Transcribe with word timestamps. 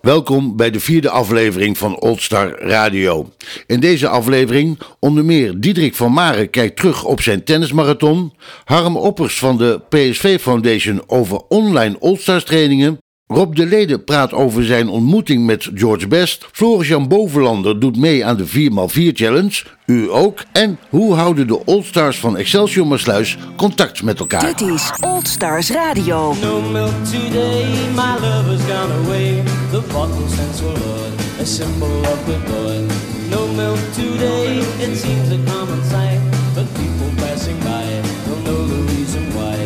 Welkom 0.00 0.56
bij 0.56 0.70
de 0.70 0.80
vierde 0.80 1.10
aflevering 1.10 1.78
van 1.78 2.00
Oldstar 2.00 2.58
Radio. 2.58 3.28
In 3.66 3.80
deze 3.80 4.08
aflevering 4.08 4.78
onder 4.98 5.24
meer 5.24 5.60
Diederik 5.60 5.94
van 5.94 6.12
Maren 6.12 6.50
kijkt 6.50 6.76
terug 6.76 7.04
op 7.04 7.20
zijn 7.20 7.44
tennismarathon, 7.44 8.32
Harm 8.64 8.96
Oppers 8.96 9.38
van 9.38 9.56
de 9.56 9.80
PSV 9.88 10.40
Foundation 10.40 11.02
over 11.06 11.40
online 11.48 11.96
Oldstars 11.98 12.44
trainingen, 12.44 12.98
Rob 13.26 13.54
de 13.54 13.66
Lede 13.66 13.98
praat 13.98 14.32
over 14.32 14.64
zijn 14.64 14.88
ontmoeting 14.88 15.46
met 15.46 15.70
George 15.74 16.08
Best. 16.08 16.46
Floris-Jan 16.52 17.08
Bovenlander 17.08 17.80
doet 17.80 17.96
mee 17.96 18.24
aan 18.24 18.36
de 18.36 18.46
4x4 18.48 19.12
Challenge. 19.12 19.62
U 19.86 20.10
ook. 20.10 20.44
En 20.52 20.78
hoe 20.88 21.14
houden 21.14 21.46
de 21.46 21.64
Oldstars 21.64 22.18
van 22.18 22.36
Excelsior 22.36 22.86
Maasluis 22.86 23.38
contact 23.56 24.02
met 24.02 24.18
elkaar? 24.18 24.56
Dit 24.56 24.60
is 24.60 24.92
Oldstars 25.00 25.70
Radio. 25.70 26.34
No 26.42 26.60
milk 26.60 27.04
today, 27.04 27.64
my 27.94 28.20
lover's 28.20 28.60
gone 28.60 28.92
away. 29.04 29.59
The 29.90 29.94
bottle 29.94 30.28
stands 30.28 30.60
for 30.60 30.70
Lord, 30.70 31.14
a 31.40 31.44
symbol 31.44 32.06
of 32.06 32.24
the 32.24 32.38
boy. 32.46 32.78
No 33.28 33.48
milk 33.54 33.80
today, 33.92 34.58
it 34.78 34.94
seems 34.94 35.32
a 35.32 35.38
common 35.50 35.82
sight. 35.82 36.20
But 36.54 36.68
people 36.78 37.10
passing 37.18 37.58
by 37.58 37.84
don't 38.24 38.44
know 38.44 38.66
the 38.66 38.82
reason 38.94 39.24
why. 39.34 39.56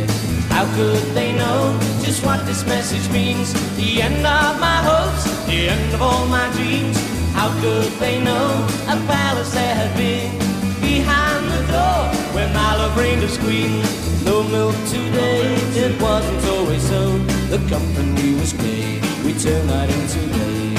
How 0.48 0.64
could 0.76 1.04
they 1.12 1.36
know 1.36 1.78
just 2.00 2.24
what 2.24 2.46
this 2.46 2.64
message 2.64 3.06
means? 3.12 3.52
The 3.76 4.00
end 4.00 4.24
of 4.24 4.58
my 4.58 4.80
hopes, 4.88 5.24
the 5.44 5.68
end 5.68 5.92
of 5.92 6.00
all 6.00 6.26
my 6.26 6.48
dreams. 6.56 6.96
How 7.34 7.50
could 7.60 7.92
they 8.00 8.18
know 8.24 8.66
a 8.88 8.96
palace 9.04 9.52
there 9.52 9.74
had 9.74 9.94
been 9.94 10.32
behind 10.80 11.44
the 11.52 11.62
door 11.68 12.00
where 12.32 12.48
my 12.54 12.76
love 12.76 12.96
reigned 12.96 13.22
as 13.22 13.36
queen? 13.36 13.84
No 14.24 14.42
milk 14.42 14.74
today, 14.88 15.52
it 15.84 16.00
wasn't 16.00 16.42
always 16.46 16.82
so. 16.88 17.33
The 17.50 17.58
company 17.68 18.34
was 18.34 18.52
gay, 18.54 19.00
we 19.24 19.32
turned 19.34 19.68
night 19.68 19.90
into 19.90 20.20
day. 20.32 20.74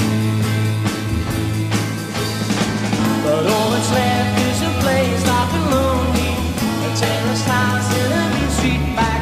But 3.24 3.46
all 3.46 3.70
that's 3.70 3.90
left 3.92 4.40
is 4.48 4.60
a 4.62 4.72
place 4.82 5.24
and 5.56 5.70
lonely, 5.70 6.32
a 6.86 6.96
terraced 6.96 7.46
house 7.46 7.88
in 7.96 8.12
a 8.12 8.50
street 8.50 8.96
back 8.96 9.15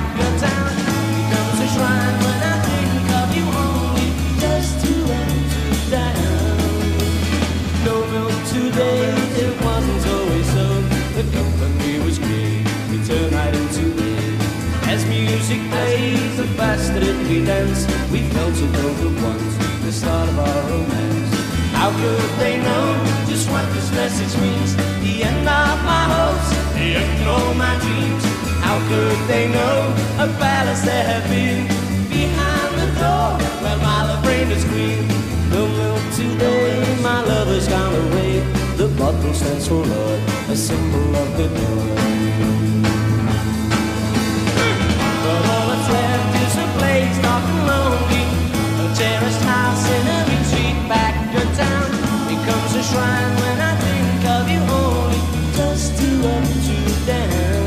faster 16.56 17.00
that 17.00 17.18
we 17.28 17.44
dance, 17.44 17.86
we 18.10 18.20
so 18.30 18.66
both 18.78 19.00
at 19.08 19.14
once, 19.22 19.54
the 19.84 19.92
start 19.92 20.28
of 20.28 20.38
our 20.38 20.62
romance. 20.70 21.32
How 21.74 21.90
could 21.90 22.30
they 22.38 22.56
know 22.58 22.84
just 23.26 23.50
what 23.50 23.66
this 23.74 23.90
message 23.92 24.34
means? 24.40 24.76
The 25.02 25.24
end 25.24 25.46
of 25.48 25.76
my 25.90 26.04
hopes, 26.14 26.48
the 26.74 26.88
end 27.00 27.22
of 27.22 27.28
all 27.34 27.54
my 27.54 27.74
dreams. 27.84 28.24
How 28.66 28.78
could 28.88 29.18
they 29.28 29.48
know 29.48 29.76
a 30.24 30.26
palace 30.38 30.82
there 30.82 31.04
had 31.04 31.24
been 31.28 31.66
behind 32.08 32.72
the 32.80 32.88
door 33.00 33.28
where 33.62 33.78
my 33.78 34.00
as 34.56 34.64
queen? 34.64 35.08
No 35.50 35.66
milk 35.68 36.02
today, 36.14 37.02
my 37.02 37.20
lover's 37.22 37.68
gone 37.68 37.94
away. 38.06 38.40
The 38.76 38.88
bottle 38.98 39.34
stands 39.34 39.68
for 39.68 39.84
love, 39.84 40.50
a 40.50 40.56
symbol 40.56 41.16
of 41.16 41.36
the 41.36 41.48
door. 41.48 42.83
Place 46.78 47.18
and 47.34 47.46
lonely, 47.68 48.24
a 48.84 48.86
house 49.42 49.84
in 49.96 50.04
a 50.16 50.20
retreat 50.30 50.78
back 50.88 51.14
of 51.40 51.48
town. 51.56 51.90
Becomes 52.28 52.72
a 52.74 52.82
shrine 52.82 53.32
when 53.42 53.58
I 53.70 53.74
think 53.84 54.22
of 54.36 54.44
you 54.52 54.62
only, 54.82 55.20
just 55.58 55.96
to 55.98 56.08
you 56.70 56.82
down. 57.06 57.64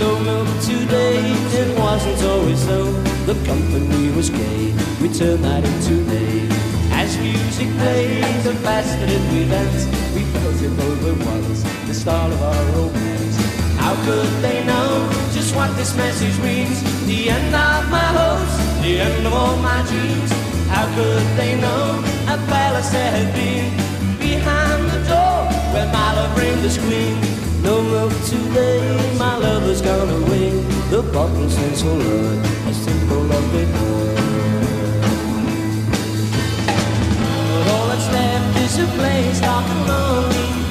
No 0.00 0.10
milk 0.20 0.48
today, 0.62 1.20
it 1.60 1.78
wasn't 1.78 2.22
always 2.30 2.60
so. 2.64 2.92
The 3.30 3.36
company 3.46 4.10
was 4.16 4.30
gay, 4.30 4.74
we 5.00 5.08
turned 5.08 5.42
night 5.42 5.64
into 5.64 6.04
day. 6.04 6.48
As 6.92 7.18
music 7.18 7.68
played, 7.78 8.24
the 8.44 8.54
faster 8.64 9.06
that 9.06 9.24
we 9.32 9.48
danced, 9.48 9.88
we 10.14 10.22
once, 11.26 11.62
the 11.88 11.94
start 11.94 12.32
of 12.32 12.40
our 12.42 12.64
romance. 12.76 13.36
How 13.76 13.94
could 14.06 14.30
they 14.42 14.64
know 14.64 15.08
what 15.54 15.76
this 15.76 15.94
message 15.96 16.36
means? 16.40 16.82
The 17.06 17.30
end 17.30 17.54
of 17.54 17.90
my 17.90 18.08
hopes, 18.18 18.54
the 18.82 19.00
end 19.00 19.26
of 19.26 19.32
all 19.32 19.56
my 19.56 19.80
dreams. 19.86 20.30
How 20.68 20.86
could 20.96 21.26
they 21.38 21.54
know 21.60 22.02
a 22.26 22.36
palace 22.50 22.90
there 22.90 23.10
had 23.10 23.32
been 23.34 23.70
behind 24.18 24.90
the 24.90 25.00
door 25.08 25.46
where 25.72 25.86
my 25.92 26.14
love 26.16 26.36
reigned 26.36 26.64
as 26.64 26.76
queen? 26.78 27.16
No 27.62 27.80
milk 27.82 28.12
today, 28.26 28.82
my 29.16 29.36
lover's 29.38 29.80
gone 29.80 30.10
away. 30.22 30.50
The 30.90 31.02
bottle 31.12 31.48
stands 31.48 31.82
for 31.82 31.94
love, 31.94 32.66
a 32.66 32.70
of 32.70 33.44
the 33.52 33.64
But 37.48 37.64
all 37.72 37.86
that's 37.88 38.08
left 38.12 38.58
is 38.58 38.78
a 38.78 38.86
place 38.98 39.40
dark 39.40 39.66
and 39.66 39.86
lonely, 39.88 40.63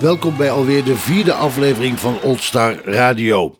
Welkom 0.00 0.36
bij 0.36 0.50
alweer 0.50 0.84
de 0.84 0.96
vierde 0.96 1.32
aflevering 1.32 1.98
van 1.98 2.20
Oldstar 2.22 2.84
Radio. 2.84 3.58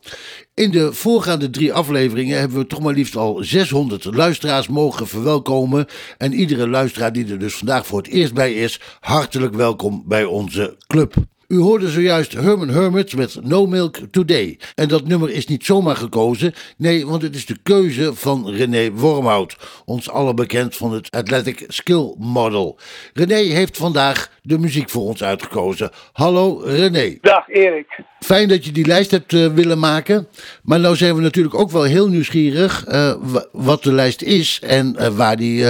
In 0.53 0.71
de 0.71 0.93
voorgaande 0.93 1.49
drie 1.49 1.73
afleveringen 1.73 2.39
hebben 2.39 2.57
we 2.57 2.67
toch 2.67 2.79
maar 2.79 2.93
liefst 2.93 3.15
al 3.15 3.37
600 3.43 4.05
luisteraars 4.05 4.67
mogen 4.67 5.07
verwelkomen. 5.07 5.85
En 6.17 6.33
iedere 6.33 6.67
luisteraar 6.67 7.13
die 7.13 7.31
er 7.31 7.39
dus 7.39 7.55
vandaag 7.55 7.85
voor 7.85 7.97
het 7.97 8.07
eerst 8.07 8.33
bij 8.33 8.53
is, 8.53 8.79
hartelijk 8.99 9.53
welkom 9.53 10.03
bij 10.05 10.25
onze 10.25 10.77
club. 10.87 11.13
U 11.49 11.57
hoorde 11.59 11.89
zojuist 11.89 12.33
Herman 12.33 12.69
Hermits 12.69 13.15
met 13.15 13.37
No 13.43 13.65
Milk 13.67 13.97
Today. 14.11 14.59
En 14.75 14.87
dat 14.87 15.07
nummer 15.07 15.29
is 15.29 15.47
niet 15.47 15.65
zomaar 15.65 15.95
gekozen. 15.95 16.53
Nee, 16.77 17.07
want 17.07 17.21
het 17.21 17.35
is 17.35 17.45
de 17.45 17.57
keuze 17.63 18.15
van 18.15 18.49
René 18.49 18.91
Wormhout. 18.91 19.55
Ons 19.85 20.09
allen 20.09 20.35
bekend 20.35 20.75
van 20.75 20.93
het 20.93 21.11
Athletic 21.11 21.63
Skill 21.67 22.13
Model. 22.17 22.77
René 23.13 23.35
heeft 23.35 23.77
vandaag 23.77 24.31
de 24.41 24.57
muziek 24.59 24.89
voor 24.89 25.01
ons 25.03 25.23
uitgekozen. 25.23 25.89
Hallo 26.11 26.61
René. 26.65 27.17
Dag 27.21 27.47
Erik. 27.49 27.99
Fijn 28.19 28.47
dat 28.47 28.65
je 28.65 28.71
die 28.71 28.85
lijst 28.85 29.11
hebt 29.11 29.33
eh, 29.33 29.47
willen 29.47 29.79
maken. 29.79 30.27
Maar 30.63 30.79
nou 30.79 30.95
zijn 30.95 31.15
we 31.15 31.21
natuurlijk 31.21 31.55
ook 31.55 31.71
wel 31.71 31.83
heel 31.83 32.07
nieuwsgierig 32.07 32.85
eh, 32.85 33.13
wa- 33.21 33.45
wat 33.51 33.83
de 33.83 33.91
lijst 33.93 34.21
is 34.21 34.59
en 34.63 34.95
eh, 34.95 35.07
waar 35.07 35.37
die 35.37 35.65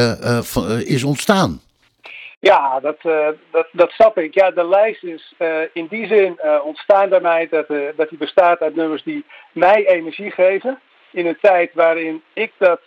is 0.86 1.04
ontstaan. 1.04 1.62
Ja, 2.40 2.80
dat, 2.80 2.98
eh, 3.02 3.28
dat, 3.52 3.68
dat 3.72 3.92
snap 3.92 4.18
ik. 4.18 4.34
Ja, 4.34 4.52
de 4.52 4.68
lijst 4.68 5.04
is 5.04 5.34
eh, 5.38 5.62
in 5.74 5.88
die 5.88 6.08
zin 6.08 6.40
eh, 6.40 6.60
ontstaan 6.64 7.10
bij 7.10 7.22
mij 7.22 7.48
dat, 7.50 7.68
dat 7.96 8.10
die 8.10 8.18
bestaat 8.18 8.62
uit 8.62 8.76
nummers 8.76 9.04
die 9.04 9.26
mij 9.52 9.88
energie 9.88 10.32
geven. 10.32 10.80
In 11.12 11.26
een 11.26 11.38
tijd 11.42 11.74
waarin 11.74 12.24
ik 12.34 12.52
dat 12.58 12.82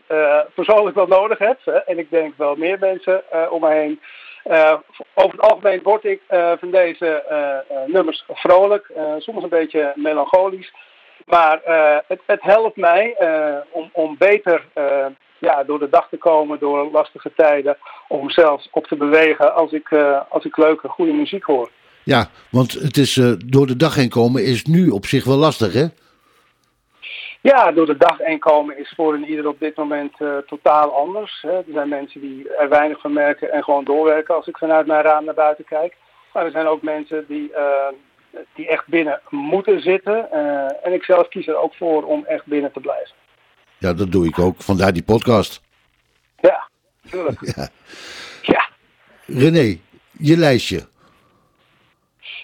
persoonlijk 0.54 0.96
wel 0.96 1.06
nodig 1.06 1.38
heb. 1.38 1.58
Hè, 1.64 1.72
en 1.72 1.98
ik 1.98 2.10
denk 2.10 2.34
wel 2.36 2.56
meer 2.56 2.78
mensen 2.78 3.22
om 3.50 3.60
me 3.60 3.70
heen. 3.70 4.00
Over 5.14 5.30
het 5.30 5.40
algemeen 5.40 5.82
word 5.82 6.04
ik 6.04 6.20
van 6.58 6.70
deze 6.70 7.24
nummers 7.86 8.24
vrolijk. 8.28 8.90
soms 9.18 9.42
een 9.42 9.48
beetje 9.48 9.92
melancholisch. 9.94 10.72
Maar 11.26 11.62
eh, 11.62 11.96
het, 12.06 12.20
het 12.26 12.42
helpt 12.42 12.76
mij 12.76 13.14
eh, 13.18 13.56
om, 13.70 13.90
om 13.92 14.16
beter 14.18 14.66
eh, 14.72 15.06
ja, 15.38 15.64
door 15.64 15.78
de 15.78 15.88
dag 15.88 16.08
te 16.08 16.16
komen, 16.16 16.58
door 16.58 16.90
lastige 16.92 17.32
tijden, 17.36 17.76
om 18.08 18.30
zelfs 18.30 18.68
op 18.70 18.86
te 18.86 18.96
bewegen 18.96 19.54
als 19.54 19.72
ik, 19.72 19.92
als 20.28 20.44
ik 20.44 20.56
leuke, 20.56 20.88
goede 20.88 21.12
muziek 21.12 21.44
hoor. 21.44 21.70
Ja, 22.04 22.26
want 22.50 22.72
het 22.72 22.96
is 22.96 23.14
door 23.46 23.66
de 23.66 23.76
dag 23.76 23.94
heen 23.94 24.08
komen 24.08 24.44
is 24.44 24.64
nu 24.64 24.88
op 24.88 25.06
zich 25.06 25.24
wel 25.24 25.36
lastig, 25.36 25.72
hè? 25.72 25.86
Ja, 27.40 27.72
door 27.72 27.86
de 27.86 27.96
dag 27.96 28.18
heen 28.18 28.38
komen 28.38 28.78
is 28.78 28.92
voor 28.96 29.14
een 29.14 29.28
ieder 29.28 29.48
op 29.48 29.60
dit 29.60 29.76
moment 29.76 30.12
totaal 30.46 30.94
anders. 30.94 31.38
Hè. 31.42 31.56
Er 31.56 31.64
zijn 31.72 31.88
mensen 31.88 32.20
die 32.20 32.54
er 32.54 32.68
weinig 32.68 33.00
van 33.00 33.12
merken 33.12 33.52
en 33.52 33.62
gewoon 33.62 33.84
doorwerken 33.84 34.34
als 34.34 34.46
ik 34.46 34.56
vanuit 34.58 34.86
mijn 34.86 35.02
raam 35.02 35.24
naar 35.24 35.34
buiten 35.34 35.64
kijk. 35.64 35.96
Maar 36.32 36.44
er 36.44 36.50
zijn 36.50 36.66
ook 36.66 36.82
mensen 36.82 37.24
die, 37.28 37.52
die 38.54 38.68
echt 38.68 38.86
binnen 38.86 39.20
moeten 39.28 39.80
zitten. 39.80 40.30
eh, 40.30 40.86
en 40.86 40.92
ik 40.92 41.04
zelf 41.04 41.28
kies 41.28 41.46
er 41.46 41.56
ook 41.56 41.74
voor 41.74 42.04
om 42.04 42.24
echt 42.24 42.46
binnen 42.46 42.72
te 42.72 42.80
blijven. 42.80 43.14
Ja, 43.78 43.92
dat 43.92 44.12
doe 44.12 44.26
ik 44.26 44.38
ook. 44.38 44.62
Vandaar 44.62 44.92
die 44.92 45.02
podcast. 45.02 45.60
Ja, 46.40 46.68
tuurlijk. 47.10 47.40
Ja. 47.56 47.68
Ja. 48.42 48.68
René, 49.26 49.78
je 50.10 50.36
lijstje. 50.36 50.86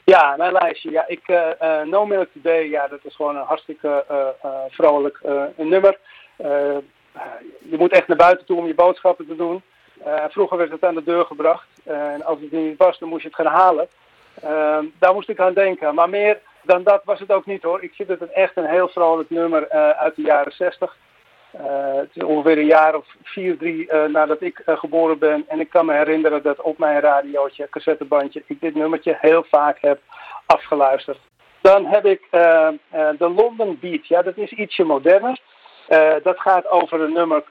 Ja, 0.05 0.37
mijn 0.37 0.53
lijstje. 0.53 0.91
Ja, 0.91 1.05
ik, 1.09 1.29
eh, 1.29 1.83
No 1.83 2.07
Milk 2.07 2.29
Today, 2.33 2.69
ja, 2.69 2.89
dat 2.89 3.01
is 3.03 3.15
gewoon 3.17 3.37
een 3.37 3.45
hartstikke 3.45 4.05
vrolijk 4.69 5.21
nummer. 5.57 5.99
Je 7.71 7.77
moet 7.79 7.93
echt 7.93 8.09
naar 8.09 8.17
buiten 8.17 8.47
toe 8.47 8.59
om 8.59 8.67
je 8.67 8.75
boodschappen 8.75 9.27
te 9.27 9.37
doen. 9.37 9.63
Vroeger 10.29 10.57
werd 10.57 10.71
het 10.71 10.85
aan 10.85 10.95
de 10.95 11.05
deur 11.05 11.25
gebracht. 11.25 11.67
En 11.85 12.25
als 12.25 12.41
het 12.41 12.53
niet 12.53 12.77
was, 12.79 12.99
dan 12.99 13.09
moest 13.09 13.23
je 13.23 13.29
het 13.29 13.37
gaan 13.37 13.55
halen. 13.55 13.89
Ehm, 14.43 14.85
daar 14.99 15.15
moest 15.15 15.29
ik 15.29 15.41
aan 15.41 15.55
denken. 15.55 15.95
Maar 15.95 16.09
meer 16.09 16.41
dan 16.63 16.83
dat 16.83 17.01
was 17.05 17.21
het 17.21 17.33
ook 17.33 17.47
niet 17.47 17.63
hoor. 17.63 17.83
Ik 17.83 17.95
vind 17.95 18.09
het 18.09 18.33
echt 18.33 18.57
een 18.57 18.67
heel 18.67 18.89
vrolijk 18.89 19.31
nummer 19.31 19.69
eh, 19.69 19.91
uit 19.91 20.17
de 20.17 20.23
jaren 20.23 20.53
60. 20.53 20.97
Eh, 21.51 21.95
het 21.95 22.11
is 22.13 22.23
ongeveer 22.23 22.59
een 22.59 22.67
jaar 22.67 22.95
of 22.95 23.07
vier, 23.23 23.59
drie 23.59 23.89
eh, 23.89 24.05
nadat 24.05 24.43
ik 24.43 24.63
geboren 24.67 25.19
ben. 25.19 25.45
En 25.49 25.61
ik 25.61 25.71
kan 25.71 25.87
me 25.87 25.93
herinneren 25.93 26.43
dat 26.43 26.61
op 26.61 26.79
mijn 26.79 27.01
radiootje, 27.01 27.69
cassettebandje, 27.69 28.43
ik 28.47 28.61
dit 28.61 28.75
nummertje 28.75 29.17
heel 29.21 29.45
vaak 29.51 29.79
heb 29.81 30.01
afgeluisterd. 30.47 31.19
Dan 31.61 31.87
heb 31.87 32.05
ik 32.05 32.23
eh, 32.31 32.69
eh, 32.69 32.75
de 32.91 33.29
London 33.29 33.79
Beat. 33.81 34.07
Ja, 34.07 34.23
dat 34.23 34.37
is 34.37 34.53
ietsje 34.53 34.85
moderner. 34.85 35.39
Dat 36.23 36.41
gaat 36.41 36.71
over 36.71 37.01
een 37.01 37.13
nummer 37.13 37.45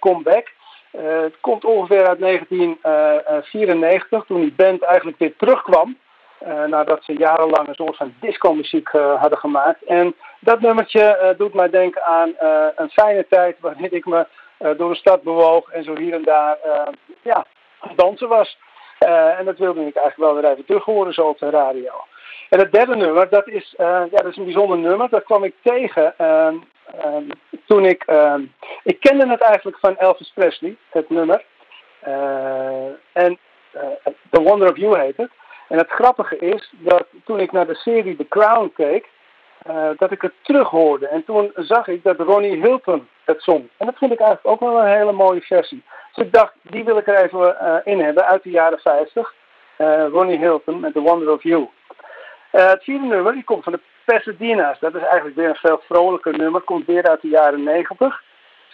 Comeback. 0.00 0.52
Het 0.90 1.34
komt 1.40 1.64
ongeveer 1.64 2.06
uit 2.06 2.18
1994, 2.18 4.24
toen 4.24 4.40
die 4.40 4.54
band 4.56 4.82
eigenlijk 4.82 5.18
weer 5.18 5.36
terugkwam. 5.36 5.98
Eh, 6.44 6.64
nadat 6.64 7.04
ze 7.04 7.12
jarenlang 7.12 7.68
een 7.68 7.74
soort 7.74 7.96
van 7.96 8.14
disco-muziek 8.20 8.88
eh, 8.88 9.20
hadden 9.20 9.38
gemaakt. 9.38 9.84
En 9.84 10.14
dat 10.38 10.60
nummertje 10.60 11.02
eh, 11.02 11.38
doet 11.38 11.54
mij 11.54 11.70
denken 11.70 12.02
aan 12.02 12.32
een 12.76 12.90
fijne 12.90 13.26
tijd 13.28 13.56
waarin 13.60 13.92
ik 13.92 14.06
me 14.06 14.26
door 14.76 14.90
de 14.90 14.96
stad 14.96 15.22
bewoog 15.22 15.70
en 15.70 15.84
zo 15.84 15.96
hier 15.96 16.14
en 16.14 16.22
daar 16.22 16.58
ja, 17.22 17.46
dansen 17.96 18.28
was. 18.28 18.58
En 19.38 19.44
dat 19.44 19.58
wilde 19.58 19.86
ik 19.86 19.96
eigenlijk 19.96 20.16
wel 20.16 20.34
weer 20.34 20.50
even 20.50 20.64
terug 20.64 20.84
horen 20.84 21.12
zo 21.12 21.22
op 21.22 21.38
de 21.38 21.50
radio. 21.50 21.92
En 22.48 22.58
het 22.58 22.72
derde 22.72 22.96
nummer, 22.96 23.28
dat 23.28 23.48
is, 23.48 23.74
ja, 23.76 24.06
dat 24.10 24.26
is 24.26 24.36
een 24.36 24.44
bijzonder 24.44 24.78
nummer. 24.78 25.08
Dat 25.08 25.24
kwam 25.24 25.44
ik 25.44 25.54
tegen 25.62 26.14
ehm, 26.18 26.54
ehm, 27.00 27.24
toen 27.66 27.84
ik... 27.84 28.02
ehm, 28.02 28.42
ik 28.82 29.00
kende 29.00 29.28
het 29.28 29.40
eigenlijk 29.40 29.78
van 29.78 29.96
Elvis 29.96 30.32
Presley, 30.34 30.76
het 30.88 31.10
nummer. 31.10 31.44
En 33.12 33.38
The 34.30 34.42
Wonder 34.42 34.70
of 34.70 34.76
You 34.76 34.98
heet 34.98 35.16
het. 35.16 35.30
En 35.68 35.78
het 35.78 35.90
grappige 35.90 36.38
is 36.38 36.72
dat 36.78 37.06
toen 37.24 37.40
ik 37.40 37.52
naar 37.52 37.66
de 37.66 37.74
serie 37.74 38.16
The 38.16 38.28
Crown 38.28 38.72
keek, 38.74 39.08
eh, 39.64 39.88
dat 39.96 40.10
ik 40.10 40.22
het 40.22 40.32
terug 40.42 40.68
hoorde. 40.68 41.08
En 41.08 41.24
toen 41.24 41.52
zag 41.54 41.88
ik 41.88 42.02
dat 42.02 42.18
Ronnie 42.18 42.60
Hilton 42.60 43.08
het 43.24 43.42
zong. 43.42 43.68
En 43.76 43.86
dat 43.86 43.98
vond 43.98 44.12
ik 44.12 44.18
eigenlijk 44.18 44.62
ook 44.62 44.70
wel 44.70 44.80
een 44.80 44.96
hele 44.96 45.12
mooie 45.12 45.40
versie. 45.40 45.82
Dus 46.12 46.24
ik 46.24 46.32
dacht, 46.32 46.52
die 46.62 46.84
wil 46.84 46.96
ik 46.98 47.06
er 47.06 47.24
even 47.24 47.60
eh, 47.60 47.76
in 47.84 48.00
hebben 48.00 48.26
uit 48.26 48.42
de 48.42 48.50
jaren 48.50 48.78
50. 48.78 49.34
Eh, 49.76 50.06
Ronnie 50.08 50.38
Hilton 50.38 50.80
met 50.80 50.92
The 50.92 51.00
Wonder 51.00 51.32
of 51.32 51.42
You. 51.42 51.68
Het 52.50 52.84
vierde 52.84 53.06
nummer 53.06 53.32
die 53.32 53.44
komt 53.44 53.64
van 53.64 53.72
de 53.72 53.80
Pasadena's. 54.04 54.78
Dat 54.78 54.94
is 54.94 55.02
eigenlijk 55.02 55.36
weer 55.36 55.48
een 55.48 55.54
veel 55.54 55.80
vrolijker 55.88 56.38
nummer. 56.38 56.60
Komt 56.60 56.86
weer 56.86 57.08
uit 57.08 57.20
de 57.20 57.28
jaren 57.28 57.62
90. 57.62 58.22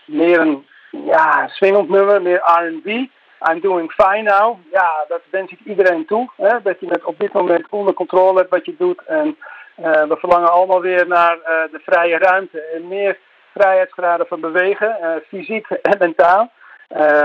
Meer 0.05 0.41
een 0.41 0.67
ja, 0.91 1.49
swingend 1.49 1.89
nummer, 1.89 2.23
meer 2.23 2.43
R&B. 2.45 3.09
I'm 3.49 3.61
doing 3.61 3.93
fine 3.93 4.23
now. 4.23 4.59
Ja, 4.73 5.05
dat 5.09 5.21
wens 5.31 5.53
ik 5.53 5.59
iedereen 5.65 6.07
toe. 6.07 6.31
Hè? 6.37 6.63
Dat 6.63 6.81
je 6.81 6.87
het 6.87 7.05
op 7.05 7.19
dit 7.19 7.33
moment 7.33 7.67
onder 7.71 7.95
controle 7.95 8.39
hebt 8.39 8.51
wat 8.51 8.65
je 8.65 8.75
doet. 8.79 9.03
En 9.07 9.37
eh, 9.75 10.03
we 10.03 10.17
verlangen 10.17 10.53
allemaal 10.53 10.81
weer 10.81 11.07
naar 11.07 11.39
eh, 11.39 11.73
de 11.73 11.79
vrije 11.79 12.19
ruimte. 12.19 12.61
En 12.61 12.89
meer 12.89 13.19
vrijheidsgraden 13.53 14.27
van 14.27 14.41
bewegen, 14.41 15.01
eh, 15.01 15.11
fysiek 15.29 15.71
en 15.71 15.99
mentaal. 15.99 16.51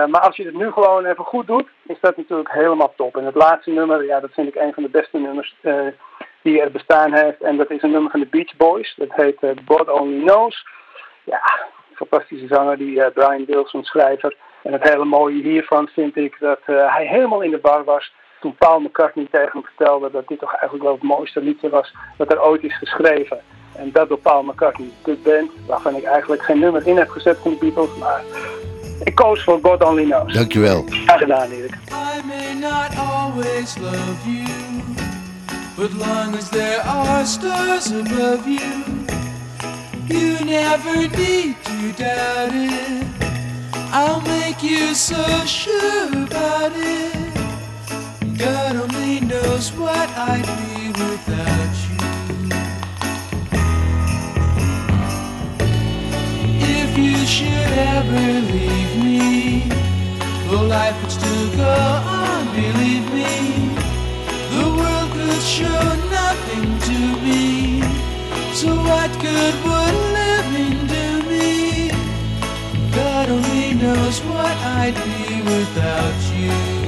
Maar 0.08 0.22
als 0.22 0.36
je 0.36 0.46
het 0.46 0.54
nu 0.54 0.72
gewoon 0.72 1.06
even 1.06 1.24
goed 1.24 1.48
doet, 1.48 1.68
is 1.88 1.98
dat 2.02 2.18
natuurlijk 2.18 2.52
helemaal 2.52 2.94
top. 2.96 3.18
En 3.18 3.26
het 3.26 3.36
laatste 3.36 3.72
nummer, 3.72 4.06
ja, 4.06 4.20
dat 4.20 4.34
vind 4.34 4.48
ik 4.48 4.56
een 4.56 4.74
van 4.74 4.84
de 4.84 4.90
beste 4.90 5.18
nummers 5.18 5.56
die 6.42 6.62
er 6.62 6.72
bestaan 6.72 7.14
heeft. 7.14 7.42
En 7.42 7.58
dat 7.58 7.70
is 7.72 7.82
een 7.82 7.92
nummer 7.92 8.12
van 8.12 8.20
de 8.20 8.26
Beach 8.26 8.56
Boys. 8.58 8.96
Dat 8.98 9.12
heet 9.12 9.40
God 9.66 9.90
Only 9.90 10.26
Knows. 10.26 10.68
Ja, 11.24 11.42
fantastische 11.94 12.48
zanger, 12.48 12.78
die 12.78 13.12
Brian 13.12 13.46
Wilson, 13.46 13.84
schrijver. 13.84 14.36
En 14.66 14.74
het 14.74 14.84
hele 14.84 15.06
mooie 15.06 15.42
hiervan 15.42 15.88
vind 15.88 16.18
ik 16.18 16.36
dat 16.40 16.60
eh, 16.66 16.96
hij 16.96 17.06
helemaal 17.06 17.42
in 17.42 17.52
de 17.52 17.58
bar 17.58 17.84
was 17.84 18.14
toen 18.40 18.56
Paul 18.58 18.80
McCartney 18.80 19.28
tegen 19.32 19.52
hem 19.52 19.64
vertelde 19.64 20.12
dat 20.12 20.28
dit 20.28 20.40
toch 20.40 20.52
eigenlijk 20.52 20.84
wel 20.84 20.94
het 20.94 21.04
mooiste 21.04 21.42
liedje 21.42 21.70
was 21.70 21.94
dat 22.18 22.32
er 22.32 22.44
ooit 22.44 22.64
is 22.64 22.78
geschreven. 22.78 23.40
En 23.76 23.92
dat 23.92 24.10
door 24.10 24.18
Paul 24.18 24.44
McCartney, 24.44 24.90
de 25.04 25.18
band 25.24 25.52
waarvan 25.68 25.96
ik 25.96 26.04
eigenlijk 26.04 26.42
geen 26.44 26.60
nummer 26.60 26.88
in 26.88 26.98
heb 26.98 27.10
gezet 27.10 27.38
van 27.38 27.52
de 27.52 27.58
Beatles, 27.58 27.98
maar 28.00 28.22
ik 29.04 29.16
koos 29.16 29.44
voor 29.44 29.60
God 29.62 29.84
Only 29.84 30.04
Knows. 30.04 30.34
Dankjewel. 30.34 30.84
Graag 30.90 31.20
gedaan, 31.20 31.52
Erik. 31.52 31.74
I 31.74 32.22
may 32.28 32.54
not 32.54 32.98
always 32.98 33.78
love 33.78 34.30
you, 34.30 34.46
but 35.76 35.92
long 36.08 36.36
as 36.36 36.50
there 36.50 36.82
are 36.82 37.26
stars 37.26 37.92
above 37.92 38.50
you, 38.50 38.84
you 40.08 40.46
never 40.46 40.98
need 41.18 41.56
to 41.64 42.04
doubt 42.04 42.54
it. 42.54 43.05
I'll 43.98 44.20
make 44.20 44.62
you 44.62 44.94
so 44.94 45.24
sure 45.46 46.08
about 46.10 46.74
it. 46.76 47.34
God 48.38 48.76
only 48.76 49.22
knows 49.22 49.72
what 49.72 50.10
I'd 50.18 50.50
be 50.60 50.90
without 50.90 51.76
you. 51.88 52.04
If 56.60 56.98
you 56.98 57.16
should 57.26 57.72
ever 57.96 58.28
leave 58.52 58.94
me, 59.02 59.70
well, 60.50 60.66
life 60.66 61.02
would 61.02 61.12
still 61.12 61.56
go 61.56 61.64
on, 61.64 62.48
believe 62.48 63.08
me. 63.14 63.34
The 64.56 64.66
world 64.78 65.10
could 65.14 65.42
show 65.42 65.84
nothing 66.20 66.68
to 66.90 66.98
me. 67.24 67.82
So 68.56 68.76
what 68.76 69.10
good 69.22 69.56
would 69.64 69.96
living 70.12 70.25
knows 73.96 74.20
what 74.24 74.58
I'd 74.80 74.94
be 75.06 75.42
without 75.42 76.20
you. 76.36 76.85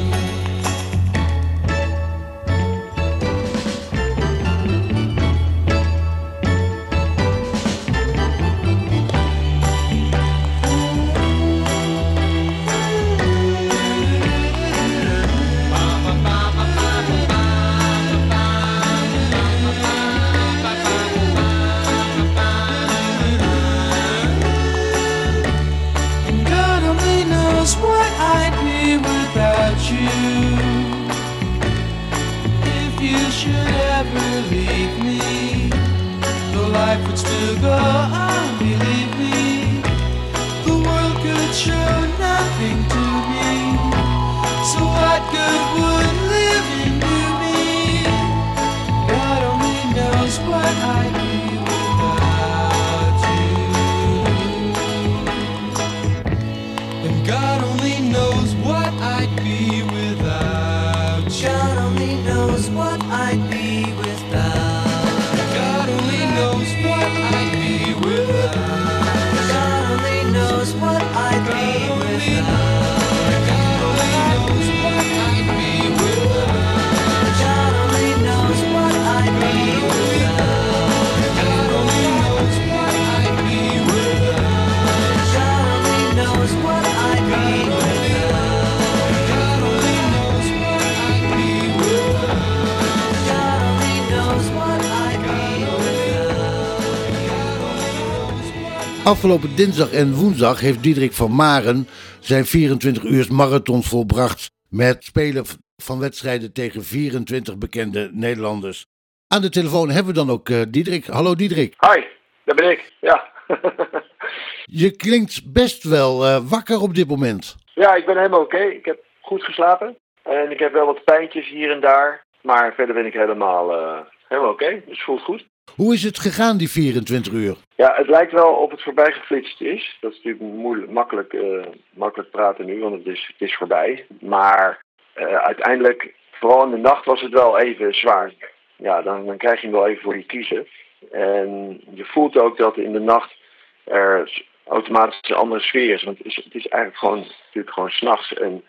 Afgelopen 99.17 99.55
dinsdag 99.55 99.91
en 99.93 100.13
woensdag 100.13 100.59
heeft 100.59 100.83
Diederik 100.83 101.13
van 101.13 101.31
Maren 101.31 101.87
zijn 102.19 102.45
24 102.45 103.03
uur 103.03 103.27
marathon 103.33 103.83
volbracht 103.83 104.51
met 104.69 105.03
spelen 105.03 105.45
van 105.83 105.99
wedstrijden 105.99 106.53
tegen 106.53 106.83
24 106.83 107.57
bekende 107.57 108.09
Nederlanders. 108.13 108.85
Aan 109.27 109.41
de 109.41 109.49
telefoon 109.49 109.89
hebben 109.89 110.13
we 110.13 110.19
dan 110.19 110.29
ook 110.29 110.49
eh, 110.49 110.61
Diederik. 110.69 111.05
Hallo 111.05 111.35
Diederik. 111.35 111.73
Hi, 111.79 112.01
daar 112.43 112.55
ben 112.55 112.69
ik. 112.69 112.91
Ja. 113.01 113.31
Je 114.81 114.95
klinkt 114.95 115.53
best 115.53 115.83
wel 115.83 116.25
eh, 116.25 116.49
wakker 116.49 116.81
op 116.81 116.93
dit 116.95 117.07
moment. 117.07 117.55
ja, 117.73 117.95
ik 117.95 118.05
ben 118.05 118.17
helemaal 118.17 118.41
oké. 118.41 118.61
Ik 118.61 118.85
heb 118.85 118.99
goed 119.21 119.43
geslapen. 119.43 119.97
En 120.23 120.51
ik 120.51 120.59
heb 120.59 120.73
wel 120.73 120.85
wat 120.85 121.03
pijntjes 121.03 121.49
hier 121.49 121.71
en 121.71 121.81
daar. 121.81 122.25
Maar 122.41 122.73
verder 122.73 122.95
ben 122.95 123.05
ik 123.05 123.13
helemaal, 123.13 123.71
eh, 123.71 123.99
helemaal 124.27 124.51
oké. 124.51 124.69
Dus 124.69 124.97
het 124.97 125.03
voelt 125.03 125.21
goed. 125.21 125.45
Hoe 125.75 125.93
is 125.93 126.03
het 126.03 126.19
gegaan, 126.19 126.57
die 126.57 126.69
24 126.69 127.33
uur? 127.33 127.55
Ja, 127.75 127.93
het 127.95 128.07
lijkt 128.07 128.31
wel 128.31 128.53
of 128.53 128.71
het 128.71 128.81
voorbij 128.81 129.11
geflitst 129.11 129.61
is. 129.61 129.97
Dat 130.01 130.11
is 130.11 130.17
natuurlijk 130.17 130.53
moeilijk, 130.53 130.91
makkelijk, 130.91 131.33
eh, 131.33 131.65
makkelijk 131.93 132.31
praten 132.31 132.65
nu, 132.65 132.79
want 132.79 132.93
het 132.93 133.15
is, 133.15 133.33
is 133.37 133.55
voorbij. 133.55 134.05
Maar 134.19 134.83
eh, 135.13 135.35
uiteindelijk, 135.35 136.13
vooral 136.31 136.63
in 136.63 136.71
de 136.71 136.77
nacht, 136.77 137.05
was 137.05 137.21
het 137.21 137.31
wel 137.31 137.59
even 137.59 137.93
zwaar. 137.93 138.33
Ja, 138.75 139.01
dan, 139.01 139.25
dan 139.25 139.37
krijg 139.37 139.61
je 139.61 139.67
hem 139.67 139.75
wel 139.75 139.87
even 139.87 140.01
voor 140.01 140.17
je 140.17 140.25
kiezen. 140.25 140.67
En 141.11 141.81
je 141.93 142.05
voelt 142.05 142.37
ook 142.37 142.57
dat 142.57 142.77
in 142.77 142.93
de 142.93 142.99
nacht 142.99 143.35
er 143.83 144.45
automatisch 144.67 145.19
een 145.21 145.35
andere 145.35 145.61
sfeer 145.61 145.93
is. 145.93 146.03
Want 146.03 146.17
het 146.17 146.27
is, 146.27 146.35
het 146.35 146.55
is 146.55 146.67
eigenlijk 146.67 146.97
gewoon, 146.97 147.17
natuurlijk 147.45 147.73
gewoon 147.73 147.89
s'nachts. 147.89 148.33
En 148.33 148.63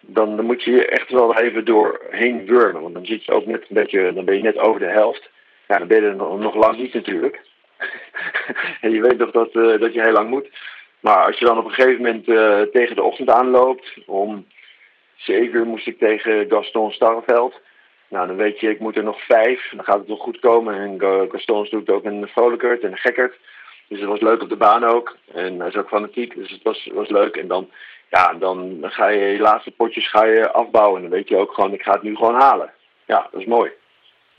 dan, 0.00 0.36
dan 0.36 0.44
moet 0.44 0.62
je 0.62 0.70
hier 0.70 0.88
echt 0.88 1.10
wel 1.10 1.38
even 1.38 1.64
doorheen 1.64 2.46
wurmen. 2.46 2.82
Want 2.82 2.94
dan 2.94 3.06
zit 3.06 3.24
je 3.24 3.32
ook 3.32 3.46
net 3.46 3.60
een 3.60 3.76
beetje, 3.76 4.12
dan 4.12 4.24
ben 4.24 4.36
je 4.36 4.42
net 4.42 4.58
over 4.58 4.80
de 4.80 4.86
helft. 4.86 5.30
Ja, 5.70 5.78
dan 5.78 5.88
ben 5.88 6.02
je 6.02 6.08
er 6.08 6.16
nog, 6.16 6.54
lang 6.54 6.76
niet 6.76 6.94
natuurlijk. 6.94 7.40
en 8.80 8.90
je 8.90 9.00
weet 9.00 9.18
toch 9.18 9.30
dat, 9.30 9.54
eh, 9.54 9.80
dat 9.80 9.94
je 9.94 10.02
heel 10.02 10.12
lang 10.12 10.30
moet. 10.30 10.50
Maar 11.00 11.26
als 11.26 11.38
je 11.38 11.44
dan 11.44 11.58
op 11.58 11.64
een 11.64 11.70
gegeven 11.70 12.02
moment 12.02 12.28
eh, 12.28 12.60
tegen 12.60 12.96
de 12.96 13.02
ochtend 13.02 13.30
aanloopt, 13.30 13.92
om 14.06 14.46
zeven 15.16 15.58
uur 15.58 15.66
moest 15.66 15.86
ik 15.86 15.98
tegen 15.98 16.46
Gaston 16.48 16.92
Starreveld. 16.92 17.60
Nou, 18.08 18.26
dan 18.26 18.36
weet 18.36 18.60
je, 18.60 18.70
ik 18.70 18.80
moet 18.80 18.96
er 18.96 19.02
nog 19.02 19.22
vijf. 19.22 19.70
Dan 19.74 19.84
gaat 19.84 19.98
het 19.98 20.08
nog 20.08 20.20
goed 20.20 20.38
komen. 20.38 20.74
En 20.74 21.00
Ga- 21.00 21.26
Gaston 21.28 21.66
doet 21.70 21.90
ook 21.90 22.04
een 22.04 22.28
vrolijkert 22.28 22.82
en 22.82 22.90
een 22.90 22.98
gekkerd. 22.98 23.38
Dus 23.88 24.00
het 24.00 24.08
was 24.08 24.20
leuk 24.20 24.42
op 24.42 24.48
de 24.48 24.56
baan 24.56 24.84
ook. 24.84 25.16
En 25.32 25.58
hij 25.58 25.68
is 25.68 25.76
ook 25.76 25.88
fanatiek, 25.88 26.34
dus 26.34 26.50
het 26.50 26.62
was, 26.62 26.88
was 26.92 27.08
leuk. 27.08 27.36
En 27.36 27.48
dan, 27.48 27.70
ja, 28.08 28.34
dan 28.34 28.78
ga 28.82 29.08
je 29.08 29.24
je 29.24 29.40
laatste 29.40 29.70
potjes 29.70 30.08
ga 30.10 30.24
je 30.24 30.50
afbouwen. 30.50 30.96
En 30.96 31.02
dan 31.02 31.18
weet 31.18 31.28
je 31.28 31.36
ook 31.36 31.52
gewoon, 31.52 31.72
ik 31.72 31.82
ga 31.82 31.92
het 31.92 32.02
nu 32.02 32.16
gewoon 32.16 32.40
halen. 32.40 32.72
Ja, 33.06 33.28
dat 33.30 33.40
is 33.40 33.46
mooi. 33.46 33.70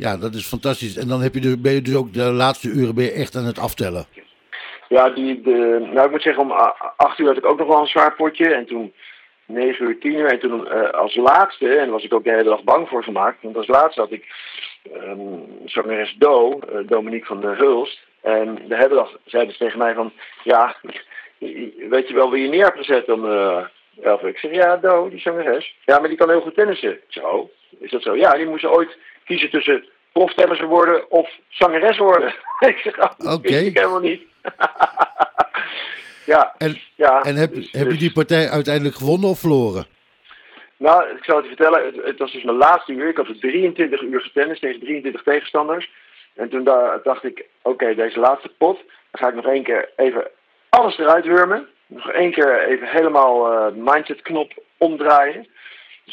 Ja, 0.05 0.17
dat 0.17 0.33
is 0.33 0.47
fantastisch. 0.47 0.97
En 0.97 1.07
dan 1.07 1.21
heb 1.21 1.33
je 1.33 1.39
dus, 1.39 1.61
ben 1.61 1.73
je 1.73 1.81
dus 1.81 1.95
ook 1.95 2.13
de 2.13 2.31
laatste 2.31 2.69
uren 2.69 2.95
ben 2.95 3.03
je 3.03 3.11
echt 3.11 3.35
aan 3.35 3.45
het 3.45 3.59
aftellen. 3.59 4.05
Ja, 4.87 5.09
die, 5.09 5.41
de, 5.41 5.89
nou 5.93 6.05
ik 6.05 6.11
moet 6.11 6.21
zeggen, 6.21 6.43
om 6.43 6.51
acht 6.95 7.19
uur 7.19 7.27
had 7.27 7.37
ik 7.37 7.45
ook 7.45 7.57
nog 7.57 7.67
wel 7.67 7.79
een 7.79 7.87
zwaar 7.87 8.15
potje. 8.15 8.53
En 8.53 8.65
toen 8.65 8.93
negen 9.45 9.85
uur, 9.85 9.99
tien 9.99 10.13
uur. 10.13 10.31
En 10.31 10.39
toen 10.39 10.67
eh, 10.67 10.89
als 10.89 11.15
laatste, 11.15 11.67
en 11.67 11.89
was 11.89 12.03
ik 12.03 12.13
ook 12.13 12.23
de 12.23 12.29
hele 12.29 12.43
dag 12.43 12.63
bang 12.63 12.87
voor 12.87 13.03
gemaakt. 13.03 13.37
Want 13.41 13.57
als 13.57 13.67
laatste 13.67 14.01
had 14.01 14.11
ik 14.11 14.25
um, 14.93 15.43
zangeres 15.65 16.15
Do, 16.17 16.59
eh, 16.59 16.87
Dominique 16.87 17.25
van 17.25 17.41
der 17.41 17.57
Hulst. 17.57 17.99
En 18.21 18.57
de 18.67 18.75
hele 18.75 18.95
dag 18.95 19.17
zeiden 19.25 19.53
ze 19.53 19.59
tegen 19.59 19.79
mij 19.79 19.93
van, 19.93 20.11
ja, 20.43 20.75
weet 21.95 22.07
je 22.07 22.13
wel 22.13 22.31
wie 22.31 22.43
je 22.43 22.49
neer 22.49 22.65
hebt 22.65 22.77
gezet 22.77 23.09
om 23.11 23.25
elf 24.01 24.21
uur? 24.21 24.29
Ik 24.29 24.37
zeg, 24.37 24.51
ja, 24.51 24.77
Do, 24.77 25.09
die 25.09 25.19
zangeres. 25.19 25.75
Ja, 25.85 25.99
maar 25.99 26.09
die 26.09 26.17
kan 26.17 26.29
heel 26.29 26.41
goed 26.41 26.55
tennissen. 26.55 26.99
Zo, 27.07 27.49
is 27.79 27.91
dat 27.91 28.01
zo? 28.01 28.15
Ja, 28.15 28.35
die 28.35 28.47
moesten 28.47 28.71
ooit 28.71 28.97
kiezen 29.25 29.49
tussen 29.49 29.85
proftennisser 30.11 30.67
worden 30.67 31.11
of 31.11 31.29
zangeres 31.49 31.97
worden. 31.97 32.33
ik 32.59 32.77
zeg, 32.77 32.99
oh, 32.99 33.11
dat 33.17 33.41
wist 33.41 33.65
ik 33.65 33.77
helemaal 33.77 33.99
niet. 33.99 34.21
ja, 36.25 36.53
En, 36.57 36.77
ja. 36.95 37.21
en 37.21 37.35
heb, 37.35 37.53
dus- 37.53 37.71
heb 37.71 37.83
je 37.83 37.89
dus- 37.89 37.99
die 37.99 38.11
partij 38.11 38.49
uiteindelijk 38.49 38.95
gewonnen 38.95 39.29
of 39.29 39.39
verloren? 39.39 39.85
Nou, 40.77 41.09
ik 41.09 41.23
zal 41.23 41.35
het 41.35 41.45
je 41.45 41.55
vertellen. 41.55 41.85
Het, 41.85 42.05
het 42.05 42.19
was 42.19 42.31
dus 42.31 42.43
mijn 42.43 42.57
laatste 42.57 42.91
uur. 42.91 43.07
Ik 43.07 43.17
had 43.17 43.27
dus 43.27 43.39
23 43.39 44.01
uur 44.01 44.21
getennist 44.21 44.61
tegen 44.61 44.79
23 44.79 45.23
tegenstanders. 45.23 45.89
En 46.35 46.49
toen 46.49 46.63
da- 46.63 46.99
dacht 47.03 47.23
ik, 47.23 47.45
oké, 47.61 47.95
deze 47.95 48.19
laatste 48.19 48.49
pot, 48.57 48.77
dan 49.11 49.21
ga 49.21 49.27
ik 49.27 49.35
nog 49.35 49.45
één 49.45 49.63
keer 49.63 49.89
even 49.95 50.27
alles 50.69 50.97
eruit 50.97 51.25
wurmen. 51.25 51.67
Nog 51.87 52.11
één 52.11 52.31
keer 52.31 52.67
even 52.67 52.87
helemaal 52.87 53.51
eh 53.51 53.73
mindset 53.75 54.21
knop 54.21 54.51
omdraaien. 54.77 55.47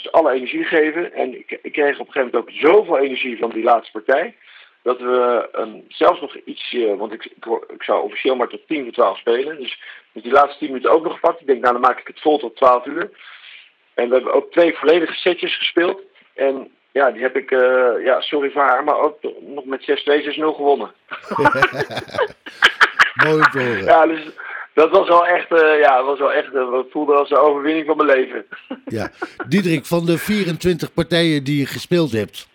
Dus 0.02 0.12
alle 0.12 0.32
energie 0.32 0.64
geven. 0.64 1.12
En 1.12 1.38
ik, 1.38 1.58
ik 1.62 1.72
kreeg 1.72 1.98
op 1.98 2.06
een 2.06 2.12
gegeven 2.12 2.30
moment 2.32 2.36
ook 2.36 2.50
zoveel 2.50 2.98
energie 2.98 3.38
van 3.38 3.50
die 3.50 3.62
laatste 3.62 4.02
partij. 4.02 4.36
Dat 4.82 4.98
we 4.98 5.48
ehm, 5.52 5.80
zelfs 5.88 6.20
nog 6.20 6.36
iets, 6.44 6.72
eh, 6.72 6.96
want 6.96 7.12
ik, 7.12 7.24
ik, 7.24 7.44
ik 7.68 7.82
zou 7.82 8.02
officieel 8.02 8.36
maar 8.36 8.48
tot 8.48 8.66
10 8.66 8.82
voor 8.82 8.92
12 8.92 9.18
spelen. 9.18 9.60
Dus 9.60 9.80
met 10.12 10.22
die 10.22 10.32
laatste 10.32 10.58
10 10.58 10.68
minuten 10.68 10.90
ook 10.90 11.04
nog 11.04 11.14
gepakt. 11.14 11.40
Ik 11.40 11.46
denk, 11.46 11.60
nou 11.60 11.72
dan 11.72 11.82
maak 11.82 12.00
ik 12.00 12.06
het 12.06 12.20
vol 12.20 12.38
tot 12.38 12.56
12 12.56 12.86
uur. 12.86 13.10
En 13.94 14.08
we 14.08 14.14
hebben 14.14 14.34
ook 14.34 14.52
twee 14.52 14.76
volledige 14.76 15.14
setjes 15.14 15.56
gespeeld. 15.56 16.00
En 16.34 16.70
ja, 16.92 17.10
die 17.10 17.22
heb 17.22 17.36
ik, 17.36 17.50
eh, 17.50 18.04
ja, 18.04 18.20
sorry 18.20 18.50
voor 18.50 18.62
haar, 18.62 18.84
maar 18.84 18.98
ook 18.98 19.18
nog 19.40 19.64
met 19.64 19.82
6-2, 19.82 20.22
6-0 20.22 20.54
gewonnen. 20.54 20.92
Mooi 23.24 23.42
te. 23.50 23.82
Ja, 23.84 24.06
dus 24.06 24.32
dat 24.78 24.90
was 24.90 25.08
wel 25.08 25.26
echt, 25.26 25.50
eh, 25.52 25.78
ja, 25.80 25.96
dat 25.96 26.06
was 26.06 26.18
wel 26.18 26.32
echt, 26.32 26.52
uh, 26.54 26.78
voelde 26.90 27.14
als 27.14 27.28
de 27.28 27.38
overwinning 27.38 27.86
van 27.86 27.96
mijn 27.96 28.08
leven. 28.08 28.46
Ja. 28.98 29.10
Diederik, 29.48 29.84
van 29.84 30.06
de 30.06 30.18
24 30.18 30.92
partijen 30.92 31.44
die 31.44 31.58
je 31.58 31.66
gespeeld 31.66 32.12
hebt, 32.12 32.48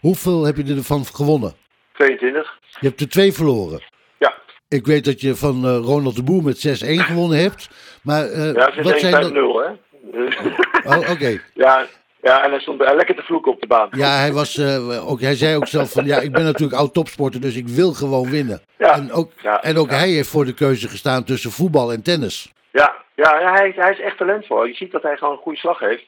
hoeveel 0.00 0.44
heb 0.44 0.56
je 0.56 0.74
ervan 0.74 1.04
gewonnen? 1.04 1.52
22. 1.92 2.58
Je 2.80 2.86
hebt 2.86 3.00
er 3.00 3.08
twee 3.08 3.32
verloren. 3.32 3.82
Ja, 4.18 4.34
Ik 4.68 4.86
weet 4.86 5.04
dat 5.04 5.20
je 5.20 5.34
van 5.34 5.64
eh, 5.64 5.76
Ronald 5.76 6.16
de 6.16 6.22
Boer 6.22 6.42
met 6.42 6.82
6-1 6.84 7.04
gewonnen 7.04 7.38
hebt. 7.38 7.68
Maar 8.02 8.24
ja 8.36 8.72
6-1, 8.72 8.82
wat 8.82 9.00
zijn 9.00 9.14
5-0, 9.14 9.32
dan... 9.32 9.34
hè. 9.34 10.96
Oh, 10.96 11.10
oké. 11.10 11.40
ja, 11.64 11.86
ja, 12.24 12.44
en 12.44 12.50
hij 12.50 12.60
stond 12.60 12.80
lekker 12.80 13.14
te 13.14 13.22
vloeken 13.22 13.52
op 13.52 13.60
de 13.60 13.66
baan. 13.66 13.88
Ja, 13.90 14.18
hij, 14.18 14.32
was, 14.32 14.56
eh, 14.56 15.10
ook, 15.10 15.20
hij 15.20 15.34
zei 15.34 15.56
ook 15.56 15.66
zelf 15.66 15.92
van, 15.92 16.04
ja, 16.04 16.20
ik 16.20 16.32
ben 16.32 16.44
natuurlijk 16.44 16.80
oud 16.80 16.94
topsporter, 16.94 17.40
dus 17.40 17.56
ik 17.56 17.68
wil 17.68 17.92
gewoon 17.92 18.30
winnen. 18.30 18.60
Ja. 18.78 18.92
En 18.92 19.12
ook, 19.12 19.30
Ja, 19.42 19.62
en 19.62 19.76
ook 19.76 19.90
ja. 19.90 19.96
hij 19.96 20.08
heeft 20.08 20.28
voor 20.28 20.44
de 20.44 20.54
keuze 20.54 20.88
gestaan 20.88 21.24
tussen 21.24 21.50
voetbal 21.50 21.92
en 21.92 22.02
tennis. 22.02 22.52
Ja, 22.70 22.94
ja, 23.14 23.40
ja 23.40 23.52
hij, 23.52 23.72
hij 23.76 23.92
is 23.92 24.00
echt 24.00 24.18
talentvol. 24.18 24.64
Je 24.64 24.74
ziet 24.74 24.92
dat 24.92 25.02
hij 25.02 25.16
gewoon 25.16 25.34
een 25.34 25.42
goede 25.42 25.58
slag 25.58 25.78
heeft. 25.78 26.04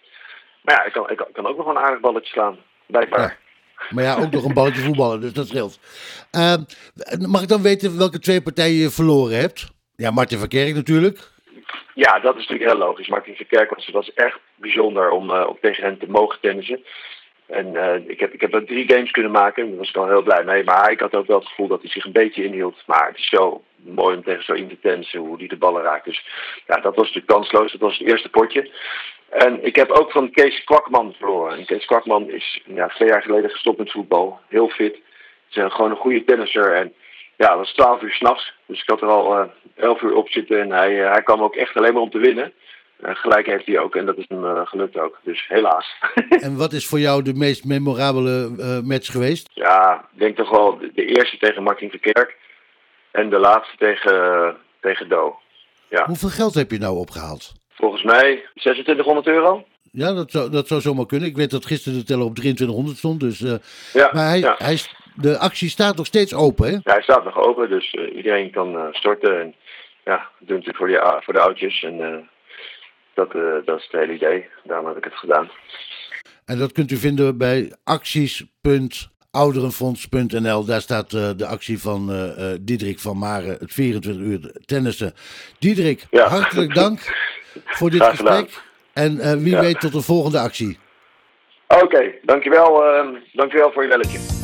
Maar 0.63 0.75
ja, 0.75 0.85
ik 0.85 0.93
kan, 0.93 1.11
ik 1.11 1.17
kan, 1.17 1.27
ik 1.29 1.35
kan 1.35 1.47
ook 1.47 1.57
nog 1.57 1.67
een 1.67 1.79
aardig 1.79 2.01
balletje 2.01 2.33
slaan. 2.33 2.57
Blijkbaar. 2.87 3.39
Maar 3.91 4.05
ja, 4.05 4.17
ook 4.17 4.31
nog 4.31 4.45
een 4.45 4.55
balletje 4.55 4.83
voetballen, 4.83 5.21
dus 5.21 5.33
dat 5.33 5.47
scheelt. 5.47 5.79
Eh, 6.31 6.55
mag 7.19 7.43
ik 7.43 7.49
dan 7.49 7.63
weten 7.63 7.99
welke 7.99 8.19
twee 8.19 8.43
partijen 8.43 8.77
je 8.77 8.91
verloren 8.91 9.39
hebt? 9.39 9.71
Ja, 9.97 10.11
Martin 10.11 10.39
van 10.39 10.49
Kerk 10.49 10.75
natuurlijk. 10.75 11.35
Ja, 11.97 12.19
dat 12.19 12.35
is 12.37 12.47
natuurlijk 12.47 12.71
heel 12.71 12.79
logisch. 12.87 13.09
Martin 13.09 13.35
Verkerk 13.37 13.75
was, 13.75 13.89
was 13.89 14.13
echt 14.15 14.39
bijzonder 14.55 15.11
om, 15.11 15.31
om 15.31 15.59
tegen 15.61 15.85
hen 15.85 15.99
te 15.99 16.11
mogen 16.11 16.41
tennissen. 16.41 16.85
En 17.47 17.77
eh, 17.77 18.09
ik, 18.09 18.21
heb, 18.21 18.33
ik 18.33 18.41
heb 18.41 18.55
ook 18.55 18.67
drie 18.67 18.93
games 18.93 19.11
kunnen 19.11 19.31
maken, 19.33 19.69
daar 19.69 19.77
was 19.79 19.89
ik 19.89 19.97
al 19.97 20.09
heel 20.09 20.23
blij 20.23 20.45
mee. 20.45 20.65
Maar 20.65 20.91
ik 20.91 21.01
had 21.01 21.15
ook 21.15 21.27
wel 21.27 21.39
het 21.39 21.49
gevoel 21.49 21.67
dat 21.69 21.81
hij 21.83 21.91
zich 21.91 22.05
een 22.05 22.13
beetje 22.13 22.45
inhield. 22.45 22.83
Maar 22.87 23.07
het 23.07 23.19
is 23.19 23.29
zo 23.29 23.63
mooi 23.77 24.17
om 24.17 24.23
tegen 24.25 24.45
zo 24.45 24.53
in 24.53 24.69
te 24.69 24.79
tennissen, 24.81 25.21
hoe 25.21 25.37
hij 25.39 25.47
de 25.47 25.57
ballen 25.57 25.83
raakt. 25.83 26.05
Dus 26.05 26.25
ja, 26.67 26.75
dat 26.75 26.95
was 26.97 27.07
natuurlijk 27.07 27.27
kansloos. 27.27 27.73
Dat 27.73 27.81
was 27.81 27.99
het 27.99 28.09
eerste 28.09 28.29
potje. 28.31 28.71
En 29.31 29.65
ik 29.65 29.77
heb 29.77 29.91
ook 29.91 30.11
van 30.13 30.31
Kees 30.31 30.65
Kwakman 30.65 31.15
verloren. 31.19 31.59
En 31.59 31.65
Kees 31.67 31.85
Kwakman 31.85 32.31
is 32.31 32.61
ja, 32.67 32.89
twee 32.89 33.09
jaar 33.09 33.23
geleden 33.23 33.51
gestopt 33.51 33.79
met 33.79 33.91
voetbal. 33.91 34.41
Heel 34.49 34.69
fit. 34.69 34.99
Is 35.51 35.57
een- 35.57 35.73
gewoon 35.73 35.91
een 35.91 35.97
goede 35.97 36.25
tennisser. 36.25 36.73
En 36.73 36.95
ja, 37.37 37.49
het 37.49 37.59
was 37.59 37.73
12 37.73 38.03
uur 38.03 38.13
s'nachts. 38.13 38.53
Dus 38.67 38.81
ik 38.83 38.89
had 38.89 39.01
er 39.03 39.09
al 39.09 39.39
eh 39.39 39.45
11 39.75 40.01
uur 40.03 40.15
op 40.15 40.29
zitten. 40.29 40.61
En 40.61 40.71
hij, 40.71 41.05
eh, 41.05 41.11
hij 41.13 41.23
kwam 41.23 41.43
ook 41.43 41.55
echt 41.55 41.77
alleen 41.77 41.93
maar 41.93 42.03
om 42.03 42.11
te 42.11 42.19
winnen. 42.19 42.53
Eh, 43.03 43.15
gelijk 43.15 43.47
heeft 43.47 43.67
hij 43.67 43.79
ook. 43.79 43.97
En 43.97 44.07
dat 44.07 44.17
is 44.17 44.25
hem 44.29 44.67
gelukt 44.67 44.99
ook. 44.99 45.19
Dus 45.23 45.45
helaas. 45.49 45.87
En 46.47 46.57
wat 46.57 46.73
is 46.73 46.87
voor 46.87 46.99
jou 47.01 47.23
de 47.23 47.35
meest 47.35 47.65
memorabele 47.65 48.51
match 48.85 49.11
geweest? 49.11 49.49
ja, 49.53 50.05
ik 50.13 50.19
denk 50.19 50.37
toch 50.37 50.51
wel 50.51 50.79
de, 50.79 50.91
de 50.95 51.05
eerste 51.05 51.37
tegen 51.39 51.63
Martin 51.63 51.91
Verkerk. 51.91 52.37
En 53.11 53.31
de 53.31 53.39
laatste 53.39 53.77
tegen, 53.77 54.57
tegen 54.81 55.09
Do. 55.09 55.37
Ja, 55.89 56.05
Hoeveel 56.07 56.29
geld 56.29 56.55
heb 56.55 56.71
je 56.71 56.79
nou 56.79 56.97
opgehaald? 56.99 57.53
volgens 57.71 58.03
mij 58.03 58.45
2600 58.55 59.27
euro. 59.27 59.65
Ja, 59.93 60.13
dat 60.13 60.31
zou, 60.31 60.51
dat 60.51 60.69
zou 60.69 60.81
zomaar 60.81 61.07
kunnen. 61.07 61.29
Ik 61.29 61.37
weet 61.37 61.51
dat 61.51 61.67
gisteren 61.67 61.99
de 61.99 62.05
teller 62.05 62.25
op 62.25 62.35
2300 62.35 62.97
stond. 62.99 63.21
Dus, 63.21 63.39
Ja, 63.93 64.11
maar 64.13 64.27
hij, 64.29 64.39
ja. 64.39 64.55
hij, 64.59 64.73
is- 64.73 64.95
de 65.17 65.39
actie 65.39 65.69
staat 65.69 65.97
nog 65.97 66.07
steeds 66.07 66.35
open, 66.35 66.67
hè? 66.67 66.73
Ja, 66.73 66.81
hij 66.83 67.03
staat 67.03 67.25
nog 67.25 67.39
open, 67.39 67.69
dus 67.69 67.91
eh, 67.91 68.17
iedereen 68.17 68.51
kan 68.51 68.77
eh, 68.77 68.83
storten. 68.91 69.41
En 69.41 69.55
ja, 70.05 70.29
doen 70.39 70.57
natuurlijk 70.57 70.77
voor, 70.77 70.87
die, 70.87 70.99
voor 71.21 71.35
de 71.35 71.41
oudjes. 71.41 71.83
En 71.83 72.01
eh, 72.01 72.17
dat, 73.15 73.33
dat 73.65 73.79
is 73.79 73.89
het 73.91 74.01
hele 74.01 74.15
idee. 74.15 74.47
Daarom 74.65 74.87
heb 74.87 74.97
ik 74.97 75.05
het 75.05 75.15
gedaan. 75.15 75.51
En 76.45 76.59
dat 76.59 76.73
kunt 76.73 76.91
u 76.91 76.97
vinden 76.97 77.39
bij 77.39 77.73
acties.ouderenfonds.nl. 77.85 80.65
Daar 80.65 80.81
staat 80.81 81.11
de 81.11 81.47
actie 81.47 81.81
van 81.81 82.11
Diederik 82.61 82.99
van 82.99 83.19
Maren, 83.19 83.57
het 83.59 83.73
24 83.73 84.23
uur 84.23 84.51
tennissen. 84.65 85.13
Diederik, 85.59 86.07
Ja. 86.11 86.29
hartelijk 86.29 86.75
dank 86.75 87.01
voor 87.65 87.91
dit 87.91 88.03
gesprek. 88.03 88.63
En 88.93 89.43
wie 89.43 89.53
Ja. 89.55 89.61
weet 89.61 89.81
tot 89.81 89.93
de 89.93 90.03
volgende 90.03 90.39
actie. 90.39 90.79
Oké, 91.69 92.13
dankjewel, 92.23 92.85
eh, 92.85 93.07
dankjewel 93.33 93.73
voor 93.73 93.83
je 93.83 93.89
belletje. 93.89 94.36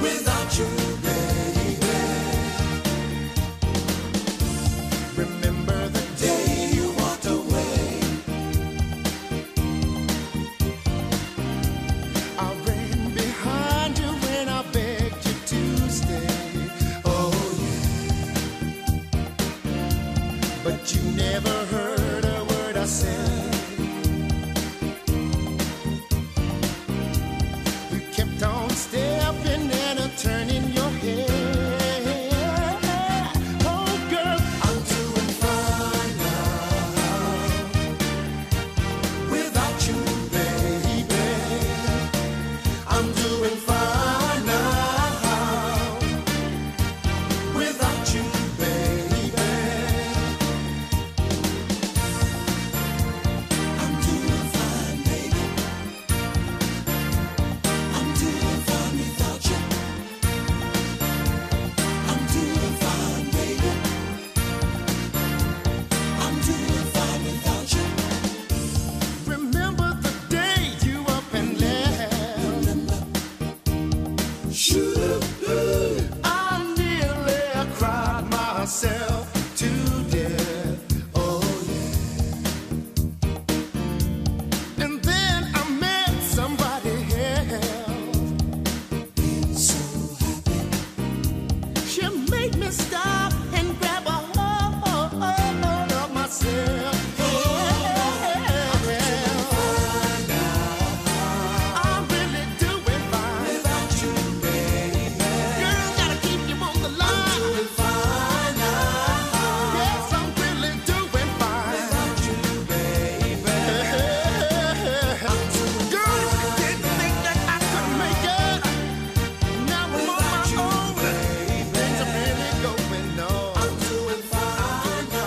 without 0.00 0.37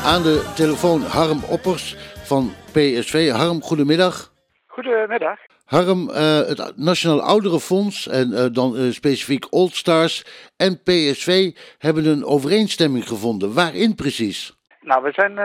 Aan 0.05 0.23
de 0.23 0.51
telefoon 0.55 1.01
Harm 1.01 1.43
Oppers 1.55 1.95
van 2.29 2.43
PSV. 2.73 3.29
Harm, 3.29 3.61
goedemiddag. 3.61 4.33
Goedemiddag. 4.67 5.39
Harm, 5.65 6.09
eh, 6.09 6.37
het 6.51 6.73
Nationaal 6.75 7.21
Ouderenfonds 7.21 8.07
en 8.07 8.33
eh, 8.33 8.45
dan 8.51 8.75
eh, 8.75 8.81
specifiek 8.89 9.45
Old 9.49 9.73
Stars 9.75 10.15
en 10.57 10.83
PSV 10.83 11.29
hebben 11.77 12.05
een 12.05 12.25
overeenstemming 12.25 13.07
gevonden. 13.07 13.53
Waarin 13.53 13.95
precies? 13.95 14.57
Nou, 14.81 15.03
we 15.03 15.11
zijn 15.11 15.35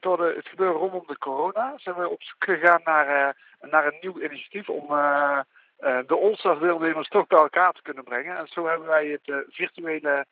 door 0.00 0.16
de, 0.16 0.32
het 0.36 0.48
gebeuren 0.48 0.80
rondom 0.80 1.04
de 1.06 1.18
corona 1.18 1.72
zijn 1.76 1.96
we 1.96 2.08
op 2.08 2.22
zoek 2.22 2.44
gegaan 2.44 2.80
naar, 2.84 3.36
naar 3.60 3.86
een 3.86 3.98
nieuw 4.00 4.20
initiatief 4.20 4.68
om 4.68 4.86
de 6.06 6.18
All-Stars 6.22 6.60
deelnemers 6.60 7.08
toch 7.08 7.26
bij 7.26 7.38
elkaar 7.38 7.72
te 7.72 7.82
kunnen 7.82 8.04
brengen. 8.04 8.36
En 8.36 8.46
zo 8.46 8.66
hebben 8.66 8.88
wij 8.88 9.06
het 9.06 9.44
virtuele 9.50 10.26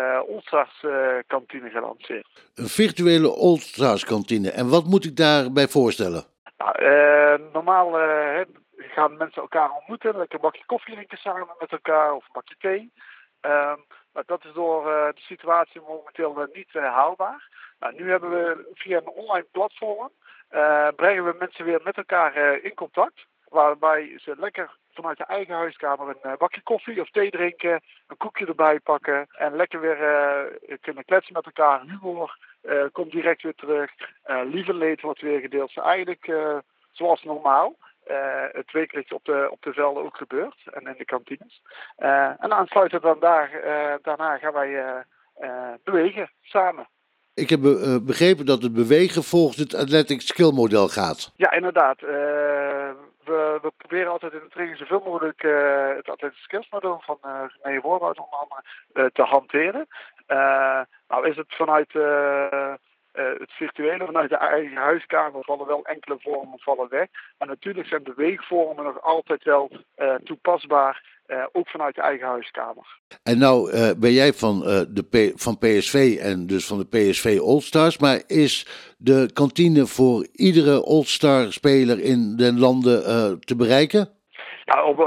All-Stars 0.00 0.82
eh, 0.82 1.16
kantine 1.26 1.70
gelanceerd. 1.70 2.26
Een 2.54 2.68
virtuele 2.68 3.28
Old 3.28 3.60
Stars 3.60 4.04
kantine. 4.04 4.50
En 4.50 4.68
wat 4.68 4.84
moet 4.84 5.04
ik 5.04 5.16
daarbij 5.16 5.68
voorstellen? 5.68 6.24
Nou, 6.58 6.74
eh, 6.74 7.52
normaal 7.52 7.98
eh, 8.00 8.46
gaan 8.76 9.16
mensen 9.16 9.42
elkaar 9.42 9.70
ontmoeten, 9.70 10.16
lekker 10.16 10.34
een 10.34 10.40
bakje 10.40 10.66
koffie 10.66 10.94
drinken 10.94 11.18
samen 11.18 11.46
met 11.58 11.72
elkaar 11.72 12.12
of 12.12 12.24
een 12.24 12.32
bakje 12.32 12.54
thee. 12.58 12.92
Ehm, 13.40 13.78
maar 14.12 14.22
dat 14.26 14.44
is 14.44 14.52
door 14.52 14.84
de 14.84 15.20
situatie 15.20 15.80
momenteel 15.80 16.48
niet 16.52 16.72
haalbaar. 16.72 17.48
Nou, 17.78 17.94
nu 17.94 18.10
hebben 18.10 18.30
we 18.30 18.72
via 18.74 18.96
een 18.96 19.08
online 19.08 19.46
platform 19.50 20.10
brengen 20.96 21.24
we 21.24 21.36
mensen 21.38 21.64
weer 21.64 21.80
met 21.84 21.96
elkaar 21.96 22.58
in 22.62 22.74
contact. 22.74 23.26
Waarbij 23.48 24.18
ze 24.22 24.34
lekker 24.38 24.76
vanuit 24.96 25.18
de 25.18 25.24
eigen 25.24 25.54
huiskamer 25.54 26.08
een 26.08 26.30
eh, 26.30 26.36
bakje 26.38 26.60
koffie 26.62 27.00
of 27.00 27.10
thee 27.10 27.30
drinken, 27.30 27.80
een 28.06 28.16
koekje 28.16 28.46
erbij 28.46 28.80
pakken 28.80 29.26
en 29.38 29.56
lekker 29.56 29.80
weer 29.80 30.02
eh, 30.02 30.76
kunnen 30.80 31.04
kletsen 31.04 31.32
met 31.32 31.44
elkaar. 31.44 31.80
Humor 31.80 32.38
eh, 32.60 32.84
komt 32.92 33.10
direct 33.12 33.42
weer 33.42 33.54
terug. 33.54 33.90
Lieve 34.44 34.74
leed 34.74 35.00
wordt 35.00 35.20
weer 35.20 35.40
gedeeld. 35.40 35.74
Dus 35.74 35.84
eigenlijk 35.84 36.32
zoals 36.92 37.22
normaal. 37.22 37.76
eh, 38.04 38.44
het 38.52 38.72
wekelijks 38.72 39.12
op 39.12 39.24
de, 39.24 39.48
op 39.50 39.62
de 39.62 39.72
velden 39.72 40.04
ook 40.04 40.16
gebeurt 40.16 40.56
en 40.72 40.86
in 40.86 40.94
de 40.98 41.04
kantines. 41.04 41.62
En 42.38 42.52
aansluitend 42.52 43.02
dan 43.02 43.20
daar, 43.20 43.50
daarna 44.02 44.38
gaan 44.38 44.52
wij 44.52 45.04
bewegen 45.84 46.30
samen. 46.42 46.88
Ik 47.34 47.48
heb 47.50 47.60
begrepen 48.06 48.46
dat 48.46 48.62
het 48.62 48.72
bewegen 48.72 49.22
volgens 49.22 49.56
het 49.56 49.74
Athletic 49.74 50.20
Skill 50.20 50.52
model 50.52 50.88
gaat. 50.88 51.32
Ja, 51.36 51.52
inderdaad. 51.52 52.00
We, 53.26 53.72
proberen 53.76 54.10
altijd 54.10 54.32
in 54.32 54.38
de 54.38 54.48
training 54.48 54.78
zoveel 54.78 55.02
mogelijk 55.04 55.42
eh, 55.42 55.88
het 55.96 56.08
atletisch 56.08 56.42
skills 56.42 56.68
model 56.70 57.02
van 57.04 57.18
eh 57.22 57.42
René 57.62 57.80
Voorwoud 57.80 58.18
onder 58.18 58.38
andere 58.38 58.62
eh, 58.92 59.04
te 59.04 59.22
hanteren. 59.22 59.86
Nou 61.08 61.28
is 61.28 61.36
het 61.36 61.54
vanuit 61.54 61.92
het 63.12 63.52
virtuele, 63.52 64.04
vanuit 64.04 64.30
de 64.30 64.36
eigen 64.36 64.76
huiskamer 64.76 65.44
vallen 65.44 65.66
wel 65.66 65.84
enkele 65.84 66.16
vormen 66.18 66.58
vallen 66.58 66.88
weg. 66.88 67.08
Maar 67.38 67.48
natuurlijk 67.48 67.88
zijn 67.88 68.02
beweegvormen 68.02 68.84
nog 68.84 69.02
altijd 69.02 69.44
wel 69.44 69.70
toepasbaar, 70.24 71.15
eh, 71.26 71.44
ook 71.52 71.68
vanuit 71.68 71.94
de 71.94 72.00
eigen 72.00 72.26
huiskamer. 72.26 73.00
En 73.22 73.38
nou 73.38 73.70
eh, 73.70 73.90
ben 73.96 74.12
jij 74.12 74.32
van, 74.32 74.66
eh, 74.66 74.80
de 74.88 75.02
P- 75.02 75.40
van 75.40 75.58
PSV 75.58 76.18
en 76.20 76.46
dus 76.46 76.66
van 76.66 76.78
de 76.78 76.86
PSV 76.86 77.38
All 77.42 77.60
Stars. 77.60 77.98
Maar 77.98 78.22
is 78.26 78.66
de 78.98 79.30
kantine 79.32 79.86
voor 79.86 80.26
iedere 80.32 80.84
All 80.84 81.04
Star 81.04 81.52
speler 81.52 82.00
in 82.00 82.36
den 82.36 82.58
landen 82.58 83.00
te 83.40 83.56
bereiken? 83.56 84.08
Ja, 84.64 84.84
op, 84.84 84.98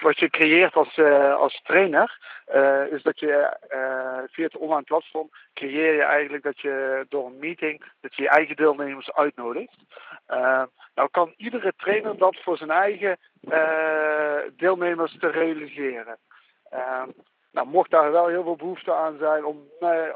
wat, 0.00 0.18
je, 0.18 0.30
creëert 0.30 0.74
als, 0.74 0.96
eh, 0.96 1.34
als 1.34 1.60
trainer, 1.62 2.18
eh, 2.46 2.92
is 2.92 3.02
dat 3.02 3.20
je 3.20 3.56
eh, 3.68 4.18
via 4.26 4.44
het 4.44 4.56
online 4.56 4.82
platform 4.82 5.30
creëer 5.54 5.94
je 5.94 6.02
eigenlijk 6.02 6.42
dat 6.42 6.60
je 6.60 7.06
door 7.08 7.26
een 7.26 7.38
meeting 7.38 7.84
dat 8.00 8.14
je 8.14 8.22
je 8.22 8.28
eigen 8.28 8.56
deelnemers 8.56 9.12
uitnodigt. 9.12 9.76
Nou 10.94 11.08
kan 11.10 11.34
iedere 11.36 11.72
trainer 11.76 12.18
dat 12.18 12.36
voor 12.42 12.56
zijn 12.56 12.70
eigen 12.70 13.18
deelnemers 14.56 15.16
te 15.18 15.30
realiseren. 15.30 16.18
Nou, 17.52 17.66
mocht 17.66 17.90
daar 17.90 18.12
wel 18.12 18.26
heel 18.26 18.42
veel 18.42 18.56
behoefte 18.56 18.94
aan 18.94 19.16
zijn 19.18 19.44
om 19.44 19.68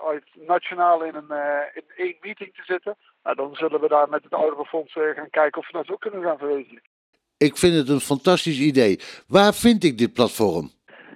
uit 0.07 0.25
nationaal 0.35 1.03
in 1.03 1.15
een 1.15 1.31
in 1.75 1.85
één 1.97 2.17
meeting 2.21 2.55
te 2.55 2.63
zitten, 2.65 2.97
nou, 3.25 3.37
dan 3.37 3.55
zullen 3.55 3.81
we 3.81 3.89
daar 3.89 4.09
met 4.09 4.23
het 4.23 4.33
ouderenfonds 4.33 4.97
eh, 4.97 5.15
gaan 5.15 5.31
kijken 5.31 5.61
of 5.61 5.67
we 5.67 5.73
dat 5.73 5.91
ook 5.91 6.01
kunnen 6.01 6.23
gaan 6.23 6.39
verwezenlijken. 6.39 6.93
Ik 7.45 7.57
vind 7.57 7.75
het 7.75 7.89
een 7.89 8.01
fantastisch 8.01 8.59
idee. 8.59 9.01
Waar 9.29 9.55
vind 9.55 9.85
ik 9.85 9.99
dit 9.99 10.13
platform? 10.13 10.71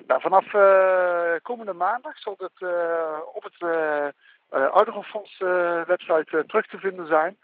Nou, 0.06 0.20
vanaf 0.20 0.54
eh, 0.54 1.34
komende 1.42 1.72
maandag 1.72 2.18
zal 2.18 2.34
het 2.38 2.58
eh, 2.58 3.18
op 3.34 3.42
het 3.42 3.58
eh, 3.58 4.72
Ouderenfonds 4.72 5.38
website 5.86 6.44
terug 6.46 6.66
te 6.66 6.78
vinden 6.78 7.06
zijn. 7.06 7.36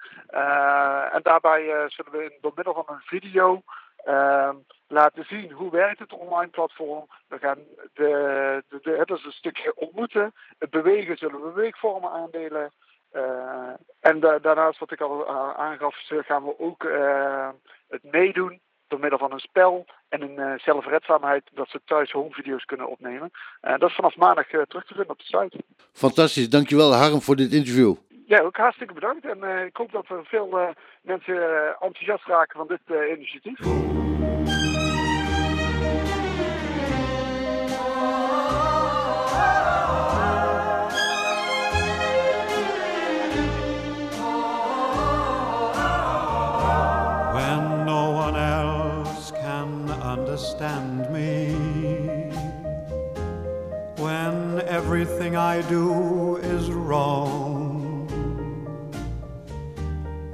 En 1.12 1.20
daarbij 1.22 1.62
zullen 1.88 2.12
we 2.12 2.24
in, 2.24 2.32
door 2.40 2.52
middel 2.54 2.74
van 2.74 2.84
een 2.88 3.02
video 3.04 3.62
laten 4.88 5.24
zien 5.24 5.52
hoe 5.52 5.70
werkt 5.70 5.98
het 5.98 6.12
online 6.12 6.50
platform. 6.50 7.06
We 7.28 7.38
gaan 7.38 7.58
de, 7.92 8.62
de, 8.68 8.96
het 8.98 9.10
is 9.10 9.24
een 9.24 9.32
stukje 9.32 9.74
ontmoeten. 9.76 10.32
Het 10.58 10.70
bewegen 10.70 11.16
zullen 11.16 11.40
we 11.40 11.52
beweegvormen 11.52 12.10
aandelen. 12.10 12.72
En 14.00 14.20
da- 14.20 14.38
daarnaast, 14.38 14.78
wat 14.78 14.92
ik 14.92 15.00
al 15.00 15.28
aangaf, 15.56 15.96
gaan 16.08 16.44
we 16.44 16.58
ook 16.58 16.82
het 17.88 18.02
meedoen 18.02 18.60
door 18.88 19.00
middel 19.00 19.18
van 19.18 19.32
een 19.32 19.38
spel 19.38 19.84
en 20.08 20.22
een 20.22 20.38
eh, 20.38 20.58
zelfredzaamheid 20.58 21.42
dat 21.54 21.68
ze 21.68 21.80
thuis 21.84 22.10
homevideo's 22.10 22.64
kunnen 22.64 22.88
opnemen. 22.88 23.30
Eh, 23.60 23.78
dat 23.78 23.88
is 23.88 23.94
vanaf 23.94 24.16
maandag 24.16 24.50
eh, 24.50 24.62
terug 24.62 24.86
te 24.86 24.94
vinden 24.94 25.12
op 25.12 25.18
de 25.18 25.24
site. 25.24 25.64
Fantastisch. 25.92 26.50
Dankjewel 26.50 26.94
Harm 26.94 27.20
voor 27.20 27.36
dit 27.36 27.52
interview. 27.52 27.94
Ja, 28.26 28.40
ook 28.40 28.56
hartstikke 28.56 28.94
bedankt. 28.94 29.24
En 29.24 29.66
ik 29.66 29.76
hoop 29.76 29.92
dat 29.92 30.08
er 30.08 30.24
veel 30.24 30.74
mensen 31.02 31.36
enthousiast 31.80 32.26
raken 32.26 32.58
van 32.58 32.66
dit 32.66 33.08
initiatief. 33.16 33.58
Everything 55.04 55.36
I 55.36 55.60
do 55.68 56.36
is 56.36 56.70
wrong. 56.70 58.08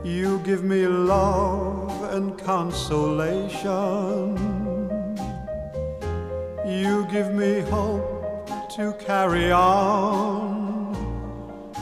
You 0.05 0.39
give 0.45 0.63
me 0.63 0.87
love 0.87 2.15
and 2.15 2.39
consolation. 2.39 4.37
You 6.65 7.05
give 7.11 7.35
me 7.35 7.63
hope 7.63 8.47
to 8.77 8.93
carry 9.05 9.51
on. 9.51 10.95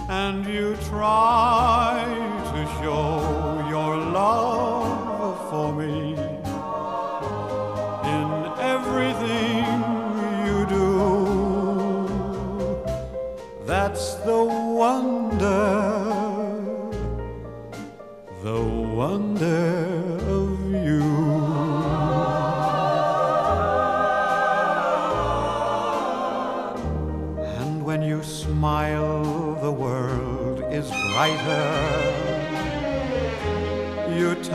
And 0.08 0.46
you 0.46 0.74
try 0.88 2.06
to 2.52 2.66
show 2.80 3.66
your 3.68 3.98
love 3.98 4.77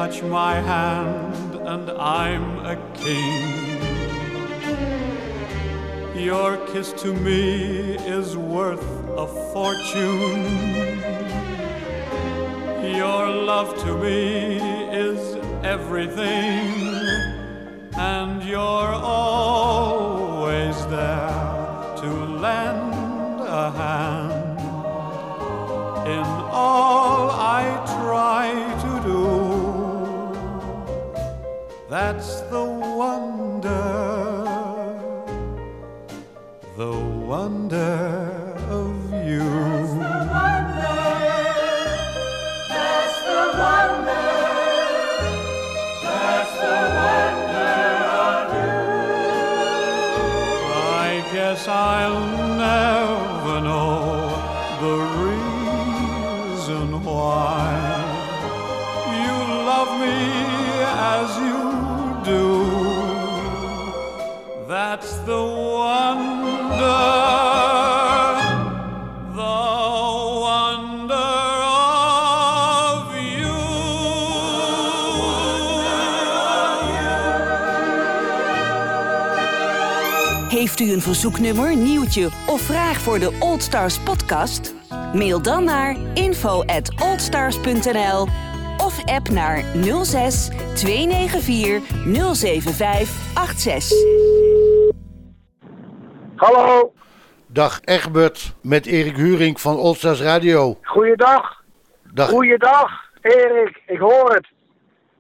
touch 0.04 0.20
my 0.24 0.56
hand, 0.56 1.56
and 1.56 1.90
I'm 1.92 2.46
a 2.74 2.76
king. 2.94 3.80
Your 6.14 6.58
kiss 6.72 6.92
to 7.04 7.14
me 7.14 7.96
is 8.20 8.36
worth 8.36 8.86
a 9.26 9.28
fortune. 9.54 10.44
Your 13.02 13.30
love 13.52 13.70
to 13.84 13.92
me 14.06 14.58
is 15.08 15.22
everything, 15.64 16.68
and 17.96 18.44
you're 18.44 18.96
always 19.22 20.76
there 20.88 21.96
to 22.02 22.10
lend 22.46 23.40
a 23.40 23.72
hand 23.82 24.60
in 26.16 26.26
all 26.52 27.03
That's 32.04 32.43
u 80.94 80.96
een 80.96 81.02
verzoeknummer, 81.02 81.76
nieuwtje 81.76 82.30
of 82.48 82.62
vraag 82.62 82.98
voor 83.00 83.20
de 83.20 83.38
Old 83.40 83.62
Stars 83.62 84.00
podcast? 84.00 84.74
Mail 85.14 85.42
dan 85.42 85.64
naar 85.64 85.96
info 86.14 86.64
at 86.66 87.02
oldstars.nl 87.02 88.28
of 88.78 89.06
app 89.06 89.30
naar 89.30 89.64
06 90.04 90.50
294 90.76 91.84
075 92.36 93.10
86. 93.34 93.98
Hallo, 96.36 96.94
Dag 97.48 97.80
Egbert 97.82 98.56
met 98.62 98.86
Erik 98.86 99.16
Huring 99.16 99.62
van 99.62 99.78
Oldstars 99.78 100.22
Radio. 100.22 100.78
goeiedag. 100.84 101.64
Dag. 102.14 102.30
Goeiedag, 102.30 102.92
Erik. 103.22 103.82
Ik 103.86 104.00
hoor 104.00 104.34
het. 104.34 104.48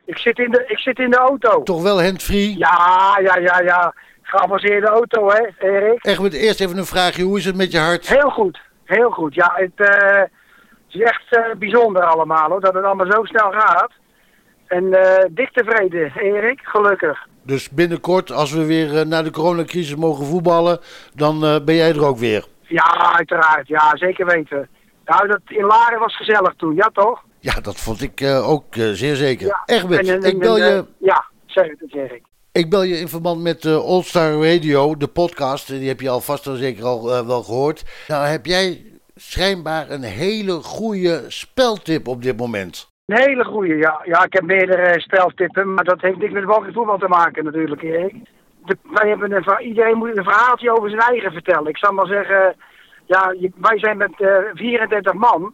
Ik 0.06 0.18
zit 0.18 0.40
in 0.40 0.52
de, 0.52 0.64
ik 0.68 0.78
zit 0.80 1.00
in 1.00 1.10
de 1.10 1.18
auto. 1.18 1.64
Toch 1.64 1.82
wel 1.82 2.04
handfree? 2.04 2.58
Ja, 2.58 3.20
ja, 3.24 3.38
ja, 3.38 3.62
ja. 3.62 3.94
Geavanceerde 4.38 4.88
auto, 4.88 5.30
hè, 5.30 5.48
Erik? 5.60 6.06
Egbert, 6.06 6.34
eerst 6.34 6.62
even 6.62 6.78
een 6.78 6.86
vraagje. 6.86 7.24
Hoe 7.24 7.38
is 7.38 7.46
het 7.46 7.56
met 7.56 7.72
je 7.72 7.80
hart? 7.80 8.08
Heel 8.08 8.30
goed, 8.30 8.60
heel 8.84 9.10
goed. 9.10 9.34
Ja, 9.36 9.52
het 9.56 9.90
eh, 9.90 10.22
is 10.90 11.02
echt 11.02 11.24
eh, 11.30 11.56
bijzonder 11.58 12.04
allemaal, 12.04 12.50
hoor. 12.50 12.62
Dat 12.62 12.74
het 12.74 12.84
allemaal 12.84 13.12
zo 13.12 13.24
snel 13.24 13.52
gaat. 13.52 13.92
En 14.68 14.94
eh, 14.94 15.26
dik 15.32 15.50
tevreden, 15.52 16.12
Erik. 16.16 16.60
Gelukkig. 16.64 17.28
Dus 17.44 17.70
binnenkort, 17.70 18.32
als 18.32 18.52
we 18.52 18.66
weer 18.66 19.08
naar 19.08 19.24
de 19.24 19.32
coronacrisis 19.32 19.96
mogen 19.96 20.26
voetballen, 20.26 20.80
dan 21.16 21.40
ben 21.66 21.76
jij 21.76 21.90
er 21.90 22.06
ook 22.06 22.18
weer. 22.18 22.46
Ja, 22.62 23.14
uiteraard. 23.16 23.68
Ja, 23.68 23.98
zeker 23.98 24.26
weten. 24.26 24.70
Nou, 25.06 25.28
dat 25.28 25.42
in 25.48 25.66
Laren 25.66 26.00
was 26.00 26.18
gezellig 26.18 26.54
toen, 26.58 26.76
ja 26.76 26.90
toch? 26.94 27.24
Ja, 27.40 27.54
dat 27.62 27.76
vond 27.76 28.02
ik 28.02 28.24
ook 28.44 28.66
zeer 28.76 29.16
zeker. 29.16 29.48
Ja. 29.48 29.62
Egbert, 29.66 30.08
En- 30.08 30.24
en- 30.24 30.30
ik, 30.30 30.40
bel 30.40 30.58
je, 30.58 30.86
ja, 30.98 31.26
zeg 31.46 31.68
het 31.68 31.82
eens, 31.82 31.94
Erik. 31.94 32.24
Ik 32.54 32.70
bel 32.70 32.84
je 32.84 33.00
in 33.00 33.08
verband 33.08 33.42
met 33.42 33.64
uh, 33.64 33.76
All 33.76 34.02
Star 34.02 34.32
Radio, 34.32 34.98
de 34.98 35.08
podcast. 35.08 35.68
Die 35.68 35.88
heb 35.88 36.00
je 36.00 36.10
al 36.10 36.20
vast 36.20 36.48
en 36.48 36.58
zeker 36.58 36.86
al 36.86 37.12
eh, 37.12 37.28
wel 37.28 37.44
gehoord. 37.44 38.06
Nou 38.08 38.26
heb 38.26 38.46
jij 38.46 38.86
schijnbaar 39.16 39.90
een 39.90 40.04
hele 40.04 40.52
goede 40.52 41.24
speltip 41.28 42.08
op 42.08 42.22
dit 42.22 42.38
moment. 42.38 42.92
Een 43.06 43.18
hele 43.18 43.44
goeie, 43.44 43.76
ja. 43.76 44.02
Ja, 44.06 44.24
ik 44.24 44.34
heb 44.34 44.44
meerdere 44.44 45.00
speltippen, 45.00 45.74
maar 45.74 45.84
dat 45.84 46.02
heeft 46.02 46.18
niks 46.18 46.34
met 46.34 46.44
voetbal 46.74 46.98
te 46.98 47.08
maken 47.08 47.44
natuurlijk, 47.44 47.82
Erik. 47.82 48.16
Wij 48.84 49.10
hebben 49.10 49.32
een, 49.32 49.62
iedereen 49.62 49.98
moet 49.98 50.18
een 50.18 50.24
verhaaltje 50.24 50.72
over 50.72 50.90
zijn 50.90 51.02
eigen 51.02 51.32
vertellen. 51.32 51.70
Ik 51.70 51.78
zal 51.78 51.92
maar 51.92 52.08
zeggen, 52.08 52.56
ja, 53.06 53.36
wij 53.56 53.80
zijn 53.80 53.98
met 53.98 54.22
eh 54.22 54.38
34 54.54 55.14
man. 55.14 55.54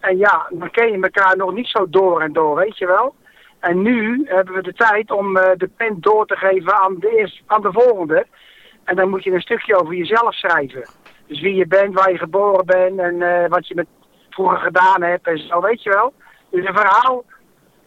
En 0.00 0.18
ja, 0.18 0.46
dan 0.50 0.70
ken 0.70 0.90
je 0.92 1.00
elkaar 1.00 1.36
nog 1.36 1.54
niet 1.54 1.68
zo 1.68 1.86
door 1.88 2.20
en 2.20 2.32
door, 2.32 2.56
weet 2.56 2.78
je 2.78 2.86
wel. 2.86 3.14
En 3.64 3.82
nu 3.82 4.22
hebben 4.24 4.54
we 4.54 4.62
de 4.62 4.72
tijd 4.72 5.10
om 5.10 5.36
eh, 5.36 5.50
de 5.56 5.70
pen 5.76 5.96
door 6.00 6.26
te 6.26 6.36
geven 6.36 6.74
aan 6.74 6.96
de, 6.98 7.16
eerst, 7.16 7.42
aan 7.46 7.62
de 7.62 7.72
volgende. 7.72 8.26
En 8.84 8.96
dan 8.96 9.08
moet 9.08 9.24
je 9.24 9.30
een 9.30 9.40
stukje 9.40 9.80
over 9.80 9.94
jezelf 9.94 10.34
schrijven. 10.34 10.88
Dus 11.26 11.40
wie 11.40 11.54
je 11.54 11.66
bent, 11.66 11.94
waar 11.94 12.10
je 12.10 12.18
geboren 12.18 12.66
bent 12.66 12.98
en 12.98 13.22
eh, 13.22 13.48
wat 13.48 13.68
je 13.68 13.74
met 13.74 13.86
vroeger 14.30 14.58
gedaan 14.58 15.02
hebt 15.02 15.26
en 15.26 15.38
zo, 15.38 15.60
weet 15.60 15.82
je 15.82 15.90
wel. 15.90 16.12
Dus 16.50 16.66
een 16.66 16.74
verhaal 16.74 17.24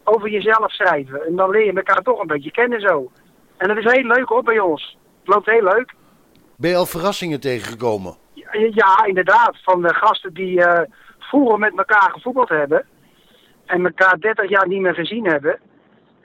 over 0.04 0.28
jezelf 0.28 0.72
schrijven. 0.72 1.26
En 1.26 1.36
dan 1.36 1.50
leer 1.50 1.64
je 1.64 1.72
elkaar 1.72 2.02
toch 2.02 2.20
een 2.20 2.26
beetje 2.26 2.50
kennen 2.50 2.80
zo. 2.80 3.10
En 3.56 3.68
dat 3.68 3.76
is 3.76 3.92
heel 3.92 4.04
leuk 4.04 4.28
hoor 4.28 4.42
bij 4.42 4.58
ons. 4.58 4.98
Het 5.20 5.34
loopt 5.34 5.46
heel 5.46 5.62
leuk. 5.62 5.94
Ben 6.56 6.70
je 6.70 6.76
al 6.76 6.86
verrassingen 6.86 7.40
tegengekomen? 7.40 8.16
Ja, 8.32 8.48
ja, 8.52 9.04
inderdaad. 9.04 9.56
Van 9.62 9.82
de 9.82 9.94
gasten 9.94 10.34
die 10.34 10.64
eh, 10.64 10.90
vroeger 11.18 11.58
met 11.58 11.78
elkaar 11.78 12.10
gevoetbald 12.12 12.48
hebben. 12.48 12.86
En 13.66 13.84
elkaar 13.84 14.18
30 14.18 14.48
jaar 14.48 14.68
niet 14.68 14.80
meer 14.80 14.94
gezien 14.94 15.26
hebben. 15.26 15.60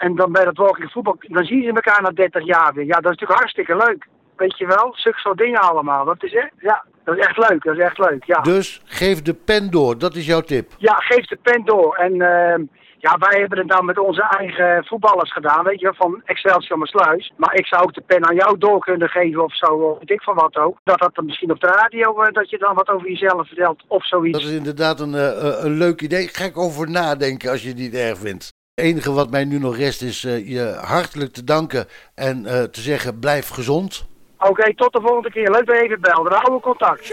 En 0.03 0.15
dan 0.15 0.31
bij 0.31 0.45
dat 0.45 0.57
walking 0.57 0.91
voetbal, 0.91 1.15
dan 1.19 1.45
zien 1.45 1.63
ze 1.63 1.67
elkaar 1.67 2.01
na 2.01 2.09
30 2.09 2.45
jaar 2.45 2.73
weer. 2.73 2.85
Ja, 2.85 2.99
dat 2.99 3.11
is 3.11 3.19
natuurlijk 3.19 3.39
hartstikke 3.39 3.75
leuk. 3.75 4.07
Weet 4.35 4.57
je 4.57 4.65
wel, 4.65 4.93
zulke 4.95 5.19
soort 5.19 5.37
dingen 5.37 5.61
allemaal. 5.61 6.05
Dat 6.05 6.23
is 6.23 6.33
echt, 6.33 6.51
ja, 6.59 6.85
dat 7.03 7.17
is 7.17 7.25
echt 7.25 7.37
leuk. 7.37 7.63
Dat 7.63 7.77
is 7.77 7.83
echt 7.83 7.97
leuk, 7.97 8.23
ja. 8.23 8.41
Dus 8.41 8.81
geef 8.85 9.21
de 9.21 9.33
pen 9.33 9.71
door, 9.71 9.97
dat 9.97 10.15
is 10.15 10.25
jouw 10.25 10.41
tip. 10.41 10.71
Ja, 10.77 10.93
geef 10.93 11.25
de 11.25 11.37
pen 11.41 11.65
door. 11.65 11.95
En 11.95 12.21
ehm, 12.21 12.63
ja, 12.97 13.17
wij 13.17 13.39
hebben 13.39 13.57
het 13.57 13.67
dan 13.67 13.85
met 13.85 13.99
onze 13.99 14.27
eigen 14.37 14.85
voetballers 14.85 15.33
gedaan, 15.33 15.63
weet 15.63 15.79
je, 15.79 15.93
van 15.95 16.21
Excelsior 16.25 16.77
maar 16.77 16.87
Sluis. 16.87 17.33
Maar 17.37 17.55
ik 17.55 17.65
zou 17.65 17.83
ook 17.83 17.93
de 17.93 18.01
pen 18.01 18.27
aan 18.27 18.35
jou 18.35 18.57
door 18.57 18.79
kunnen 18.79 19.09
geven 19.09 19.43
of 19.43 19.55
zo, 19.55 19.65
of 19.65 19.99
weet 19.99 20.09
ik 20.09 20.21
van 20.21 20.35
wat 20.35 20.55
ook. 20.55 20.77
Dat 20.83 20.99
dat 20.99 21.15
dan 21.15 21.25
misschien 21.25 21.51
op 21.51 21.59
de 21.59 21.67
radio, 21.67 22.21
eh, 22.21 22.33
dat 22.33 22.49
je 22.49 22.57
dan 22.57 22.75
wat 22.75 22.89
over 22.89 23.09
jezelf 23.09 23.47
vertelt 23.47 23.83
of 23.87 24.07
zoiets. 24.07 24.39
Dat 24.39 24.49
is 24.49 24.57
inderdaad 24.57 24.99
een, 24.99 25.13
eh, 25.13 25.47
eh, 25.47 25.63
een 25.63 25.77
leuk 25.77 26.01
idee. 26.01 26.27
Ga 26.27 26.43
ik 26.43 26.57
over 26.57 26.89
nadenken 26.89 27.51
als 27.51 27.61
je 27.61 27.67
het 27.67 27.77
niet 27.77 27.95
erg 27.95 28.17
vindt. 28.17 28.53
Het 28.73 28.85
enige 28.85 29.11
wat 29.11 29.29
mij 29.29 29.45
nu 29.45 29.59
nog 29.59 29.77
rest 29.77 30.01
is 30.01 30.23
eh, 30.23 30.49
je 30.49 30.77
hartelijk 30.81 31.33
te 31.33 31.43
danken 31.43 31.87
en 32.15 32.43
uh, 32.43 32.63
te 32.63 32.81
zeggen 32.81 33.19
blijf 33.19 33.49
gezond. 33.49 34.05
Oké, 34.37 34.75
tot 34.75 34.93
de 34.93 35.01
volgende 35.01 35.31
keer. 35.31 35.51
Leuk 35.51 35.65
dat 35.65 35.75
je 35.75 35.83
even 35.83 36.01
belde. 36.01 36.29
Dan 36.29 36.39
houden 36.39 36.61
contact. 36.61 37.07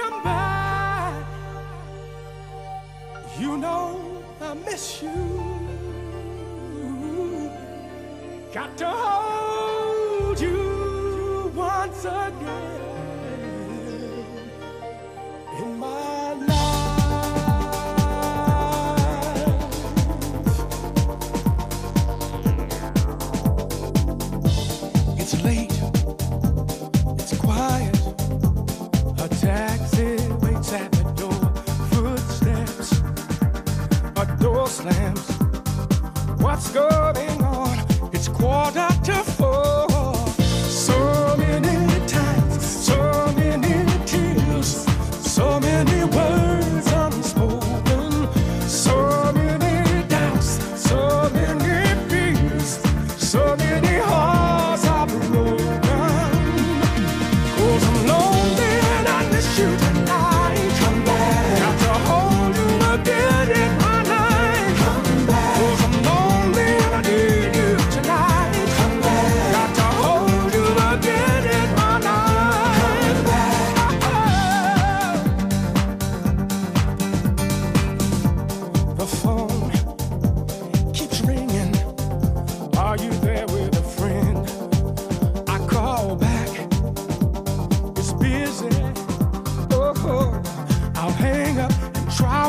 You 3.39 3.59
know 3.59 3.97
I 4.43 4.71
miss 4.71 5.01
you. 5.01 5.13
Got 8.53 8.77
to 8.77 8.87
hold 8.87 10.41
you 10.41 11.51
once 11.55 12.09
again 12.09 12.81
in 15.59 15.79
my 15.79 16.47
life. 16.47 16.60
What's 36.39 36.73
going 36.73 37.43
on? 37.43 37.79
It's 38.13 38.29
quarter 38.29 38.89
to 39.05 39.15
four. 39.25 39.90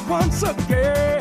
Once 0.08 0.44
again. 0.44 1.21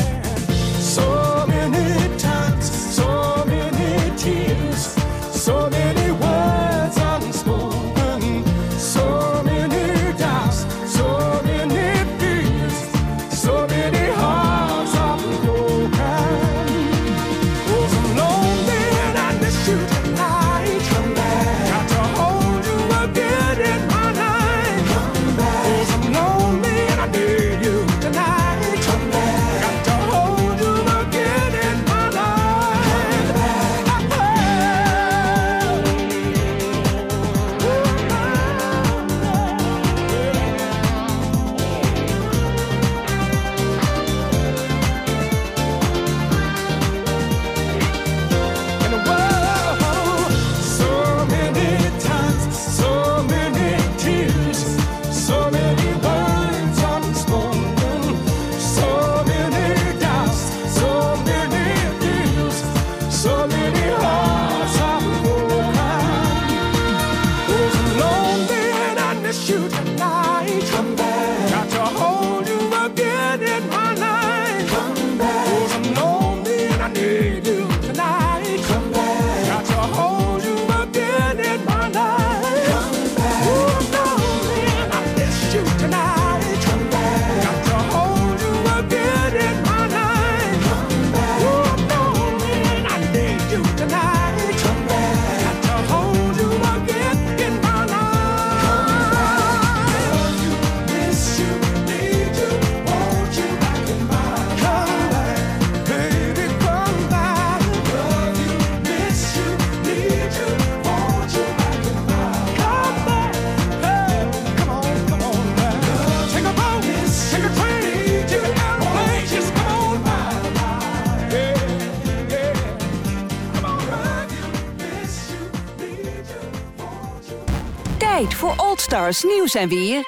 Voor 128.41 128.55
Old 128.57 128.81
Stars 128.81 129.23
nieuws 129.23 129.55
en 129.55 129.69
weer. 129.69 130.05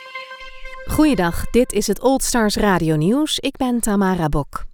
Goeiedag, 0.87 1.51
dit 1.51 1.73
is 1.73 1.87
het 1.87 2.01
Old 2.01 2.23
Stars 2.23 2.57
Radio 2.57 2.97
Nieuws. 2.97 3.39
Ik 3.39 3.57
ben 3.57 3.81
Tamara 3.81 4.29
Bok. 4.29 4.65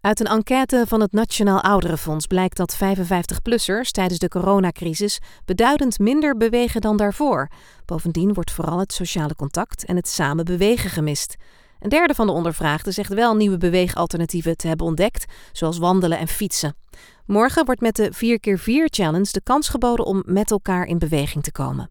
Uit 0.00 0.20
een 0.20 0.26
enquête 0.26 0.84
van 0.88 1.00
het 1.00 1.12
Nationaal 1.12 1.60
Ouderenfonds 1.60 2.26
blijkt 2.26 2.56
dat 2.56 2.76
55-plussers 2.76 3.90
tijdens 3.90 4.18
de 4.18 4.28
coronacrisis 4.28 5.18
beduidend 5.44 5.98
minder 5.98 6.36
bewegen 6.36 6.80
dan 6.80 6.96
daarvoor. 6.96 7.48
Bovendien 7.84 8.34
wordt 8.34 8.50
vooral 8.50 8.78
het 8.78 8.92
sociale 8.92 9.34
contact 9.34 9.84
en 9.84 9.96
het 9.96 10.08
samen 10.08 10.44
bewegen 10.44 10.90
gemist. 10.90 11.34
Een 11.80 11.88
derde 11.88 12.14
van 12.14 12.26
de 12.26 12.32
ondervraagden 12.32 12.92
zegt 12.92 13.14
wel 13.14 13.34
nieuwe 13.34 13.58
beweegalternatieven 13.58 14.56
te 14.56 14.68
hebben 14.68 14.86
ontdekt, 14.86 15.32
zoals 15.52 15.78
wandelen 15.78 16.18
en 16.18 16.28
fietsen. 16.28 16.76
Morgen 17.26 17.64
wordt 17.64 17.80
met 17.80 17.96
de 17.96 18.10
4x4 18.14 18.84
Challenge 18.84 19.32
de 19.32 19.42
kans 19.42 19.68
geboden 19.68 20.06
om 20.06 20.22
met 20.26 20.50
elkaar 20.50 20.84
in 20.86 20.98
beweging 20.98 21.44
te 21.44 21.52
komen. 21.52 21.90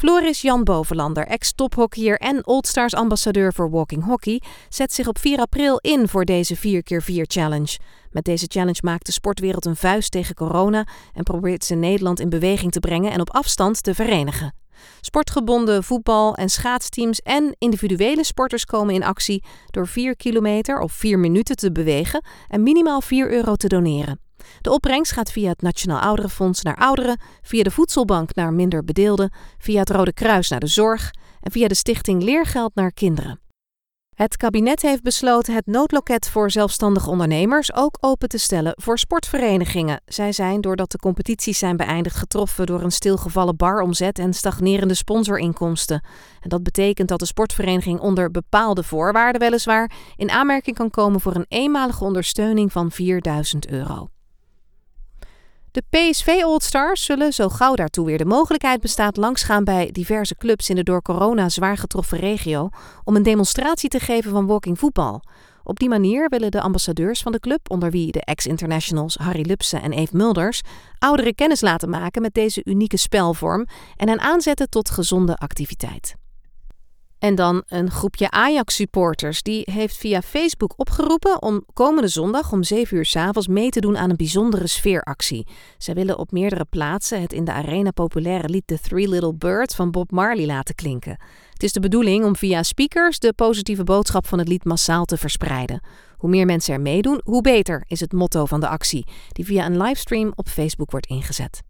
Floris 0.00 0.40
Jan 0.40 0.64
Bovenlander, 0.64 1.26
ex-tophockeyer 1.26 2.18
en 2.18 2.46
Oldstars 2.46 2.94
ambassadeur 2.94 3.52
voor 3.52 3.70
Walking 3.70 4.04
Hockey, 4.04 4.42
zet 4.68 4.92
zich 4.92 5.06
op 5.06 5.18
4 5.18 5.38
april 5.38 5.78
in 5.78 6.08
voor 6.08 6.24
deze 6.24 6.56
4x4 6.56 7.22
Challenge. 7.22 7.78
Met 8.10 8.24
deze 8.24 8.46
challenge 8.48 8.80
maakt 8.82 9.06
de 9.06 9.12
sportwereld 9.12 9.64
een 9.64 9.76
vuist 9.76 10.10
tegen 10.10 10.34
corona 10.34 10.86
en 11.14 11.22
probeert 11.22 11.64
ze 11.64 11.74
Nederland 11.74 12.20
in 12.20 12.28
beweging 12.28 12.72
te 12.72 12.80
brengen 12.80 13.12
en 13.12 13.20
op 13.20 13.30
afstand 13.30 13.82
te 13.82 13.94
verenigen. 13.94 14.54
Sportgebonden 15.00 15.84
voetbal- 15.84 16.34
en 16.34 16.48
schaatsteams 16.48 17.20
en 17.20 17.54
individuele 17.58 18.24
sporters 18.24 18.64
komen 18.64 18.94
in 18.94 19.04
actie 19.04 19.44
door 19.66 19.86
4 19.86 20.16
kilometer 20.16 20.80
of 20.80 20.92
4 20.92 21.18
minuten 21.18 21.56
te 21.56 21.72
bewegen 21.72 22.24
en 22.48 22.62
minimaal 22.62 23.00
4 23.00 23.30
euro 23.30 23.54
te 23.54 23.68
doneren. 23.68 24.29
De 24.60 24.70
opbrengst 24.70 25.12
gaat 25.12 25.32
via 25.32 25.48
het 25.48 25.62
Nationaal 25.62 26.00
Ouderenfonds 26.00 26.62
naar 26.62 26.76
ouderen, 26.76 27.20
via 27.42 27.62
de 27.62 27.70
Voedselbank 27.70 28.34
naar 28.34 28.52
minder 28.52 28.84
bedeelden, 28.84 29.32
via 29.58 29.80
het 29.80 29.90
Rode 29.90 30.12
Kruis 30.12 30.48
naar 30.48 30.60
de 30.60 30.66
zorg 30.66 31.10
en 31.40 31.50
via 31.50 31.68
de 31.68 31.74
stichting 31.74 32.22
Leergeld 32.22 32.74
naar 32.74 32.92
kinderen. 32.92 33.40
Het 34.20 34.36
kabinet 34.36 34.82
heeft 34.82 35.02
besloten 35.02 35.54
het 35.54 35.66
noodloket 35.66 36.28
voor 36.28 36.50
zelfstandige 36.50 37.10
ondernemers 37.10 37.74
ook 37.74 37.96
open 38.00 38.28
te 38.28 38.38
stellen 38.38 38.72
voor 38.76 38.98
sportverenigingen. 38.98 40.00
Zij 40.04 40.32
zijn, 40.32 40.60
doordat 40.60 40.90
de 40.90 40.98
competities 40.98 41.58
zijn 41.58 41.76
beëindigd, 41.76 42.16
getroffen 42.16 42.66
door 42.66 42.82
een 42.82 42.92
stilgevallen 42.92 43.56
baromzet 43.56 44.18
en 44.18 44.34
stagnerende 44.34 44.94
sponsorinkomsten. 44.94 46.04
En 46.40 46.48
dat 46.48 46.62
betekent 46.62 47.08
dat 47.08 47.18
de 47.18 47.26
sportvereniging 47.26 48.00
onder 48.00 48.30
bepaalde 48.30 48.82
voorwaarden 48.82 49.40
weliswaar 49.40 49.90
in 50.16 50.30
aanmerking 50.30 50.76
kan 50.76 50.90
komen 50.90 51.20
voor 51.20 51.34
een 51.34 51.46
eenmalige 51.48 52.04
ondersteuning 52.04 52.72
van 52.72 52.90
4000 52.90 53.68
euro. 53.68 54.08
De 55.72 55.82
PSV 55.90 56.42
Oldstars 56.44 57.04
zullen, 57.04 57.32
zo 57.32 57.48
gauw 57.48 57.74
daartoe 57.74 58.06
weer 58.06 58.18
de 58.18 58.24
mogelijkheid 58.24 58.80
bestaat, 58.80 59.16
langsgaan 59.16 59.64
bij 59.64 59.90
diverse 59.92 60.34
clubs 60.36 60.70
in 60.70 60.76
de 60.76 60.82
door 60.82 61.02
corona 61.02 61.48
zwaar 61.48 61.76
getroffen 61.76 62.18
regio 62.18 62.68
om 63.04 63.16
een 63.16 63.22
demonstratie 63.22 63.88
te 63.88 64.00
geven 64.00 64.30
van 64.30 64.46
walking 64.46 64.78
voetbal. 64.78 65.22
Op 65.64 65.78
die 65.78 65.88
manier 65.88 66.28
willen 66.28 66.50
de 66.50 66.60
ambassadeurs 66.60 67.20
van 67.20 67.32
de 67.32 67.40
club, 67.40 67.70
onder 67.70 67.90
wie 67.90 68.12
de 68.12 68.24
ex-internationals 68.24 69.16
Harry 69.16 69.46
Lupsen 69.46 69.82
en 69.82 69.92
Eve 69.92 70.16
Mulders, 70.16 70.60
ouderen 70.98 71.34
kennis 71.34 71.60
laten 71.60 71.90
maken 71.90 72.22
met 72.22 72.34
deze 72.34 72.60
unieke 72.64 72.96
spelvorm 72.96 73.66
en 73.96 74.08
hen 74.08 74.20
aanzetten 74.20 74.68
tot 74.68 74.90
gezonde 74.90 75.36
activiteit. 75.36 76.19
En 77.20 77.34
dan 77.34 77.62
een 77.68 77.90
groepje 77.90 78.30
Ajax-supporters. 78.30 79.42
Die 79.42 79.62
heeft 79.72 79.96
via 79.96 80.22
Facebook 80.22 80.72
opgeroepen 80.76 81.42
om 81.42 81.64
komende 81.72 82.08
zondag 82.08 82.52
om 82.52 82.62
7 82.62 82.96
uur 82.96 83.04
's 83.04 83.16
avonds 83.16 83.48
mee 83.48 83.70
te 83.70 83.80
doen 83.80 83.98
aan 83.98 84.10
een 84.10 84.16
bijzondere 84.16 84.66
sfeeractie. 84.66 85.46
Zij 85.78 85.94
willen 85.94 86.18
op 86.18 86.32
meerdere 86.32 86.64
plaatsen 86.64 87.20
het 87.20 87.32
in 87.32 87.44
de 87.44 87.52
arena 87.52 87.90
populaire 87.90 88.48
lied 88.48 88.66
The 88.66 88.78
Three 88.80 89.08
Little 89.08 89.34
Birds 89.34 89.74
van 89.74 89.90
Bob 89.90 90.10
Marley 90.10 90.46
laten 90.46 90.74
klinken. 90.74 91.18
Het 91.52 91.62
is 91.62 91.72
de 91.72 91.80
bedoeling 91.80 92.24
om 92.24 92.36
via 92.36 92.62
speakers 92.62 93.18
de 93.18 93.32
positieve 93.32 93.84
boodschap 93.84 94.26
van 94.26 94.38
het 94.38 94.48
lied 94.48 94.64
massaal 94.64 95.04
te 95.04 95.16
verspreiden. 95.16 95.80
Hoe 96.16 96.30
meer 96.30 96.46
mensen 96.46 96.74
er 96.74 96.80
meedoen, 96.80 97.20
hoe 97.24 97.42
beter 97.42 97.84
is 97.86 98.00
het 98.00 98.12
motto 98.12 98.44
van 98.44 98.60
de 98.60 98.68
actie, 98.68 99.06
die 99.32 99.44
via 99.44 99.66
een 99.66 99.82
livestream 99.82 100.32
op 100.34 100.48
Facebook 100.48 100.90
wordt 100.90 101.06
ingezet. 101.06 101.62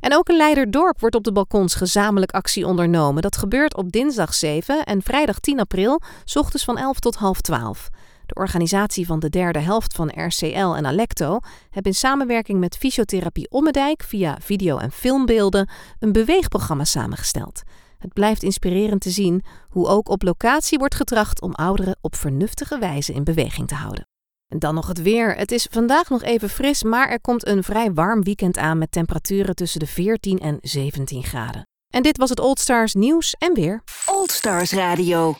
En 0.00 0.14
ook 0.14 0.28
in 0.28 0.36
Leiderdorp 0.36 1.00
wordt 1.00 1.14
op 1.14 1.24
de 1.24 1.32
balkons 1.32 1.74
gezamenlijk 1.74 2.30
actie 2.30 2.66
ondernomen. 2.66 3.22
Dat 3.22 3.36
gebeurt 3.36 3.76
op 3.76 3.92
dinsdag 3.92 4.34
7 4.34 4.84
en 4.84 5.02
vrijdag 5.02 5.38
10 5.38 5.60
april, 5.60 6.00
s 6.24 6.36
ochtends 6.36 6.64
van 6.64 6.78
11 6.78 6.98
tot 6.98 7.14
half 7.14 7.40
12. 7.40 7.88
De 8.26 8.34
organisatie 8.34 9.06
van 9.06 9.18
de 9.18 9.28
derde 9.28 9.58
helft 9.58 9.94
van 9.94 10.12
RCL 10.14 10.74
en 10.74 10.86
Alecto 10.86 11.38
hebben 11.70 11.92
in 11.92 11.98
samenwerking 11.98 12.58
met 12.60 12.76
Fysiotherapie 12.76 13.50
Ommedijk 13.50 14.02
via 14.02 14.38
video- 14.40 14.78
en 14.78 14.92
filmbeelden 14.92 15.68
een 15.98 16.12
beweegprogramma 16.12 16.84
samengesteld. 16.84 17.62
Het 17.98 18.12
blijft 18.12 18.42
inspirerend 18.42 19.00
te 19.00 19.10
zien 19.10 19.44
hoe 19.68 19.86
ook 19.86 20.08
op 20.08 20.22
locatie 20.22 20.78
wordt 20.78 20.94
getracht 20.94 21.40
om 21.40 21.52
ouderen 21.52 21.98
op 22.00 22.16
vernuftige 22.16 22.78
wijze 22.78 23.12
in 23.12 23.24
beweging 23.24 23.68
te 23.68 23.74
houden. 23.74 24.06
En 24.48 24.58
dan 24.58 24.74
nog 24.74 24.88
het 24.88 25.02
weer. 25.02 25.34
Het 25.36 25.52
is 25.52 25.66
vandaag 25.70 26.08
nog 26.08 26.22
even 26.22 26.48
fris, 26.48 26.82
maar 26.82 27.08
er 27.08 27.20
komt 27.20 27.46
een 27.46 27.62
vrij 27.62 27.92
warm 27.92 28.22
weekend 28.22 28.58
aan 28.58 28.78
met 28.78 28.92
temperaturen 28.92 29.54
tussen 29.54 29.80
de 29.80 29.86
14 29.86 30.38
en 30.38 30.58
17 30.60 31.22
graden. 31.22 31.66
En 31.94 32.02
dit 32.02 32.16
was 32.18 32.30
het 32.30 32.40
Old 32.40 32.58
Stars 32.58 32.94
nieuws 32.94 33.34
en 33.38 33.54
weer. 33.54 33.82
Old 34.06 34.30
Stars 34.30 34.72
Radio. 34.72 35.36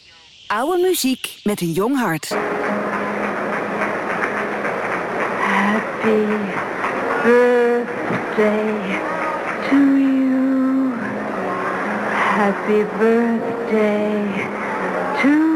Oude 0.46 0.82
muziek 0.82 1.40
met 1.44 1.60
een 1.60 1.72
jong 1.72 1.96
hart. 1.98 2.28
Happy 5.42 6.26
birthday 7.22 9.00
to 9.68 9.76
you. 9.76 10.92
Happy 12.12 12.84
birthday 12.98 14.46
to 15.22 15.28
you. 15.28 15.47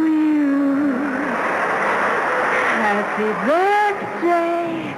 Happy 3.22 3.46
birthday, 3.46 4.94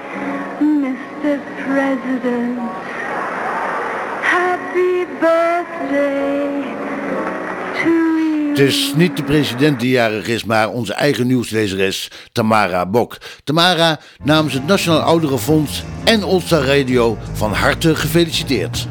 Mr. 0.60 1.40
President. 1.66 2.58
Happy 4.22 5.04
birthday 5.20 6.64
to 7.82 7.90
you. 7.90 8.48
Het 8.48 8.58
is 8.58 8.92
niet 8.96 9.16
de 9.16 9.22
president 9.22 9.80
die 9.80 9.90
jarig 9.90 10.26
is, 10.26 10.44
maar 10.44 10.68
onze 10.68 10.94
eigen 10.94 11.26
nieuwslezeres 11.26 12.10
Tamara 12.32 12.86
Bok. 12.86 13.18
Tamara, 13.44 14.00
namens 14.22 14.54
het 14.54 14.66
Nationaal 14.66 15.00
Ouderenfonds 15.00 15.84
en 16.04 16.24
Oldstar 16.24 16.64
Radio 16.64 17.18
van 17.32 17.52
harte 17.52 17.96
gefeliciteerd. 17.96 18.86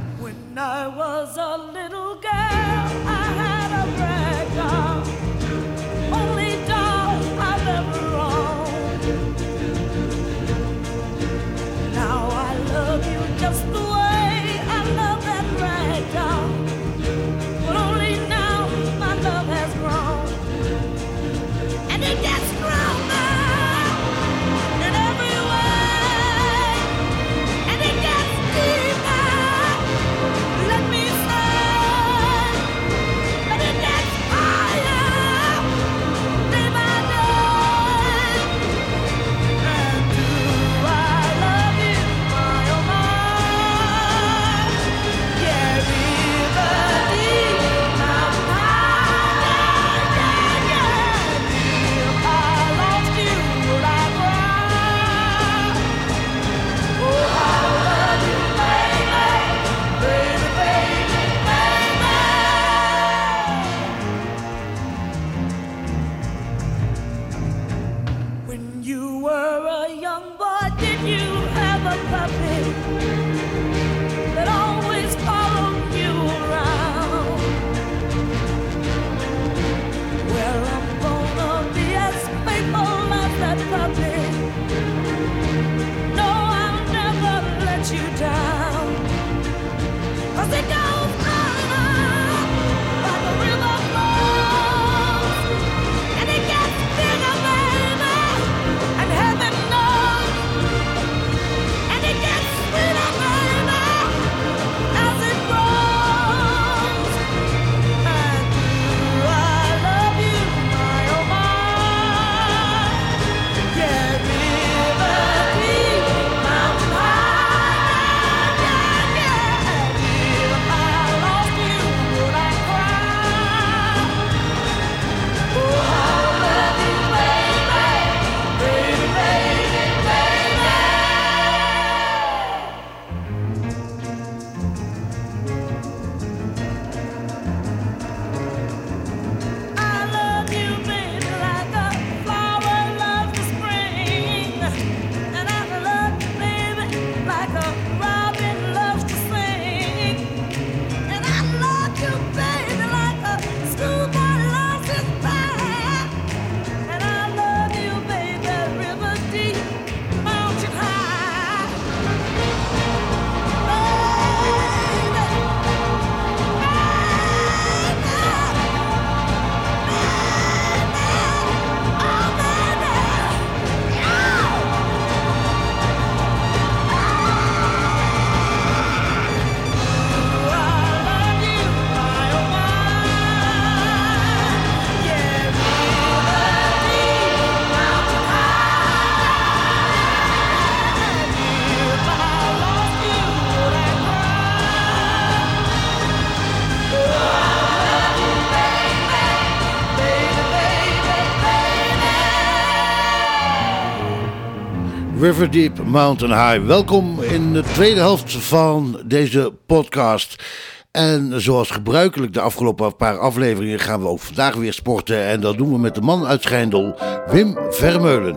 River 205.24 205.52
Deep 205.52 205.84
Mountain 205.86 206.32
High. 206.32 206.66
Welkom 206.66 207.22
in 207.22 207.54
de 207.54 207.62
tweede 207.62 208.00
helft 208.00 208.32
van 208.32 209.02
deze 209.06 209.54
podcast. 209.66 210.44
En 210.92 211.42
zoals 211.42 211.70
gebruikelijk 211.70 212.34
de 212.34 212.40
afgelopen 212.40 212.96
paar 212.96 213.18
afleveringen 213.18 213.80
gaan 213.80 214.02
we 214.02 214.08
ook 214.08 214.20
vandaag 214.20 214.56
weer 214.56 214.74
sporten. 214.74 215.26
En 215.26 215.42
dat 215.42 215.58
doen 215.58 215.72
we 215.72 215.78
met 215.78 215.96
de 215.96 216.02
man 216.02 216.26
uit 216.26 216.42
Schijndel, 216.42 217.00
Wim 217.28 217.58
Vermeulen. 217.70 218.36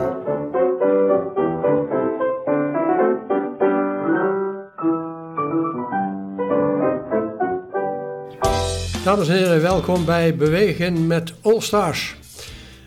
Dames 9.05 9.29
en 9.29 9.37
heren, 9.37 9.63
welkom 9.63 10.05
bij 10.05 10.37
Bewegen 10.37 11.07
met 11.07 11.33
All 11.43 11.61
Stars. 11.61 12.17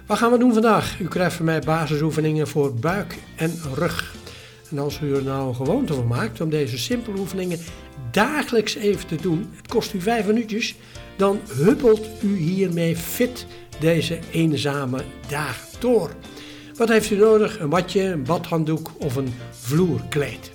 Wat 0.09 0.17
gaan 0.17 0.31
we 0.31 0.37
doen 0.37 0.53
vandaag? 0.53 0.99
U 0.99 1.07
krijgt 1.07 1.35
van 1.35 1.45
mij 1.45 1.59
basisoefeningen 1.59 2.47
voor 2.47 2.73
buik 2.73 3.17
en 3.35 3.53
rug. 3.73 4.15
En 4.71 4.79
als 4.79 4.99
u 5.03 5.15
er 5.15 5.23
nou 5.23 5.47
een 5.47 5.55
gewoonte 5.55 5.93
van 5.93 6.07
maakt 6.07 6.41
om 6.41 6.49
deze 6.49 6.77
simpele 6.77 7.19
oefeningen 7.19 7.59
dagelijks 8.11 8.75
even 8.75 9.07
te 9.07 9.15
doen, 9.15 9.49
het 9.55 9.67
kost 9.67 9.93
u 9.93 10.01
vijf 10.01 10.25
minuutjes, 10.25 10.75
dan 11.15 11.39
huppelt 11.49 12.07
u 12.21 12.37
hiermee 12.37 12.95
fit 12.95 13.45
deze 13.79 14.19
eenzame 14.31 15.03
dag 15.27 15.57
door. 15.79 16.11
Wat 16.75 16.89
heeft 16.89 17.11
u 17.11 17.15
nodig? 17.15 17.59
Een 17.59 17.69
matje, 17.69 18.03
een 18.03 18.23
badhanddoek 18.23 18.91
of 18.97 19.15
een 19.15 19.33
vloerkleed. 19.51 20.51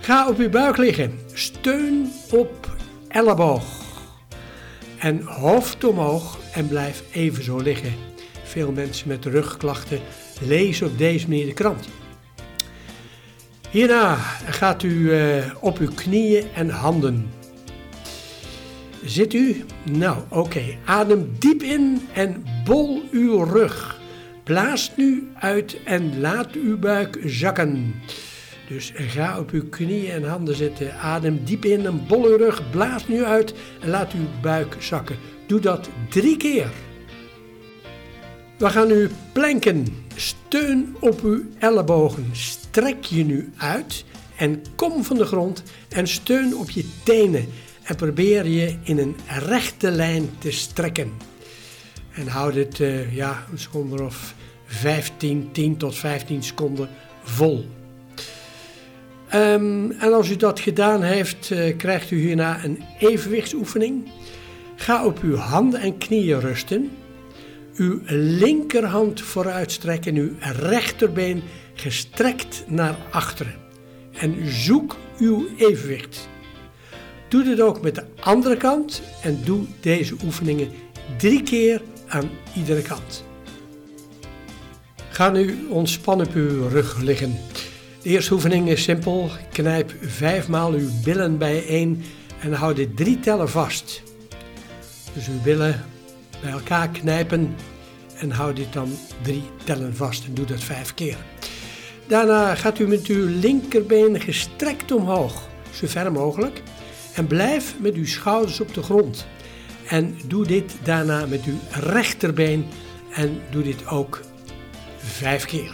Ga 0.00 0.28
op 0.28 0.38
uw 0.38 0.50
buik 0.50 0.76
liggen. 0.76 1.18
Steun 1.32 2.12
op 2.30 2.76
elleboog. 3.08 3.64
En 4.98 5.22
hoofd 5.22 5.84
omhoog 5.84 6.38
en 6.52 6.68
blijf 6.68 7.02
even 7.12 7.44
zo 7.44 7.56
liggen. 7.56 8.08
Veel 8.48 8.72
mensen 8.72 9.08
met 9.08 9.24
rugklachten 9.24 10.00
lezen 10.40 10.86
op 10.86 10.98
deze 10.98 11.28
manier 11.28 11.46
de 11.46 11.52
krant. 11.52 11.88
Hierna 13.70 14.14
gaat 14.46 14.82
u 14.82 15.12
eh, 15.12 15.54
op 15.60 15.78
uw 15.78 15.90
knieën 15.94 16.44
en 16.54 16.68
handen. 16.68 17.30
Zit 19.04 19.34
u? 19.34 19.64
Nou, 19.90 20.18
oké. 20.28 20.62
Adem 20.84 21.30
diep 21.38 21.62
in 21.62 22.00
en 22.12 22.44
bol 22.64 23.02
uw 23.10 23.42
rug. 23.44 24.00
Blaas 24.44 24.92
nu 24.96 25.28
uit 25.34 25.82
en 25.84 26.20
laat 26.20 26.52
uw 26.52 26.78
buik 26.78 27.18
zakken. 27.24 27.94
Dus 28.68 28.92
ga 28.94 29.38
op 29.38 29.50
uw 29.50 29.68
knieën 29.68 30.10
en 30.10 30.28
handen 30.28 30.56
zitten. 30.56 30.94
Adem 30.94 31.44
diep 31.44 31.64
in 31.64 31.86
en 31.86 32.06
bol 32.06 32.24
uw 32.24 32.36
rug. 32.36 32.70
Blaas 32.70 33.08
nu 33.08 33.24
uit 33.24 33.54
en 33.80 33.88
laat 33.88 34.12
uw 34.12 34.40
buik 34.40 34.76
zakken. 34.78 35.16
Doe 35.46 35.60
dat 35.60 35.88
drie 36.08 36.36
keer. 36.36 36.70
We 38.58 38.70
gaan 38.70 38.88
nu 38.88 39.10
planken. 39.32 39.86
Steun 40.14 40.96
op 41.00 41.22
uw 41.22 41.42
ellebogen. 41.58 42.26
Strek 42.32 43.04
je 43.04 43.24
nu 43.24 43.52
uit 43.56 44.04
en 44.36 44.62
kom 44.76 45.04
van 45.04 45.16
de 45.16 45.24
grond 45.24 45.62
en 45.88 46.08
steun 46.08 46.56
op 46.56 46.70
je 46.70 46.84
tenen. 47.02 47.46
En 47.82 47.96
probeer 47.96 48.46
je 48.46 48.76
in 48.82 48.98
een 48.98 49.16
rechte 49.26 49.90
lijn 49.90 50.30
te 50.38 50.50
strekken. 50.50 51.12
En 52.14 52.26
houd 52.26 52.54
het 52.54 52.80
eh, 52.80 53.14
ja, 53.14 53.46
een 53.52 53.58
seconde 53.58 54.02
of 54.02 54.34
15, 54.66 55.48
10 55.52 55.76
tot 55.76 55.96
15 55.96 56.42
seconden 56.42 56.88
vol. 57.22 57.66
Ehm, 59.28 59.90
en 59.90 60.12
als 60.12 60.30
u 60.30 60.36
dat 60.36 60.60
gedaan 60.60 61.02
heeft, 61.02 61.50
eh, 61.50 61.76
krijgt 61.76 62.10
u 62.10 62.20
hierna 62.20 62.64
een 62.64 62.82
evenwichtsoefening. 62.98 64.10
Ga 64.76 65.04
op 65.04 65.20
uw 65.22 65.36
handen 65.36 65.80
en 65.80 65.98
knieën 65.98 66.40
rusten. 66.40 66.90
Uw 67.78 68.00
linkerhand 68.06 69.20
vooruit 69.20 69.72
strekken, 69.72 70.14
uw 70.14 70.30
rechterbeen 70.40 71.42
gestrekt 71.74 72.64
naar 72.66 72.96
achteren. 73.10 73.54
En 74.12 74.34
zoek 74.46 74.96
uw 75.18 75.46
evenwicht. 75.56 76.28
Doe 77.28 77.44
dit 77.44 77.60
ook 77.60 77.80
met 77.80 77.94
de 77.94 78.04
andere 78.20 78.56
kant 78.56 79.02
en 79.22 79.40
doe 79.44 79.64
deze 79.80 80.14
oefeningen 80.24 80.68
drie 81.18 81.42
keer 81.42 81.82
aan 82.08 82.30
iedere 82.56 82.82
kant. 82.82 83.24
Ga 85.10 85.30
nu 85.30 85.66
ontspannen 85.68 86.26
op 86.26 86.34
uw 86.34 86.68
rug 86.68 87.00
liggen. 87.00 87.36
De 88.02 88.08
eerste 88.08 88.32
oefening 88.34 88.68
is 88.68 88.82
simpel. 88.82 89.30
Knijp 89.52 89.94
vijfmaal 90.00 90.72
uw 90.72 90.88
billen 91.04 91.38
bijeen 91.38 92.04
en 92.40 92.52
houd 92.52 92.76
dit 92.76 92.96
drie 92.96 93.20
tellen 93.20 93.48
vast. 93.48 94.02
Dus 95.14 95.28
uw 95.28 95.40
billen 95.42 95.84
bij 96.40 96.50
elkaar 96.50 96.88
knijpen 96.88 97.54
en 98.18 98.30
houd 98.30 98.56
dit 98.56 98.72
dan 98.72 98.88
drie 99.22 99.42
tellen 99.64 99.96
vast 99.96 100.24
en 100.24 100.34
doe 100.34 100.46
dat 100.46 100.62
vijf 100.62 100.94
keer. 100.94 101.16
Daarna 102.06 102.54
gaat 102.54 102.78
u 102.78 102.86
met 102.86 103.06
uw 103.06 103.26
linkerbeen 103.26 104.20
gestrekt 104.20 104.92
omhoog, 104.92 105.48
zo 105.70 105.86
ver 105.86 106.12
mogelijk, 106.12 106.62
en 107.14 107.26
blijf 107.26 107.74
met 107.80 107.94
uw 107.94 108.06
schouders 108.06 108.60
op 108.60 108.74
de 108.74 108.82
grond. 108.82 109.26
En 109.88 110.16
doe 110.26 110.46
dit 110.46 110.76
daarna 110.82 111.26
met 111.26 111.44
uw 111.44 111.58
rechterbeen 111.70 112.66
en 113.12 113.40
doe 113.50 113.62
dit 113.62 113.86
ook 113.86 114.20
vijf 114.96 115.44
keer. 115.44 115.72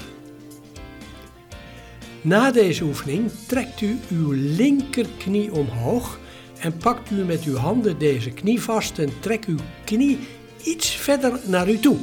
Na 2.20 2.50
deze 2.50 2.84
oefening 2.84 3.30
trekt 3.46 3.80
u 3.80 3.98
uw 4.10 4.30
linkerknie 4.32 5.52
omhoog 5.52 6.18
en 6.58 6.76
pakt 6.76 7.10
u 7.10 7.14
met 7.14 7.44
uw 7.44 7.56
handen 7.56 7.98
deze 7.98 8.30
knie 8.30 8.60
vast 8.62 8.98
en 8.98 9.20
trek 9.20 9.44
uw 9.44 9.58
knie 9.84 10.18
iets 10.64 10.90
verder 10.90 11.40
naar 11.44 11.70
u 11.70 11.78
toe. 11.78 11.96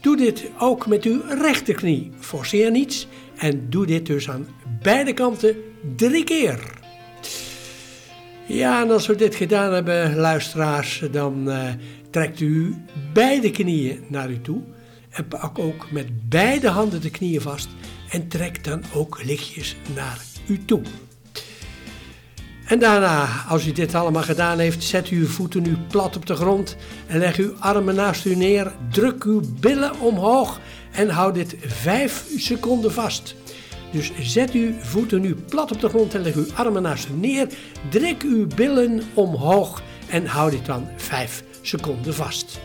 Doe 0.00 0.16
dit 0.16 0.50
ook 0.58 0.86
met 0.86 1.04
uw 1.04 1.22
rechterknie. 1.28 2.10
Forceer 2.18 2.70
niets 2.70 3.06
en 3.36 3.66
doe 3.70 3.86
dit 3.86 4.06
dus 4.06 4.30
aan 4.30 4.48
beide 4.82 5.12
kanten 5.12 5.56
drie 5.96 6.24
keer. 6.24 6.78
Ja, 8.46 8.82
en 8.82 8.90
als 8.90 9.06
we 9.06 9.14
dit 9.14 9.34
gedaan 9.34 9.72
hebben, 9.72 10.16
luisteraars, 10.16 11.02
dan 11.10 11.50
eh, 11.50 11.68
trekt 12.10 12.40
u 12.40 12.74
beide 13.12 13.50
knieën 13.50 14.04
naar 14.08 14.30
u 14.30 14.40
toe. 14.40 14.62
En 15.10 15.28
pak 15.28 15.58
ook 15.58 15.90
met 15.90 16.28
beide 16.28 16.68
handen 16.68 17.00
de 17.00 17.10
knieën 17.10 17.40
vast 17.40 17.68
en 18.10 18.28
trek 18.28 18.64
dan 18.64 18.82
ook 18.94 19.20
lichtjes 19.24 19.76
naar 19.94 20.20
u 20.48 20.64
toe. 20.64 20.82
En 22.70 22.78
daarna, 22.78 23.28
als 23.48 23.66
u 23.66 23.72
dit 23.72 23.94
allemaal 23.94 24.22
gedaan 24.22 24.58
heeft, 24.58 24.84
zet 24.84 25.10
u 25.10 25.18
uw 25.18 25.26
voeten 25.26 25.62
nu 25.62 25.76
plat 25.88 26.16
op 26.16 26.26
de 26.26 26.34
grond 26.34 26.76
en 27.06 27.18
leg 27.18 27.36
uw 27.36 27.52
armen 27.58 27.94
naast 27.94 28.24
u 28.24 28.34
neer. 28.36 28.72
Druk 28.90 29.24
uw 29.24 29.40
billen 29.60 30.00
omhoog 30.00 30.60
en 30.92 31.08
houd 31.08 31.34
dit 31.34 31.56
5 31.60 32.26
seconden 32.36 32.92
vast. 32.92 33.34
Dus 33.92 34.12
zet 34.20 34.50
uw 34.50 34.72
voeten 34.80 35.20
nu 35.20 35.34
plat 35.34 35.72
op 35.72 35.80
de 35.80 35.88
grond 35.88 36.14
en 36.14 36.22
leg 36.22 36.34
uw 36.34 36.46
armen 36.54 36.82
naast 36.82 37.08
u 37.08 37.12
neer. 37.12 37.48
Druk 37.88 38.22
uw 38.22 38.46
billen 38.46 39.02
omhoog 39.14 39.82
en 40.08 40.26
houd 40.26 40.50
dit 40.50 40.66
dan 40.66 40.88
5 40.96 41.42
seconden 41.62 42.14
vast. 42.14 42.60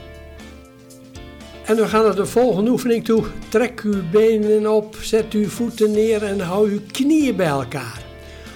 En 1.66 1.76
we 1.76 1.88
gaan 1.88 2.03
naar 2.03 2.16
de 2.16 2.26
volgende 2.26 2.72
oefening 2.72 3.06
toe. 3.06 3.24
Trek 3.49 3.82
uw 3.82 4.10
benen 4.12 4.74
op, 4.74 4.95
zet 5.01 5.34
uw 5.34 5.49
voeten 5.49 5.91
neer 5.91 6.24
en 6.24 6.39
hou 6.39 6.70
uw 6.70 6.80
knieën 6.91 7.36
bij 7.36 7.47
elkaar. 7.47 8.05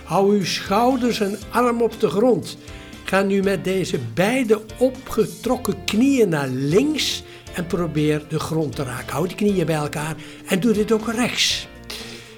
Hou 0.09 0.35
uw 0.35 0.45
schouders 0.45 1.19
en 1.19 1.37
arm 1.49 1.81
op 1.81 1.99
de 1.99 2.09
grond. 2.09 2.57
Ga 3.03 3.21
nu 3.21 3.41
met 3.41 3.63
deze 3.63 3.99
beide 4.13 4.61
opgetrokken 4.77 5.83
knieën 5.83 6.29
naar 6.29 6.47
links 6.47 7.23
en 7.53 7.67
probeer 7.67 8.21
de 8.29 8.39
grond 8.39 8.75
te 8.75 8.83
raken. 8.83 9.11
Hou 9.11 9.27
die 9.27 9.35
knieën 9.35 9.65
bij 9.65 9.75
elkaar 9.75 10.15
en 10.45 10.59
doe 10.59 10.73
dit 10.73 10.91
ook 10.91 11.13
rechts. 11.13 11.67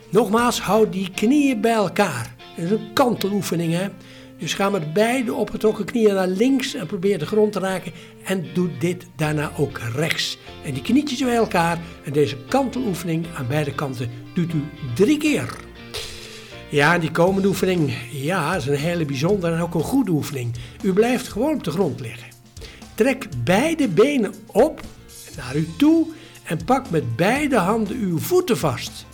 Nogmaals, 0.09 0.61
houd 0.61 0.93
die 0.93 1.11
knieën 1.11 1.61
bij 1.61 1.73
elkaar. 1.73 2.35
Het 2.55 2.65
is 2.65 2.71
een 2.71 2.93
kanteloefening, 2.93 3.73
hè? 3.73 3.87
Dus 4.37 4.53
ga 4.53 4.69
met 4.69 4.93
beide 4.93 5.33
opgetrokken 5.33 5.85
knieën 5.85 6.13
naar 6.13 6.27
links 6.27 6.73
en 6.73 6.87
probeer 6.87 7.19
de 7.19 7.25
grond 7.25 7.51
te 7.51 7.59
raken. 7.59 7.91
En 8.23 8.45
doe 8.53 8.69
dit 8.79 9.05
daarna 9.15 9.51
ook 9.57 9.79
rechts. 9.95 10.37
En 10.63 10.73
die 10.73 10.83
knietjes 10.83 11.19
bij 11.19 11.35
elkaar. 11.35 11.79
En 12.03 12.13
deze 12.13 12.37
kanteloefening 12.47 13.25
aan 13.37 13.47
beide 13.47 13.75
kanten 13.75 14.09
doet 14.33 14.53
u 14.53 14.63
drie 14.95 15.17
keer. 15.17 15.69
Ja, 16.71 16.97
die 16.97 17.11
komende 17.11 17.47
oefening, 17.47 17.93
ja, 18.11 18.55
is 18.55 18.67
een 18.67 18.75
hele 18.75 19.05
bijzondere 19.05 19.55
en 19.55 19.61
ook 19.61 19.73
een 19.73 19.81
goede 19.81 20.11
oefening. 20.11 20.55
U 20.81 20.93
blijft 20.93 21.27
gewoon 21.27 21.53
op 21.53 21.63
de 21.63 21.71
grond 21.71 21.99
liggen. 21.99 22.27
Trek 22.95 23.27
beide 23.43 23.87
benen 23.87 24.33
op 24.45 24.81
naar 25.35 25.55
u 25.55 25.67
toe 25.77 26.07
en 26.43 26.65
pak 26.65 26.89
met 26.89 27.15
beide 27.15 27.57
handen 27.57 27.97
uw 27.97 28.19
voeten 28.19 28.57
vast. 28.57 29.05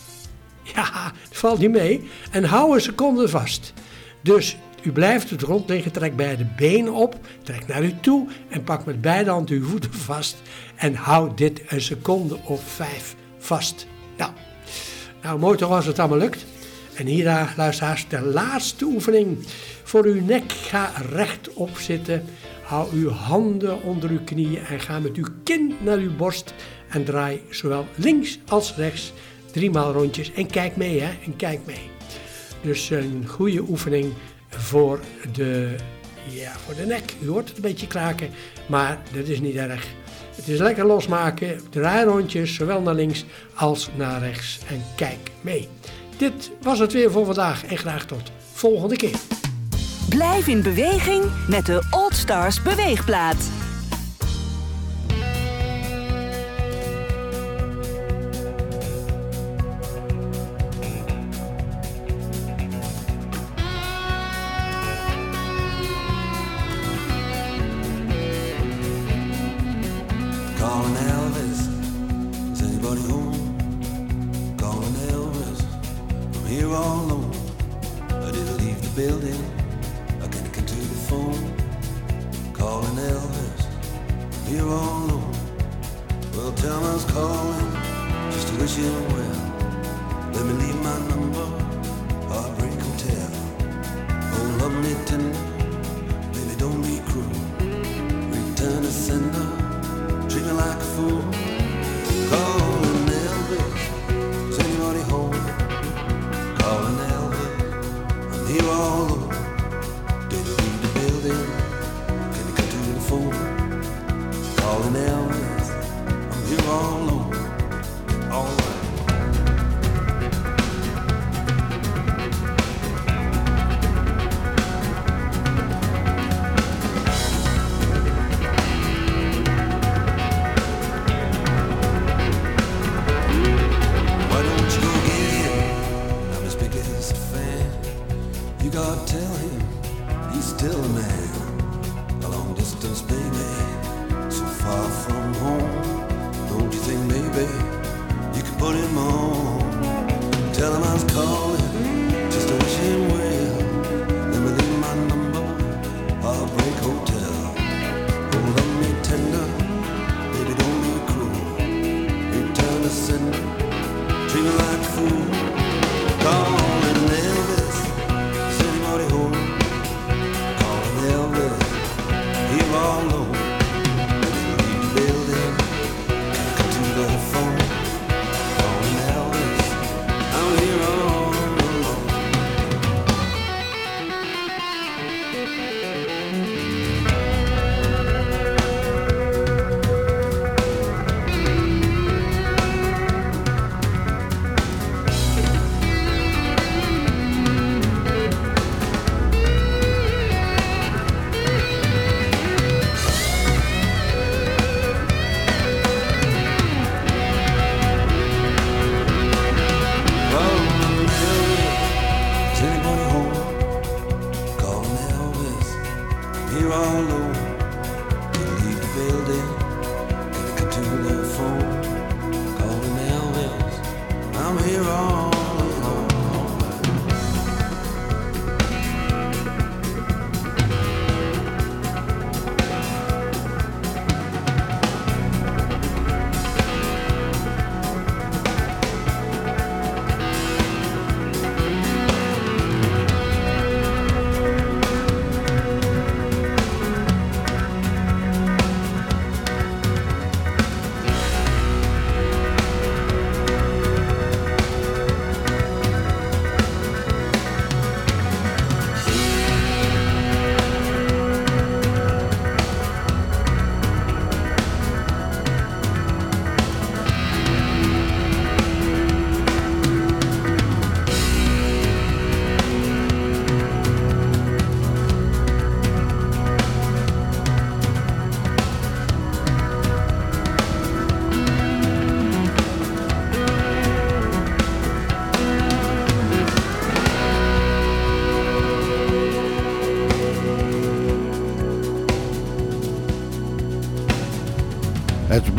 Ja, 0.62 1.12
valt 1.30 1.58
niet 1.58 1.70
mee. 1.70 2.08
En 2.30 2.44
hou 2.44 2.74
een 2.74 2.80
seconde 2.80 3.28
vast. 3.28 3.72
Dus 4.20 4.56
u 4.82 4.92
blijft 4.92 5.32
op 5.32 5.38
de 5.38 5.44
grond 5.44 5.68
liggen, 5.68 5.92
trek 5.92 6.16
beide 6.16 6.46
benen 6.56 6.92
op, 6.92 7.16
trek 7.42 7.66
naar 7.66 7.84
u 7.84 7.94
toe 8.00 8.28
en 8.48 8.64
pak 8.64 8.84
met 8.84 9.00
beide 9.00 9.30
handen 9.30 9.56
uw 9.56 9.66
voeten 9.66 9.94
vast. 9.94 10.36
En 10.74 10.94
hou 10.94 11.30
dit 11.34 11.62
een 11.66 11.80
seconde 11.80 12.38
of 12.44 12.62
vijf 12.62 13.16
vast. 13.38 13.86
Nou, 14.16 14.32
nou 15.22 15.38
mooi 15.38 15.58
toch 15.58 15.70
als 15.70 15.86
het 15.86 15.98
allemaal 15.98 16.18
lukt. 16.18 16.46
En 16.98 17.06
hierna, 17.06 17.48
luisteraars, 17.56 18.08
de 18.08 18.20
laatste 18.20 18.84
oefening. 18.84 19.38
Voor 19.82 20.04
uw 20.04 20.24
nek, 20.24 20.52
ga 20.52 20.92
rechtop 21.10 21.78
zitten. 21.78 22.24
Hou 22.62 22.88
uw 22.92 23.08
handen 23.08 23.82
onder 23.82 24.10
uw 24.10 24.24
knieën 24.24 24.64
en 24.64 24.80
ga 24.80 24.98
met 24.98 25.16
uw 25.16 25.26
kin 25.44 25.76
naar 25.80 25.96
uw 25.98 26.16
borst. 26.16 26.54
En 26.88 27.04
draai 27.04 27.42
zowel 27.50 27.86
links 27.94 28.38
als 28.48 28.74
rechts 28.76 29.12
driemaal 29.50 29.92
rondjes 29.92 30.32
en 30.32 30.46
kijk 30.46 30.76
mee 30.76 31.00
hè, 31.00 31.10
en 31.24 31.36
kijk 31.36 31.60
mee. 31.66 31.90
Dus 32.60 32.90
een 32.90 33.24
goede 33.26 33.60
oefening 33.68 34.12
voor 34.48 35.00
de, 35.32 35.74
ja, 36.30 36.52
voor 36.52 36.74
de 36.74 36.86
nek. 36.86 37.14
U 37.22 37.28
hoort 37.28 37.48
het 37.48 37.56
een 37.56 37.62
beetje 37.62 37.86
kraken, 37.86 38.28
maar 38.66 38.98
dat 39.12 39.26
is 39.26 39.40
niet 39.40 39.56
erg. 39.56 39.86
Het 40.36 40.48
is 40.48 40.58
lekker 40.58 40.86
losmaken, 40.86 41.60
draai 41.70 42.04
rondjes, 42.04 42.54
zowel 42.54 42.80
naar 42.80 42.94
links 42.94 43.24
als 43.54 43.90
naar 43.96 44.20
rechts 44.20 44.58
en 44.68 44.82
kijk 44.96 45.30
mee. 45.40 45.68
Dit 46.18 46.50
was 46.62 46.78
het 46.78 46.92
weer 46.92 47.10
voor 47.10 47.24
vandaag 47.24 47.64
en 47.64 47.78
graag 47.78 48.06
tot 48.06 48.32
volgende 48.52 48.96
keer. 48.96 49.18
Blijf 50.08 50.46
in 50.46 50.62
beweging 50.62 51.24
met 51.48 51.66
de 51.66 51.86
Old 51.90 52.14
Stars 52.14 52.62
beweegplaat. 52.62 53.57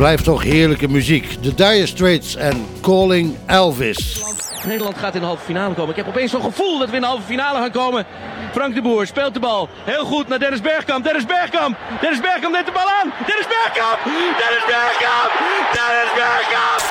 Blijft 0.00 0.24
toch 0.24 0.42
heerlijke 0.42 0.88
muziek. 0.88 1.42
The 1.42 1.54
Dire 1.54 1.86
Straits 1.86 2.36
en 2.36 2.66
Calling 2.80 3.36
Elvis. 3.46 4.22
Nederland 4.66 4.98
gaat 4.98 5.14
in 5.14 5.20
de 5.20 5.26
halve 5.26 5.44
finale 5.44 5.74
komen. 5.74 5.90
Ik 5.90 5.96
heb 5.96 6.08
opeens 6.08 6.30
zo'n 6.30 6.42
gevoel 6.42 6.78
dat 6.78 6.88
we 6.88 6.94
in 6.94 7.00
de 7.00 7.06
halve 7.06 7.22
finale 7.22 7.58
gaan 7.58 7.70
komen. 7.70 8.06
Frank 8.52 8.74
de 8.74 8.82
Boer 8.82 9.06
speelt 9.06 9.34
de 9.34 9.40
bal. 9.40 9.68
Heel 9.84 10.04
goed 10.04 10.28
naar 10.28 10.38
Dennis 10.38 10.60
Bergkamp. 10.60 11.04
Dennis 11.04 11.26
Bergkamp. 11.26 11.76
Dennis 12.00 12.20
Bergkamp 12.20 12.54
neemt 12.54 12.66
de 12.66 12.72
bal 12.72 12.88
aan. 13.02 13.12
Dennis 13.26 13.46
Bergkamp. 13.46 13.98
Dennis 14.42 14.64
Bergkamp. 14.66 15.30
Dennis 15.76 16.12
Bergkamp. 16.14 16.82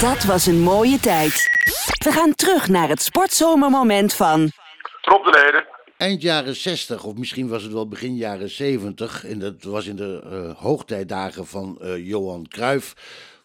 Dat 0.00 0.24
was 0.24 0.46
een 0.46 0.60
mooie 0.60 1.00
tijd. 1.00 1.48
We 2.04 2.12
gaan 2.12 2.34
terug 2.34 2.68
naar 2.68 2.88
het 2.88 3.02
sportzomermoment 3.02 4.14
van... 4.14 4.50
Rob 5.02 5.24
de 5.24 5.30
Leden. 5.30 5.77
Eind 5.98 6.22
jaren 6.22 6.56
60, 6.56 7.04
of 7.04 7.14
misschien 7.14 7.48
was 7.48 7.62
het 7.62 7.72
wel 7.72 7.88
begin 7.88 8.16
jaren 8.16 8.50
70, 8.50 9.24
en 9.24 9.38
dat 9.38 9.62
was 9.62 9.86
in 9.86 9.96
de 9.96 10.22
eh, 10.24 10.56
hoogtijdagen 10.56 11.46
van 11.46 11.80
eh, 11.80 12.06
Johan 12.06 12.48
Cruijff, 12.48 12.94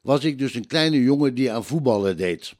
was 0.01 0.23
ik 0.23 0.37
dus 0.37 0.53
een 0.53 0.67
kleine 0.67 1.01
jongen 1.01 1.33
die 1.33 1.51
aan 1.51 1.65
voetballen 1.65 2.17
deed. 2.17 2.53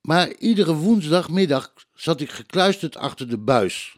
Maar 0.00 0.32
iedere 0.38 0.74
woensdagmiddag 0.74 1.72
zat 1.94 2.20
ik 2.20 2.30
gekluisterd 2.30 2.96
achter 2.96 3.28
de 3.28 3.38
buis. 3.38 3.96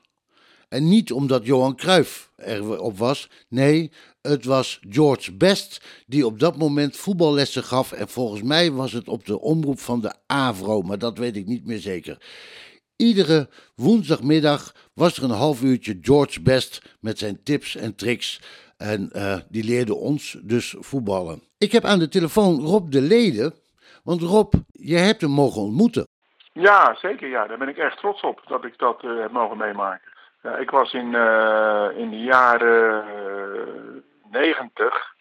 En 0.69 0.89
niet 0.89 1.13
omdat 1.13 1.47
Johan 1.47 1.77
Cruijff 1.77 2.31
erop 2.37 2.99
was. 2.99 3.29
Nee, 3.49 3.91
het 4.23 4.45
was 4.45 4.81
George 4.89 5.33
Best 5.33 5.81
die 6.07 6.27
op 6.27 6.39
dat 6.39 6.57
moment 6.57 6.97
voetballessen 6.97 7.65
gaf. 7.65 7.93
En 7.93 8.09
volgens 8.09 8.43
mij 8.43 8.71
was 8.73 8.93
het 8.93 9.09
op 9.09 9.27
de 9.27 9.41
omroep 9.41 9.81
van 9.81 10.01
de 10.01 10.13
AVRO, 10.27 10.83
maar 10.83 10.99
dat 10.99 11.19
weet 11.19 11.37
ik 11.37 11.47
niet 11.47 11.67
meer 11.67 11.81
zeker. 11.81 12.19
Iedere 12.99 13.49
woensdagmiddag 13.77 14.73
was 14.95 15.17
er 15.17 15.25
een 15.25 15.31
half 15.31 15.63
uurtje 15.63 15.99
George 16.03 16.43
Best 16.43 16.97
met 17.01 17.19
zijn 17.19 17.43
tips 17.43 17.77
en 17.77 17.97
tricks. 17.97 18.41
En 18.77 19.11
eh, 19.13 19.37
die 19.49 19.65
leerde 19.65 19.95
ons 19.95 20.39
dus 20.43 20.77
voetballen. 20.79 21.43
Ik 21.59 21.73
heb 21.73 21.85
aan 21.85 21.99
de 21.99 22.09
telefoon 22.09 22.61
Rob 22.61 22.91
de 22.91 23.01
Lede. 23.01 23.53
Want 24.05 24.23
Rob, 24.23 24.53
je 24.73 24.97
hebt 24.97 25.21
hem 25.21 25.31
mogen 25.31 25.63
ontmoeten. 25.63 26.07
Ja, 26.53 26.95
zeker. 26.95 27.29
Ja. 27.29 27.47
Daar 27.47 27.59
ben 27.59 27.69
ik 27.69 27.77
erg 27.77 27.95
trots 27.97 28.23
op 28.23 28.43
dat 28.47 28.65
ik 28.65 28.79
dat 28.79 29.05
eh, 29.05 29.21
heb 29.21 29.31
mogen 29.31 29.57
meemaken. 29.57 30.13
Ja, 30.43 30.57
ik 30.57 30.71
was 30.71 30.93
in, 30.93 31.15
eh, 31.15 31.89
in 31.97 32.11
de 32.11 32.21
jaren 32.21 33.05
negentig 34.31 35.17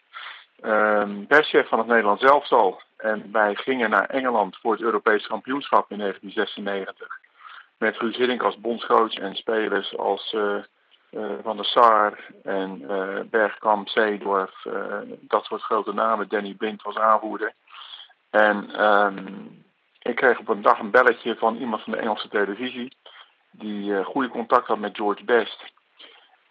perschef 1.28 1.68
van 1.68 1.78
het 1.78 1.86
Nederlands 1.86 2.22
elftal. 2.22 2.82
En 2.96 3.28
wij 3.32 3.54
gingen 3.54 3.90
naar 3.90 4.08
Engeland 4.08 4.56
voor 4.56 4.72
het 4.72 4.80
Europees 4.80 5.26
kampioenschap 5.26 5.90
in 5.90 5.98
1996. 5.98 7.17
Met 7.78 7.96
Guus 7.96 8.16
Hiddink 8.16 8.42
als 8.42 8.60
bondscoach 8.60 9.14
en 9.14 9.34
spelers 9.34 9.96
als 9.96 10.32
eh, 10.32 10.56
eh, 11.10 11.30
Van 11.42 11.56
der 11.56 11.64
Sar 11.64 12.18
en 12.42 12.90
eh, 12.90 13.20
Bergkamp, 13.30 13.88
Zeedorf. 13.88 14.66
dat 15.20 15.44
soort 15.44 15.62
grote 15.62 15.92
namen. 15.92 16.28
Danny 16.28 16.54
Blind 16.54 16.82
was 16.82 16.96
aanvoerder. 16.96 17.52
En 18.30 18.74
ehm, 18.74 19.26
ik 19.98 20.16
kreeg 20.16 20.38
op 20.38 20.48
een 20.48 20.62
dag 20.62 20.78
een 20.78 20.90
belletje 20.90 21.36
van 21.36 21.56
iemand 21.56 21.82
van 21.82 21.92
de 21.92 21.98
Engelse 21.98 22.28
televisie. 22.28 22.96
Die 23.50 24.04
goede 24.04 24.28
contact 24.28 24.66
had 24.66 24.78
met 24.78 24.96
George 24.96 25.24
Best. 25.24 25.64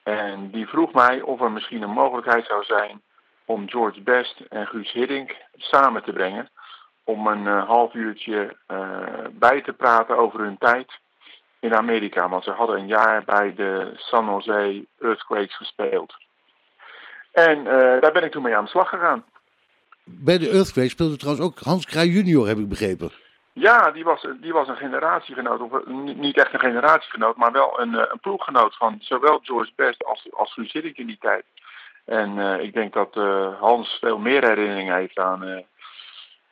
En 0.03 0.51
die 0.51 0.67
vroeg 0.67 0.93
mij 0.93 1.21
of 1.21 1.41
er 1.41 1.51
misschien 1.51 1.81
een 1.81 1.89
mogelijkheid 1.89 2.45
zou 2.45 2.63
zijn 2.63 3.01
om 3.45 3.69
George 3.69 4.01
Best 4.01 4.39
en 4.49 4.67
Guus 4.67 4.91
Hiddink 4.91 5.35
samen 5.55 6.03
te 6.03 6.13
brengen. 6.13 6.49
Om 7.03 7.27
een 7.27 7.45
half 7.45 7.93
uurtje 7.93 8.55
bij 9.31 9.61
te 9.61 9.73
praten 9.73 10.17
over 10.17 10.39
hun 10.39 10.57
tijd 10.57 10.99
in 11.67 11.75
Amerika. 11.75 12.29
Want 12.29 12.43
ze 12.43 12.51
hadden 12.51 12.79
een 12.79 12.87
jaar 12.87 13.23
bij 13.23 13.53
de 13.55 13.91
San 13.95 14.25
Jose 14.25 14.85
Earthquakes 14.99 15.55
gespeeld. 15.55 16.13
En 17.31 17.57
eh, 17.67 18.01
daar 18.01 18.11
ben 18.11 18.23
ik 18.23 18.31
toen 18.31 18.43
mee 18.43 18.55
aan 18.55 18.63
de 18.63 18.69
slag 18.69 18.89
gegaan. 18.89 19.23
Bij 20.03 20.37
de 20.37 20.49
Earthquake 20.49 20.89
speelde 20.89 21.17
trouwens 21.17 21.45
ook 21.45 21.59
Hans 21.59 21.85
Kraaij 21.85 22.07
junior, 22.07 22.47
heb 22.47 22.57
ik 22.57 22.69
begrepen. 22.69 23.11
Ja, 23.53 23.91
die 23.91 24.03
was, 24.03 24.27
die 24.41 24.53
was 24.53 24.67
een 24.67 24.75
generatiegenoot, 24.75 25.59
of 25.59 25.73
eh, 25.73 25.93
niet 26.15 26.37
echt 26.37 26.53
een 26.53 26.59
generatiegenoot, 26.59 27.35
maar 27.35 27.51
wel 27.51 27.79
een, 27.79 27.95
eh, 27.95 28.05
een 28.11 28.19
ploeggenoot 28.19 28.75
van 28.75 28.97
zowel 28.99 29.39
George 29.43 29.71
Best 29.75 30.05
als, 30.05 30.27
als 30.31 30.53
Guus 30.53 30.73
in 30.73 31.07
die 31.07 31.17
tijd. 31.19 31.43
En 32.05 32.61
ik 32.61 32.73
denk 32.73 32.93
dat 32.93 33.13
Hans 33.59 33.97
veel 34.01 34.17
meer 34.17 34.47
herinneringen 34.47 34.95
heeft 34.95 35.17
aan, 35.17 35.63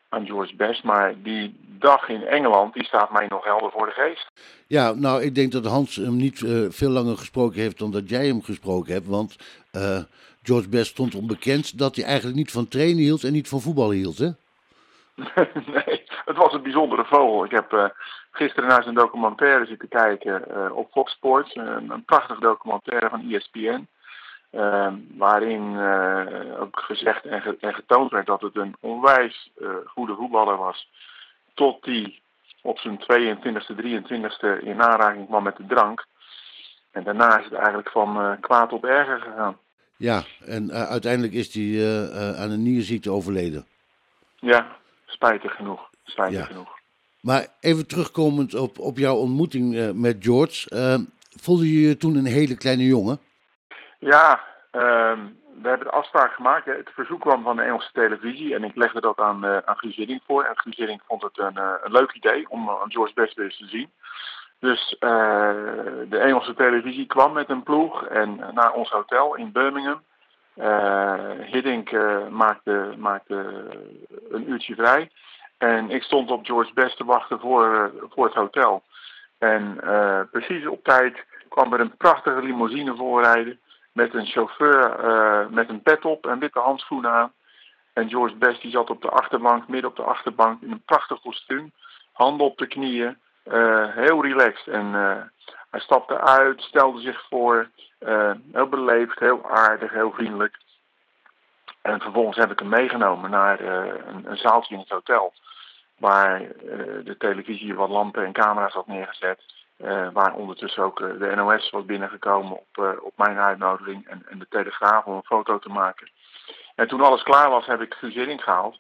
aan 0.09 0.25
George 0.25 0.55
Best, 0.55 0.83
maar 0.83 1.13
die 1.23 1.55
dag 1.79 2.09
in 2.09 2.23
Engeland, 2.23 2.73
die 2.73 2.85
staat 2.85 3.11
mij 3.11 3.27
nog 3.27 3.43
helder 3.43 3.71
voor 3.71 3.85
de 3.85 3.91
geest. 3.91 4.31
Ja, 4.67 4.93
nou, 4.93 5.21
ik 5.23 5.35
denk 5.35 5.51
dat 5.51 5.65
Hans 5.65 5.95
hem 5.95 6.15
niet 6.15 6.41
eh, 6.41 6.65
veel 6.69 6.89
langer 6.89 7.17
gesproken 7.17 7.61
heeft 7.61 7.79
dan 7.79 7.91
dat 7.91 8.09
jij 8.09 8.27
hem 8.27 8.41
gesproken 8.41 8.93
hebt. 8.93 9.07
Want 9.07 9.35
eh, 9.71 9.99
George 10.43 10.69
Best 10.69 10.91
stond 10.91 11.15
onbekend 11.15 11.77
dat 11.79 11.95
hij 11.95 12.05
eigenlijk 12.05 12.37
niet 12.37 12.51
van 12.51 12.67
trainen 12.67 13.03
hield 13.03 13.23
en 13.23 13.31
niet 13.31 13.49
van 13.49 13.61
voetbal 13.61 13.91
hield, 13.91 14.17
hè? 14.17 14.29
nee, 15.75 16.03
het 16.25 16.37
was 16.37 16.53
een 16.53 16.63
bijzondere 16.63 17.05
vogel. 17.05 17.45
Ik 17.45 17.51
heb 17.51 17.73
eh, 17.73 17.85
gisteren 18.31 18.69
naar 18.69 18.83
zijn 18.83 18.95
documentaire 18.95 19.65
zitten 19.65 19.87
kijken 19.87 20.49
eh, 20.55 20.75
op 20.75 20.91
Fox 20.91 21.11
Sports. 21.11 21.55
Een, 21.55 22.03
prachtig 22.05 22.39
documentaire 22.39 23.09
van 23.09 23.31
ESPN. 23.31 23.87
Eh, 24.55 24.93
waarin 25.17 25.77
eh, 25.79 26.61
ook 26.61 26.79
gezegd 26.79 27.25
en, 27.25 27.41
ge- 27.41 27.57
en 27.59 27.73
getoond 27.73 28.11
werd 28.11 28.25
dat 28.25 28.41
het 28.41 28.55
een 28.55 28.75
onwijs 28.79 29.51
eh, 29.61 29.67
goede 29.85 30.15
voetballer 30.15 30.57
was. 30.57 30.89
Tot 31.53 31.85
hij 31.85 32.19
op 32.61 32.79
zijn 32.79 32.99
22e, 32.99 34.11
23e 34.11 34.63
in 34.63 34.81
aanraking 34.81 35.27
kwam 35.27 35.43
met 35.43 35.57
de 35.57 35.65
drank. 35.67 36.05
En 36.91 37.03
daarna 37.03 37.37
is 37.39 37.43
het 37.45 37.53
eigenlijk 37.53 37.89
van 37.89 38.19
eh, 38.19 38.31
kwaad 38.41 38.71
op 38.73 38.85
erger 38.85 39.19
gegaan. 39.19 39.57
Ja, 39.97 40.23
en 40.45 40.71
uiteindelijk 40.71 41.33
is 41.33 41.53
hij 41.53 42.35
aan 42.37 42.51
een 42.51 42.63
nierziekte 42.63 43.11
overleden. 43.11 43.65
Ja, 44.39 44.67
spijtig 45.05 45.55
genoeg. 45.55 45.89
Spijtig 46.03 46.37
Ja. 46.39 46.45
genoeg. 46.45 46.73
Maar 47.21 47.47
even 47.59 47.87
terugkomend 47.87 48.53
op, 48.55 48.79
op 48.79 48.97
jouw 48.97 49.15
ontmoeting 49.15 49.91
met 49.93 50.17
George. 50.19 50.69
voelde 51.41 51.71
je 51.73 51.87
je 51.87 51.97
toen 51.97 52.15
een 52.15 52.25
hele 52.25 52.57
kleine 52.57 52.85
jongen? 52.85 53.19
Ja, 54.05 54.43
ehm, 54.71 55.19
we 55.61 55.67
hebben 55.67 55.87
de 55.87 55.93
afspraak 55.93 56.33
gemaakt. 56.33 56.65
Het 56.65 56.89
verzoek 56.93 57.21
kwam 57.21 57.43
van 57.43 57.55
de 57.55 57.61
Engelse 57.61 57.91
televisie 57.91 58.55
en 58.55 58.63
ik 58.63 58.75
legde 58.75 59.01
dat 59.01 59.19
aan, 59.19 59.45
eh 59.45 59.57
aan 59.65 59.77
Guus 59.77 60.19
voor. 60.25 60.43
En 60.43 60.59
Guus 60.59 60.75
Hiddink 60.75 61.01
vond 61.07 61.21
het 61.21 61.37
een, 61.37 61.57
eh, 61.57 61.73
een 61.83 61.91
leuk 61.91 62.11
idee 62.11 62.49
om 62.49 62.69
eh, 62.69 62.81
aan 62.81 62.91
George 62.91 63.13
Best 63.13 63.35
weer 63.35 63.45
eens 63.45 63.57
te 63.57 63.67
zien. 63.67 63.91
Dus 64.59 64.95
eh, 64.99 65.53
de 66.09 66.17
Engelse 66.17 66.53
televisie 66.53 67.05
kwam 67.05 67.33
met 67.33 67.49
een 67.49 67.63
ploeg 67.63 68.05
en 68.05 68.41
naar 68.53 68.71
ons 68.73 68.89
hotel 68.89 69.35
in 69.35 69.51
Birmingham. 69.51 70.01
Eh 70.55 71.29
Hiddink 71.39 71.91
eh, 71.91 72.27
maakte, 72.27 72.93
maakte 72.97 73.35
een 74.29 74.49
uurtje 74.49 74.75
vrij. 74.75 75.09
En 75.57 75.89
ik 75.89 76.03
stond 76.03 76.31
op 76.31 76.45
George 76.45 76.73
Best 76.73 76.97
te 76.97 77.05
wachten 77.05 77.39
voor, 77.39 77.73
eh, 77.73 78.01
voor 78.09 78.25
het 78.25 78.33
hotel. 78.33 78.83
En 79.37 79.77
eh, 79.81 80.19
precies 80.31 80.67
op 80.67 80.83
tijd 80.83 81.25
kwam 81.49 81.73
er 81.73 81.79
een 81.79 81.97
prachtige 81.97 82.41
limousine 82.41 82.95
voorrijden. 82.95 83.59
Met 83.95 84.13
een 84.13 84.25
chauffeur 84.25 84.99
eh, 84.99 85.47
met 85.47 85.69
een 85.69 85.81
pet 85.81 86.05
op 86.05 86.27
en 86.27 86.39
witte 86.39 86.59
handschoenen 86.59 87.11
aan. 87.11 87.33
En 87.93 88.09
George 88.09 88.35
Best 88.35 88.61
die 88.61 88.71
zat 88.71 88.89
op 88.89 89.01
de 89.01 89.09
achterbank, 89.09 89.67
midden 89.67 89.89
op 89.89 89.95
de 89.95 90.03
achterbank, 90.03 90.61
in 90.61 90.71
een 90.71 90.83
prachtig 90.85 91.21
kostuum. 91.21 91.71
Handen 92.11 92.45
op 92.45 92.57
de 92.57 92.67
knieën, 92.67 93.17
eh, 93.43 93.85
heel 93.89 94.21
relaxed. 94.23 94.67
En 94.73 94.95
eh, 94.95 95.21
hij 95.71 95.79
stapte 95.79 96.21
uit, 96.21 96.61
stelde 96.61 97.01
zich 97.01 97.25
voor. 97.29 97.69
heel 98.51 98.69
beleefd, 98.69 99.19
heel 99.19 99.49
aardig, 99.49 99.91
heel 99.91 100.11
vriendelijk. 100.11 100.57
En 101.81 102.01
vervolgens 102.01 102.37
heb 102.37 102.51
ik 102.51 102.59
hem 102.59 102.69
meegenomen 102.69 103.29
naar 103.29 103.59
een, 103.59 104.29
een 104.29 104.37
zaaltje 104.37 104.73
in 104.73 104.79
het 104.79 104.89
hotel. 104.89 105.33
Waar 105.97 106.39
de 107.03 107.15
televisie 107.17 107.75
wat 107.75 107.89
lampen 107.89 108.25
en 108.25 108.33
camera's 108.33 108.73
had 108.73 108.87
neergezet. 108.87 109.54
Eh, 109.77 110.07
waar 110.13 110.33
ondertussen 110.33 110.83
ook 110.83 111.01
eh, 111.01 111.19
de 111.19 111.35
NOS 111.35 111.69
was 111.69 111.85
binnengekomen 111.85 112.51
op, 112.51 112.67
eh, 112.71 112.89
op 113.01 113.13
mijn 113.15 113.37
uitnodiging. 113.37 114.07
En, 114.07 114.25
en 114.29 114.39
de 114.39 114.47
Telegraaf 114.49 115.05
om 115.05 115.15
een 115.15 115.23
foto 115.23 115.59
te 115.59 115.69
maken. 115.69 116.09
En 116.75 116.87
toen 116.87 117.01
alles 117.01 117.23
klaar 117.23 117.49
was, 117.49 117.65
heb 117.65 117.81
ik 117.81 117.93
Guus 117.93 118.13
gehaald. 118.43 118.79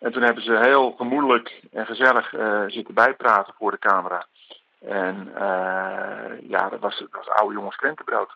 En 0.00 0.12
toen 0.12 0.22
hebben 0.22 0.42
ze 0.42 0.58
heel 0.62 0.94
gemoedelijk 0.96 1.60
en 1.72 1.86
gezellig 1.86 2.34
zitten 2.66 2.94
bijpraten 2.94 3.54
voor 3.58 3.70
de 3.70 3.78
camera. 3.78 4.26
En 4.80 5.30
ja, 6.48 6.68
dat 6.68 6.80
was, 6.80 6.98
dat 6.98 7.08
was 7.10 7.28
oude 7.28 7.54
jongens 7.54 7.76
krentenbrood. 7.76 8.30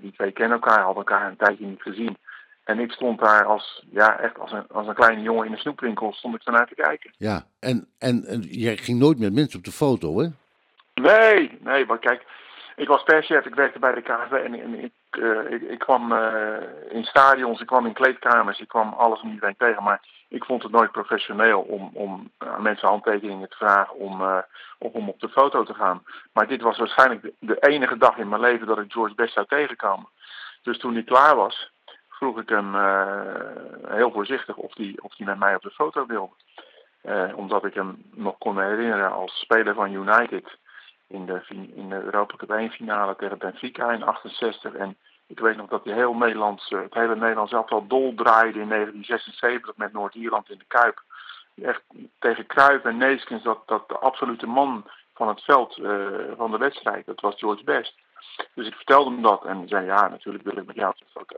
Die 0.00 0.12
twee 0.12 0.32
kennen 0.32 0.60
elkaar, 0.60 0.82
hadden 0.82 1.04
elkaar 1.04 1.28
een 1.28 1.36
tijdje 1.36 1.66
niet 1.66 1.82
gezien. 1.82 2.16
En 2.64 2.78
ik 2.78 2.92
stond 2.92 3.18
daar 3.20 3.44
als, 3.44 3.84
ja, 3.90 4.18
echt 4.20 4.38
als 4.38 4.52
een, 4.52 4.66
als 4.68 4.86
een 4.86 4.94
kleine 4.94 5.22
jongen 5.22 5.46
in 5.46 5.52
een 5.52 5.58
snoepwinkel, 5.58 6.12
stond 6.12 6.34
ik 6.34 6.44
ernaar 6.44 6.68
te 6.68 6.74
kijken. 6.74 7.14
Ja, 7.16 7.46
en, 7.58 7.88
en, 7.98 8.24
en 8.24 8.40
jij 8.40 8.76
ging 8.76 8.98
nooit 8.98 9.18
met 9.18 9.32
mensen 9.32 9.58
op 9.58 9.64
de 9.64 9.72
foto, 9.72 10.18
hè? 10.18 10.28
Nee, 11.00 11.58
nee, 11.60 11.86
maar 11.86 11.98
kijk, 11.98 12.26
ik 12.76 12.88
was 12.88 13.02
perschef, 13.02 13.44
ik 13.44 13.54
werkte 13.54 13.78
bij 13.78 13.94
de 13.94 14.02
KNVB 14.02 14.32
en, 14.32 14.84
ik, 14.84 14.92
eh, 15.10 15.50
ik, 15.50 15.62
ik 15.62 15.78
kwam 15.78 16.12
eh, 16.12 16.56
in 16.88 17.04
stadions, 17.04 17.60
ik 17.60 17.66
kwam 17.66 17.86
in 17.86 17.92
kleedkamers, 17.92 18.60
ik 18.60 18.68
kwam 18.68 18.92
alles 18.92 19.22
en 19.22 19.30
iedereen 19.30 19.56
tegen, 19.56 19.82
maar 19.82 20.00
ik 20.28 20.44
vond 20.44 20.62
het 20.62 20.72
nooit 20.72 20.92
professioneel 20.92 21.60
om, 21.60 21.90
om 21.92 22.30
aan 22.38 22.62
mensen 22.62 22.88
handtekeningen 22.88 23.48
te 23.48 23.56
vragen 23.56 23.94
om, 23.94 24.22
eh, 24.22 24.38
of 24.78 24.92
om 24.92 25.08
op 25.08 25.20
de 25.20 25.28
foto 25.28 25.64
te 25.64 25.74
gaan. 25.74 26.02
Maar 26.32 26.46
dit 26.46 26.60
was 26.60 26.78
waarschijnlijk 26.78 27.32
de, 27.38 27.58
enige 27.58 27.96
dag 27.96 28.16
in 28.16 28.28
mijn 28.28 28.40
leven 28.40 28.66
dat 28.66 28.78
ik 28.78 28.92
George 28.92 29.14
Best 29.14 29.32
zou 29.32 29.46
tegenkomen. 29.46 30.08
Dus 30.62 30.78
toen 30.78 30.94
hij 30.94 31.02
klaar 31.02 31.36
was, 31.36 31.70
vroeg 32.08 32.40
ik 32.40 32.48
hem 32.48 32.74
eh, 32.74 33.32
heel 33.86 34.12
voorzichtig 34.12 34.56
of 34.56 34.74
hij 34.74 34.94
of 35.00 35.14
die 35.14 35.26
met 35.26 35.38
mij 35.38 35.54
op 35.54 35.62
de 35.62 35.70
foto 35.70 36.06
wilde. 36.06 36.34
Eh, 37.02 37.36
omdat 37.36 37.64
ik 37.64 37.74
hem 37.74 38.02
nog 38.14 38.38
kon 38.38 38.60
herinneren 38.60 39.12
als 39.12 39.38
speler 39.38 39.74
van 39.74 39.92
United 39.92 40.58
in 41.08 41.26
de, 41.26 41.40
in 41.74 41.92
Europa 41.92 42.36
Cup 42.36 42.50
1 42.50 42.70
finale 42.70 43.16
tegen 43.16 43.38
Benfica 43.38 43.92
in 43.92 44.02
68. 44.02 44.74
En 44.74 44.96
ik 45.26 45.40
weet 45.40 45.56
nog 45.56 45.68
dat 45.68 45.84
hij 45.84 45.94
heel 45.94 46.14
Nederlands, 46.14 46.70
eh, 46.70 46.80
het 46.80 46.94
hele 46.94 47.16
Nederlands 47.16 47.52
elftal 47.52 47.86
dol 47.86 48.14
draaide 48.14 48.60
in 48.60 48.68
1976 48.68 49.76
met 49.76 49.92
Noord-Ierland 49.92 50.50
in 50.50 50.58
de 50.58 50.64
Kuip. 50.68 51.02
Echt 51.62 51.82
tegen 52.18 52.46
Cruijff 52.46 52.84
en 52.84 52.96
Neeskens, 52.96 53.42
dat, 53.42 53.62
dat 53.66 53.88
de 53.88 53.98
absolute 53.98 54.46
man 54.46 54.84
van 55.14 55.28
het 55.28 55.40
veld 55.40 55.78
eh, 55.78 56.06
van 56.36 56.50
de 56.50 56.58
wedstrijd, 56.58 57.06
dat 57.06 57.20
was 57.20 57.38
George 57.38 57.64
Best. 57.64 57.94
Dus 58.54 58.66
ik 58.66 58.74
vertelde 58.74 59.10
hem 59.10 59.22
dat 59.22 59.44
en 59.44 59.68
zei 59.68 59.86
ja, 59.86 60.08
natuurlijk 60.08 60.44
wil 60.44 60.56
ik 60.56 60.66
met 60.66 60.76
jou 60.76 60.94
de 60.98 61.04
foto. 61.12 61.36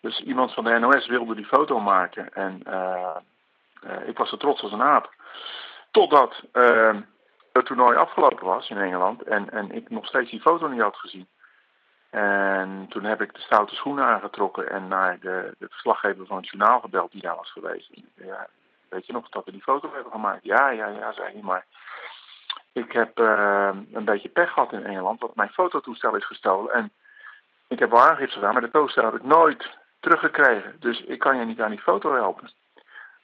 Dus 0.00 0.20
iemand 0.20 0.54
van 0.54 0.64
de 0.64 0.78
NOS 0.78 1.06
wilde 1.06 1.34
die 1.34 1.44
foto 1.44 1.80
maken 1.80 2.32
en 2.34 2.62
eh, 3.80 4.08
ik 4.08 4.18
was 4.18 4.28
zo 4.28 4.36
trots 4.36 4.62
als 4.62 4.72
een 4.72 4.82
aap. 4.82 5.14
Totdat 5.90 6.42
eh, 6.52 6.96
het 7.58 7.66
toernooi 7.66 7.96
afgelopen 7.96 8.46
was 8.46 8.70
in 8.70 8.78
Engeland 8.78 9.22
en, 9.22 9.50
en 9.50 9.70
ik 9.70 9.90
nog 9.90 10.06
steeds 10.06 10.30
die 10.30 10.40
foto 10.40 10.66
niet 10.66 10.80
had 10.80 10.96
gezien. 10.96 11.28
En 12.10 12.86
toen 12.88 13.04
heb 13.04 13.20
ik 13.20 13.34
de 13.34 13.40
stoute 13.40 13.74
schoenen 13.74 14.04
aangetrokken 14.04 14.70
en 14.70 14.88
naar 14.88 15.18
de, 15.20 15.54
de 15.58 15.66
verslaggever 15.68 16.26
van 16.26 16.36
het 16.36 16.48
journaal 16.48 16.80
gebeld 16.80 17.12
die 17.12 17.22
daar 17.22 17.36
was 17.36 17.52
geweest. 17.52 17.90
Ja, 18.14 18.46
weet 18.88 19.06
je 19.06 19.12
nog 19.12 19.28
dat 19.28 19.44
we 19.44 19.52
die 19.52 19.62
foto 19.62 19.90
hebben 19.94 20.12
gemaakt? 20.12 20.44
Ja, 20.44 20.70
ja, 20.70 20.86
ja, 20.86 21.12
zei 21.12 21.32
hij, 21.32 21.42
maar 21.42 21.66
ik 22.72 22.92
heb 22.92 23.18
eh, 23.18 23.70
een 23.92 24.04
beetje 24.04 24.28
pech 24.28 24.52
gehad 24.52 24.72
in 24.72 24.84
Engeland, 24.84 25.20
want 25.20 25.34
mijn 25.34 25.48
fototoestel 25.48 26.16
is 26.16 26.26
gestolen. 26.26 26.72
En 26.72 26.92
ik 27.68 27.78
heb 27.78 27.90
wel 27.90 28.08
aangifte 28.08 28.34
gedaan, 28.34 28.52
maar 28.52 28.62
de 28.62 28.70
toestel 28.70 29.04
heb 29.04 29.14
ik 29.14 29.22
nooit 29.22 29.78
teruggekregen. 30.00 30.76
Dus 30.80 31.00
ik 31.00 31.18
kan 31.18 31.38
je 31.38 31.44
niet 31.44 31.60
aan 31.60 31.70
die 31.70 31.80
foto 31.80 32.14
helpen. 32.14 32.50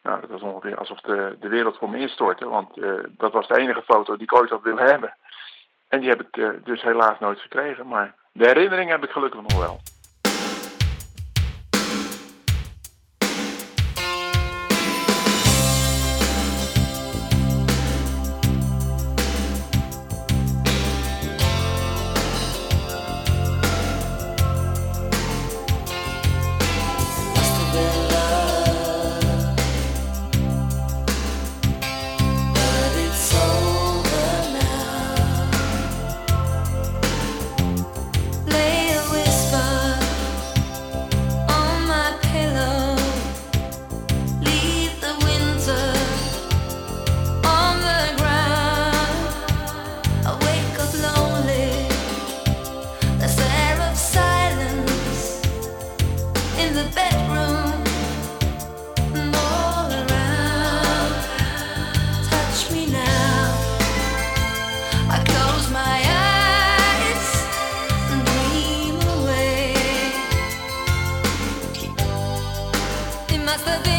Nou, 0.04 0.20
dat 0.20 0.30
was 0.30 0.42
ongeveer 0.42 0.76
alsof 0.76 1.00
de, 1.00 1.36
de 1.40 1.48
wereld 1.48 1.76
voor 1.76 1.90
me 1.90 1.98
instortte, 1.98 2.48
want 2.48 2.78
eh, 2.78 2.92
dat 3.08 3.32
was 3.32 3.48
de 3.48 3.58
enige 3.58 3.82
foto 3.82 4.12
die 4.12 4.22
ik 4.22 4.34
ooit 4.34 4.50
had 4.50 4.62
willen 4.62 4.86
hebben. 4.86 5.14
En 5.88 6.00
die 6.00 6.08
heb 6.08 6.20
ik 6.20 6.36
eh, 6.36 6.48
dus 6.64 6.82
helaas 6.82 7.18
nooit 7.18 7.40
gekregen, 7.40 7.86
maar 7.86 8.14
de 8.32 8.46
herinnering 8.46 8.90
heb 8.90 9.04
ik 9.04 9.10
gelukkig 9.10 9.40
nog 9.40 9.58
wel. 9.58 9.80
Must 73.54 73.68
have 73.68 73.84
been 73.84 73.93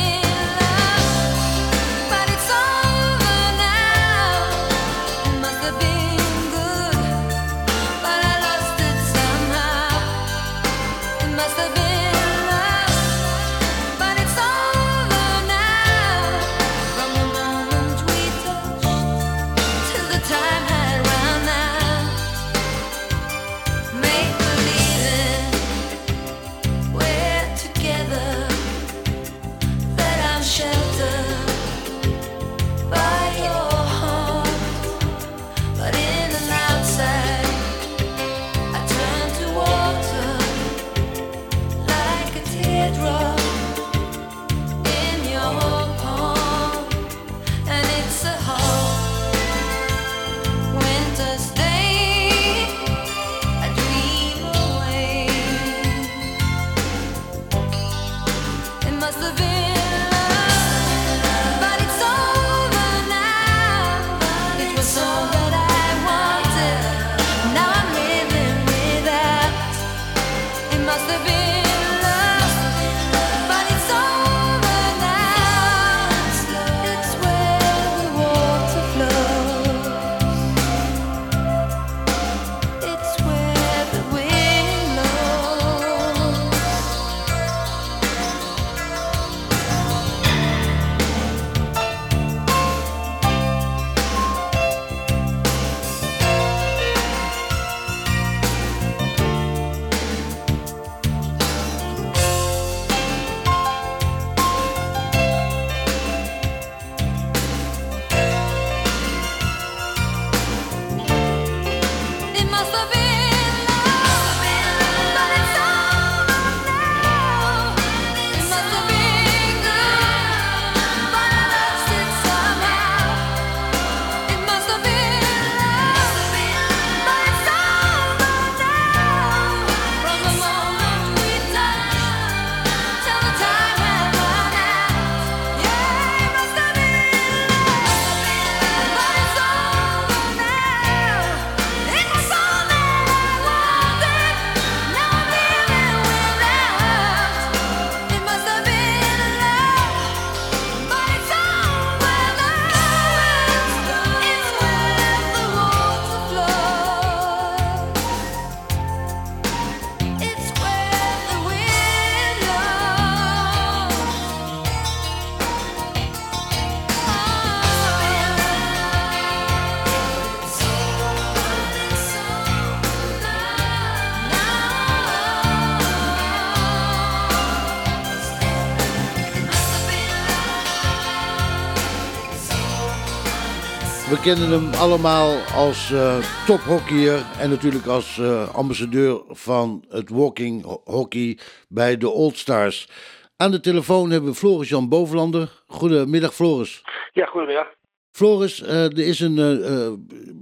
kennen 184.26 184.50
hem 184.50 184.74
allemaal 184.74 185.38
als 185.56 185.92
eh, 185.92 186.18
tophockeyer 186.46 187.26
en 187.40 187.50
natuurlijk 187.50 187.86
als 187.86 188.18
eh, 188.20 188.56
ambassadeur 188.56 189.22
van 189.28 189.86
het 189.90 190.10
walking 190.10 190.64
ho- 190.64 190.82
hockey 190.84 191.38
bij 191.70 191.98
de 191.98 192.10
Old 192.10 192.38
Stars. 192.38 192.90
Aan 193.38 193.52
de 193.52 193.60
telefoon 193.60 194.10
hebben 194.10 194.30
we 194.30 194.36
Floris 194.36 194.70
Jan 194.70 194.90
Bovenlander. 194.90 195.64
Goedemiddag 195.68 196.34
Floris. 196.34 196.84
Ja, 197.12 197.26
goedemiddag. 197.26 197.68
Floris, 198.12 198.62
eh, 198.62 198.84
er 198.84 199.00
is 199.00 199.20
een. 199.20 199.36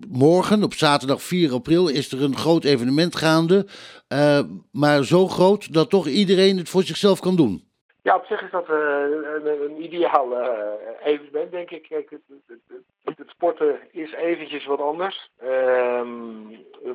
morgen, 0.10 0.64
op 0.64 0.74
zaterdag 0.74 1.22
4 1.22 1.52
april, 1.54 1.88
is 1.88 2.12
er 2.12 2.24
een 2.24 2.36
groot 2.38 2.64
evenement 2.64 3.16
gaande. 3.16 3.66
maar 4.72 5.04
zo 5.04 5.28
groot 5.28 5.74
dat 5.74 5.90
toch 5.90 6.08
iedereen 6.08 6.58
het 6.58 6.70
voor 6.70 6.84
zichzelf 6.84 7.20
kan 7.20 7.36
doen. 7.36 7.64
Ja, 8.02 8.16
op 8.16 8.26
zich 8.26 8.42
is 8.42 8.52
dat 8.52 8.70
een, 8.70 9.46
een 9.46 9.84
ideaal 9.84 10.28
evenement, 11.04 11.52
denk 11.52 11.70
ik. 11.70 11.86
Kijk, 11.90 12.10
het, 12.10 12.22
het- 12.28 12.60
het- 12.68 12.93
het 13.04 13.30
sporten 13.30 13.80
is 13.92 14.14
eventjes 14.14 14.66
wat 14.66 14.80
anders. 14.80 15.30
Ehm, 15.40 16.18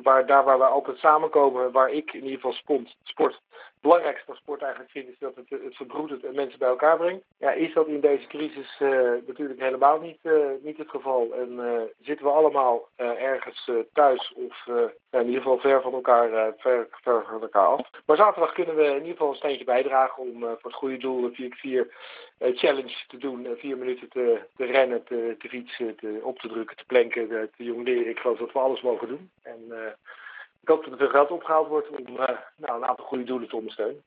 waar, 0.03 0.25
daar 0.25 0.43
waar 0.43 0.57
we 0.57 0.65
altijd 0.65 0.97
samenkomen, 0.97 1.71
waar 1.71 1.91
ik 1.91 2.13
in 2.13 2.23
ieder 2.23 2.35
geval 2.35 2.53
sport, 2.53 2.95
sport 3.03 3.41
belangrijkste 3.81 4.25
van 4.25 4.35
sport 4.35 4.61
eigenlijk 4.61 4.91
vind, 4.91 5.07
is 5.07 5.19
dat 5.19 5.35
het, 5.35 5.49
het 5.49 5.75
verbroedert 5.75 6.23
en 6.23 6.35
mensen 6.35 6.59
bij 6.59 6.67
elkaar 6.67 6.97
brengt. 6.97 7.23
Ja, 7.37 7.51
is 7.51 7.73
dat 7.73 7.87
in 7.87 7.99
deze 7.99 8.27
crisis 8.27 8.75
eh, 8.79 8.89
natuurlijk 9.27 9.59
helemaal 9.59 9.99
niet, 9.99 10.19
eh, 10.21 10.33
niet 10.61 10.77
het 10.77 10.89
geval. 10.89 11.33
En 11.33 11.59
eh, 11.59 11.81
zitten 12.01 12.25
we 12.25 12.31
allemaal 12.31 12.87
ergens 12.97 13.71
thuis 13.93 14.33
of 14.35 14.67
in 15.09 15.25
ieder 15.25 15.41
geval 15.41 15.59
ver 15.59 15.81
van 15.81 15.93
elkaar, 15.93 16.53
ver, 16.57 16.87
van 17.01 17.41
elkaar 17.41 17.65
af. 17.65 17.89
Maar 18.05 18.17
zaterdag 18.17 18.53
kunnen 18.53 18.75
we 18.75 18.85
in 18.85 18.93
ieder 18.93 19.11
geval 19.11 19.29
een 19.29 19.35
steentje 19.35 19.65
bijdragen 19.65 20.23
om 20.23 20.39
voor 20.39 20.57
het 20.61 20.73
goede 20.73 20.97
doel 20.97 21.23
een 21.23 21.53
4x4 21.53 21.87
eh, 22.39 22.57
challenge 22.57 22.95
te 23.07 23.17
doen. 23.17 23.47
vier 23.57 23.77
minuten 23.77 24.09
te, 24.09 24.41
te 24.55 24.65
rennen, 24.65 25.03
te, 25.03 25.35
te 25.39 25.49
fietsen, 25.49 25.95
te, 25.95 26.19
op 26.23 26.39
te 26.39 26.47
drukken, 26.47 26.77
te 26.77 26.85
planken, 26.85 27.27
te, 27.27 27.63
jongleren. 27.63 28.09
Ik 28.09 28.19
geloof 28.19 28.37
dat 28.37 28.51
we 28.51 28.59
alles 28.59 28.81
mogen 28.81 29.07
doen. 29.07 29.29
En 29.43 29.95
ik 30.61 30.67
hoop 30.67 30.83
dat 30.83 30.91
er 30.91 30.97
veel 30.97 31.09
geld 31.09 31.29
opgehaald 31.31 31.67
wordt 31.67 31.89
om 31.89 32.17
eh, 32.17 32.37
nou, 32.57 32.81
een 32.81 32.85
aantal 32.85 33.05
goede 33.05 33.23
doelen 33.23 33.49
te 33.49 33.55
ondersteunen. 33.55 34.03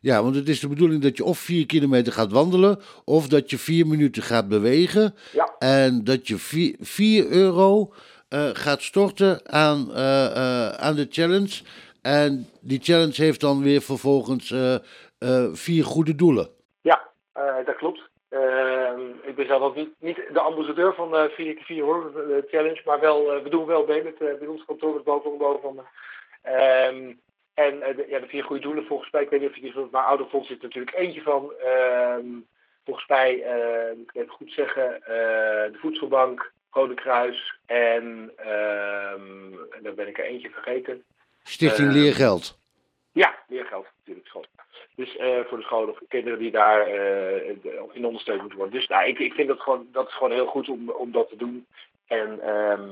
Ja, 0.00 0.22
want 0.22 0.34
het 0.34 0.48
is 0.48 0.60
de 0.60 0.68
bedoeling 0.68 1.02
dat 1.02 1.16
je 1.16 1.24
of 1.24 1.38
4 1.38 1.66
kilometer 1.66 2.12
gaat 2.12 2.32
wandelen. 2.32 2.80
of 3.04 3.28
dat 3.28 3.50
je 3.50 3.58
4 3.58 3.86
minuten 3.86 4.22
gaat 4.22 4.48
bewegen. 4.48 5.14
Ja. 5.32 5.54
En 5.58 6.04
dat 6.04 6.28
je 6.28 6.38
4, 6.38 6.76
4 6.80 7.30
euro 7.30 7.92
eh, 8.28 8.48
gaat 8.52 8.82
storten 8.82 9.40
aan, 9.50 9.92
eh, 9.94 10.68
aan 10.70 10.94
de 10.94 11.06
challenge. 11.10 11.62
En 12.02 12.48
die 12.60 12.80
challenge 12.82 13.22
heeft 13.22 13.40
dan 13.40 13.62
weer 13.62 13.80
vervolgens 13.80 14.54
vier 15.52 15.84
goede 15.84 16.14
doelen. 16.14 16.48
Ja, 16.80 17.08
dat 17.64 17.76
klopt. 17.76 18.08
Ehm, 19.40 19.48
ben 19.48 19.58
zelf 19.58 19.74
niet, 19.74 19.94
niet 19.98 20.22
de 20.32 20.40
ambassadeur 20.40 20.94
van 20.94 21.16
eh 21.16 21.30
4x4 21.30 21.82
hoor, 21.82 22.12
de 22.12 22.44
challenge, 22.48 22.82
maar 22.84 23.00
wel, 23.00 23.32
eh, 23.32 23.42
we 23.42 23.48
doen 23.48 23.66
wel 23.66 23.86
mee 23.86 24.02
met 24.02 24.20
eh, 24.20 24.38
bij 24.38 24.48
ons 24.48 24.64
kantoor 24.64 24.94
met 24.94 25.04
boven 25.04 25.38
boven. 25.38 25.86
Ehm, 26.42 27.12
en 27.54 27.82
eh, 27.82 27.96
de, 27.96 28.06
ja, 28.08 28.18
de 28.18 28.26
vier 28.26 28.44
goede 28.44 28.62
doelen 28.62 28.86
volgens 28.86 29.10
mij, 29.10 29.22
ik 29.22 29.30
weet 29.30 29.40
niet 29.40 29.48
of 29.48 29.54
je 29.54 29.60
die 29.60 29.72
van 29.72 29.88
maar 29.90 30.04
Ouderfonds 30.04 30.48
zit 30.48 30.62
natuurlijk 30.62 30.96
eentje 30.96 31.22
van. 31.22 31.52
Ehm, 31.64 32.26
volgens 32.84 33.06
mij, 33.06 33.42
eh, 33.42 33.96
moet 33.96 34.08
ik 34.08 34.14
even 34.14 34.34
goed 34.34 34.52
zeggen, 34.52 34.94
eh, 35.02 35.72
de 35.72 35.78
Voedselbank, 35.80 36.52
Rode 36.70 36.94
Kruis 36.94 37.58
en, 37.66 38.32
ehm, 38.36 39.52
en 39.70 39.82
dan 39.82 39.94
ben 39.94 40.08
ik 40.08 40.18
er 40.18 40.24
eentje 40.24 40.50
vergeten. 40.50 41.04
Stichting 41.42 41.88
Eh, 41.88 41.94
Leergeld. 41.94 42.58
Ja, 43.12 43.34
leergeld 43.48 43.86
natuurlijk. 43.98 44.28
Dus 45.00 45.16
eh, 45.16 45.44
voor 45.48 45.58
de 45.58 45.64
scholen, 45.64 45.94
voor 45.94 46.06
kinderen 46.08 46.38
die 46.38 46.50
daar 46.50 46.86
eh, 46.86 47.48
in 47.92 48.04
ondersteund 48.04 48.40
moeten 48.40 48.58
worden. 48.58 48.78
Dus 48.78 48.88
nou, 48.88 49.08
ik, 49.08 49.18
ik 49.18 49.32
vind 49.32 49.48
dat 49.48 49.60
gewoon, 49.60 49.86
dat 49.92 50.06
is 50.06 50.14
gewoon 50.14 50.32
heel 50.32 50.46
goed 50.46 50.68
om, 50.68 50.90
om 50.90 51.12
dat 51.12 51.28
te 51.28 51.36
doen. 51.36 51.66
En 52.06 52.40
ehm, 52.40 52.88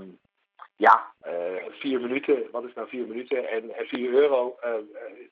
ja, 0.76 1.12
eh, 1.20 1.32
vier 1.70 2.00
minuten, 2.00 2.42
wat 2.50 2.64
is 2.64 2.74
nou 2.74 2.88
vier 2.88 3.06
minuten? 3.06 3.50
En, 3.50 3.62
vier 3.76 4.10
euro, 4.10 4.56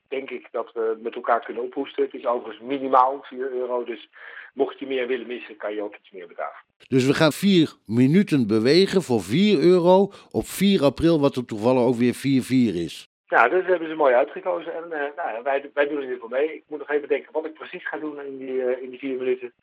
denk 0.07 0.29
ik 0.29 0.47
dat 0.51 0.71
we 0.73 0.97
met 1.01 1.15
elkaar 1.15 1.45
kunnen 1.45 1.63
ophoesten. 1.63 2.03
Het 2.03 2.13
is 2.13 2.25
overigens 2.25 2.67
minimaal 2.67 3.19
vier 3.21 3.51
euro, 3.51 3.83
dus 3.83 4.09
mocht 4.53 4.79
je 4.79 4.87
meer 4.87 5.07
willen 5.07 5.27
missen, 5.27 5.57
kan 5.57 5.73
je 5.73 5.81
ook 5.81 5.95
iets 5.95 6.11
meer 6.11 6.27
betalen. 6.27 6.63
Dus 6.87 7.05
we 7.05 7.13
gaan 7.13 7.31
4 7.31 7.73
minuten 7.85 8.47
bewegen 8.47 9.01
voor 9.01 9.21
4 9.21 9.59
euro 9.59 10.11
op 10.31 10.45
4 10.45 10.83
april, 10.83 11.19
wat 11.19 11.35
er 11.35 11.45
toevallig 11.45 11.81
ook 11.81 11.95
weer 11.95 12.15
4-4 12.15 12.75
is. 12.75 13.09
Ja, 13.27 13.47
dus 13.47 13.65
hebben 13.65 13.89
ze 13.89 13.95
mooi 13.95 14.13
uitgekozen 14.13 14.73
en 14.73 14.91
eh, 14.91 15.15
nou, 15.15 15.43
wij, 15.43 15.69
wij 15.73 15.87
doen 15.87 15.97
er 15.97 16.03
in 16.03 16.09
ieder 16.09 16.21
geval 16.21 16.37
mee. 16.37 16.53
Ik 16.53 16.63
moet 16.67 16.79
nog 16.79 16.89
even 16.89 17.07
denken 17.07 17.31
wat 17.31 17.45
ik 17.45 17.53
precies 17.53 17.87
ga 17.87 17.97
doen 17.97 18.21
in 18.21 18.37
die, 18.37 18.63
eh, 18.63 18.83
in 18.83 18.89
die 18.89 18.99
vier 18.99 19.17
minuten. 19.17 19.53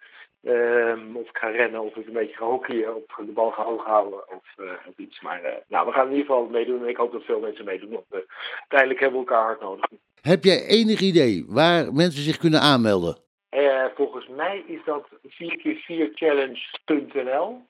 Ehm, 0.43 1.17
of 1.17 1.29
ik 1.29 1.37
ga 1.37 1.49
rennen, 1.49 1.81
of 1.81 1.97
ik 1.97 2.07
een 2.07 2.12
beetje 2.12 2.37
ga 2.37 2.45
hockeyen, 2.45 2.95
of 2.95 3.03
de 3.17 3.33
bal 3.33 3.51
ga 3.51 3.65
hoog 3.65 3.85
houden 3.85 4.29
of, 4.29 4.45
eh, 4.57 4.73
of 4.89 4.97
iets. 4.97 5.21
Maar 5.21 5.62
nou, 5.69 5.87
we 5.87 5.93
gaan 5.93 6.07
in 6.07 6.12
ieder 6.12 6.27
geval 6.27 6.47
meedoen 6.47 6.83
en 6.83 6.89
ik 6.89 6.97
hoop 6.97 7.12
dat 7.12 7.23
veel 7.23 7.41
mensen 7.41 7.65
meedoen. 7.65 7.91
Want 7.91 8.05
uh, 8.11 8.19
uiteindelijk 8.59 9.01
hebben 9.01 9.21
we 9.21 9.27
elkaar 9.27 9.45
hard 9.45 9.61
nodig. 9.61 9.85
Heb 10.21 10.45
jij 10.45 10.67
enig 10.67 11.01
idee 11.01 11.45
waar 11.49 11.93
mensen 11.93 12.23
zich 12.23 12.37
kunnen 12.37 12.61
aanmelden? 12.61 13.17
Uh, 13.51 13.85
volgens 13.95 14.29
mij 14.29 14.65
is 14.67 14.81
dat 14.85 15.09
4x4challenge.nl. 15.27 17.62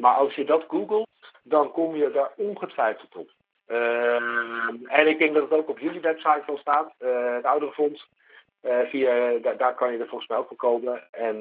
Maar 0.00 0.14
als 0.14 0.34
je 0.34 0.44
dat 0.44 0.64
googelt, 0.68 1.08
dan 1.42 1.72
kom 1.72 1.96
je 1.96 2.10
daar 2.10 2.32
ongetwijfeld 2.36 3.16
op. 3.16 3.30
Uh, 3.68 4.41
en 4.92 5.08
ik 5.08 5.18
denk 5.18 5.34
dat 5.34 5.42
het 5.42 5.58
ook 5.58 5.68
op 5.68 5.78
jullie 5.78 6.00
website 6.00 6.42
wel 6.46 6.58
staat, 6.58 6.92
uh, 7.02 7.34
het 7.34 7.44
Ouderenfonds. 7.44 8.08
Uh, 8.66 8.78
via, 8.88 9.38
daar, 9.42 9.56
daar, 9.56 9.74
kan 9.74 9.92
je 9.92 9.98
er 9.98 10.06
volgens 10.06 10.28
mij 10.28 10.38
ook 10.38 10.48
voor 10.48 10.56
komen. 10.56 11.02
En 11.10 11.36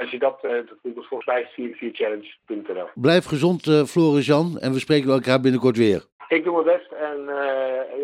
als 0.00 0.10
je 0.10 0.18
dat, 0.18 0.40
dat 0.40 0.66
googelt, 0.82 1.06
volgens 1.06 1.26
mij 1.26 1.40
is 1.54 1.64
het 1.64 1.76
4challenge.nl. 1.76 2.86
Blijf 2.94 3.24
gezond, 3.24 3.88
Floris 3.88 4.26
Jan, 4.26 4.58
en 4.58 4.72
we 4.72 4.78
spreken 4.78 5.10
elkaar 5.10 5.40
binnenkort 5.40 5.76
weer. 5.76 6.04
Ik 6.28 6.44
doe 6.44 6.62
mijn 6.62 6.78
best 6.78 6.92
en 6.92 7.28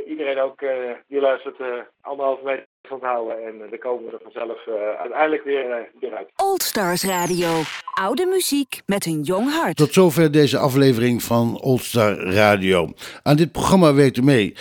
iedereen 0.07 0.39
ook 0.39 0.61
die 1.07 1.21
luistert 1.21 1.57
anderhalve 2.01 2.45
meter 2.45 2.67
van 2.89 2.99
houden. 3.03 3.47
En 3.47 3.55
dan 3.71 3.79
komen 3.79 4.05
we 4.05 4.13
er 4.13 4.21
vanzelf 4.23 4.59
uiteindelijk 4.99 5.45
weer, 5.45 5.89
weer 6.01 6.15
uit. 6.15 6.29
Old 6.37 6.63
Stars 6.63 7.03
Radio. 7.03 7.49
Oude 7.95 8.27
muziek 8.27 8.81
met 8.87 9.07
een 9.07 9.23
jong 9.23 9.53
hart. 9.53 9.77
Tot 9.77 9.93
zover 9.93 10.31
deze 10.31 10.59
aflevering 10.59 11.23
van 11.23 11.61
Old 11.61 11.83
Star 11.83 12.17
Radio. 12.17 12.93
Aan 13.23 13.37
dit 13.37 13.53
programma 13.53 13.95
weten 13.95 14.25
mee 14.25 14.55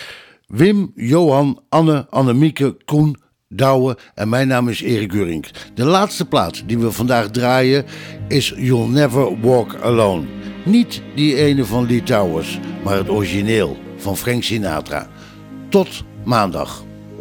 Wim, 0.47 0.91
Johan, 0.95 1.63
Anne, 1.69 2.07
Annemieke, 2.09 2.77
Koen, 2.85 3.17
Douwe 3.49 3.97
en 4.15 4.29
mijn 4.29 4.47
naam 4.47 4.69
is 4.69 4.81
Erik 4.81 5.11
Gurink. 5.11 5.49
De 5.73 5.85
laatste 5.85 6.27
plaat 6.27 6.63
die 6.67 6.77
we 6.77 6.91
vandaag 6.91 7.29
draaien 7.29 7.85
is 8.27 8.53
You'll 8.55 8.89
Never 8.89 9.39
Walk 9.41 9.75
Alone. 9.75 10.25
Niet 10.65 11.01
die 11.15 11.35
ene 11.35 11.65
van 11.65 11.87
Lee 11.87 12.03
Towers, 12.03 12.59
maar 12.83 12.97
het 12.97 13.09
origineel 13.09 13.77
van 13.97 14.17
Frank 14.17 14.43
Sinatra. 14.43 15.07
Tot 15.69 16.03
maandag. 16.25 16.86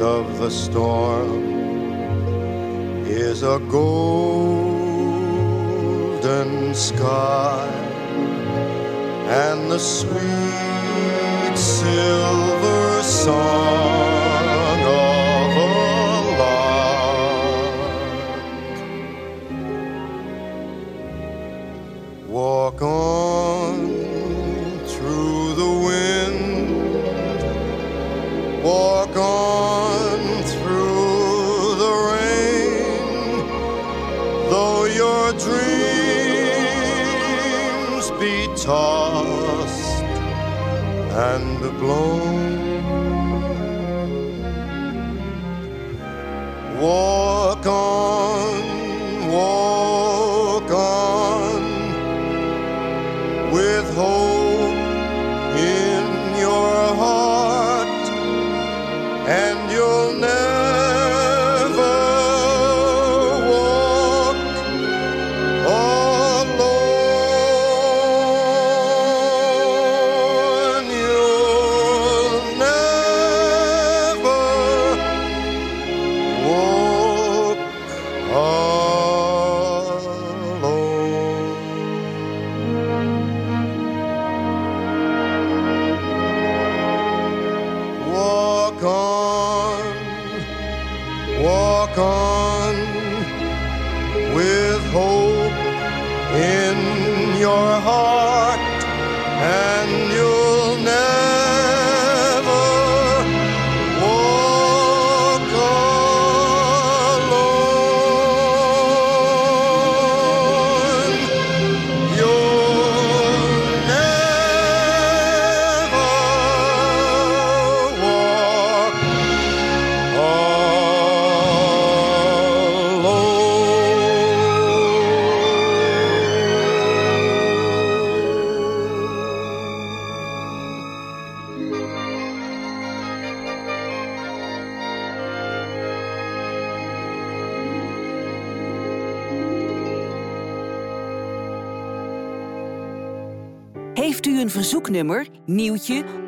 of 0.00 0.38
the 0.38 0.50
storm 0.50 1.44
is 3.06 3.42
a 3.42 3.58
golden 3.68 4.64
sky 6.74 7.68
and 9.26 9.70
the 9.70 9.78
sweet 9.78 11.54
silver 11.54 13.02
song 13.02 14.44
of 14.86 15.56
a 15.56 15.70
lark. 16.40 17.86
Walk 22.26 22.80
on 22.80 23.88
through 24.86 25.54
the 25.54 25.72
wind, 25.86 26.70
walk 28.64 29.16
on 29.16 29.49
tossed 38.62 40.02
and 41.12 41.60
blown. 41.78 42.40
Walk 46.78 47.39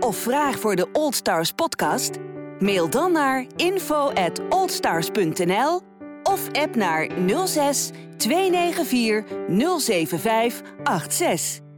of 0.00 0.16
vraag 0.16 0.58
voor 0.58 0.76
de 0.76 0.88
Old 0.92 1.14
Stars 1.14 1.52
podcast? 1.52 2.10
Mail 2.58 2.90
dan 2.90 3.12
naar 3.12 3.46
info 3.56 4.10
at 4.12 4.40
oldstars.nl 4.48 5.80
of 6.22 6.48
app 6.52 6.74
naar 6.74 7.10
06 7.44 7.90
294 8.16 9.24
075 9.48 10.62
86. 11.08 11.71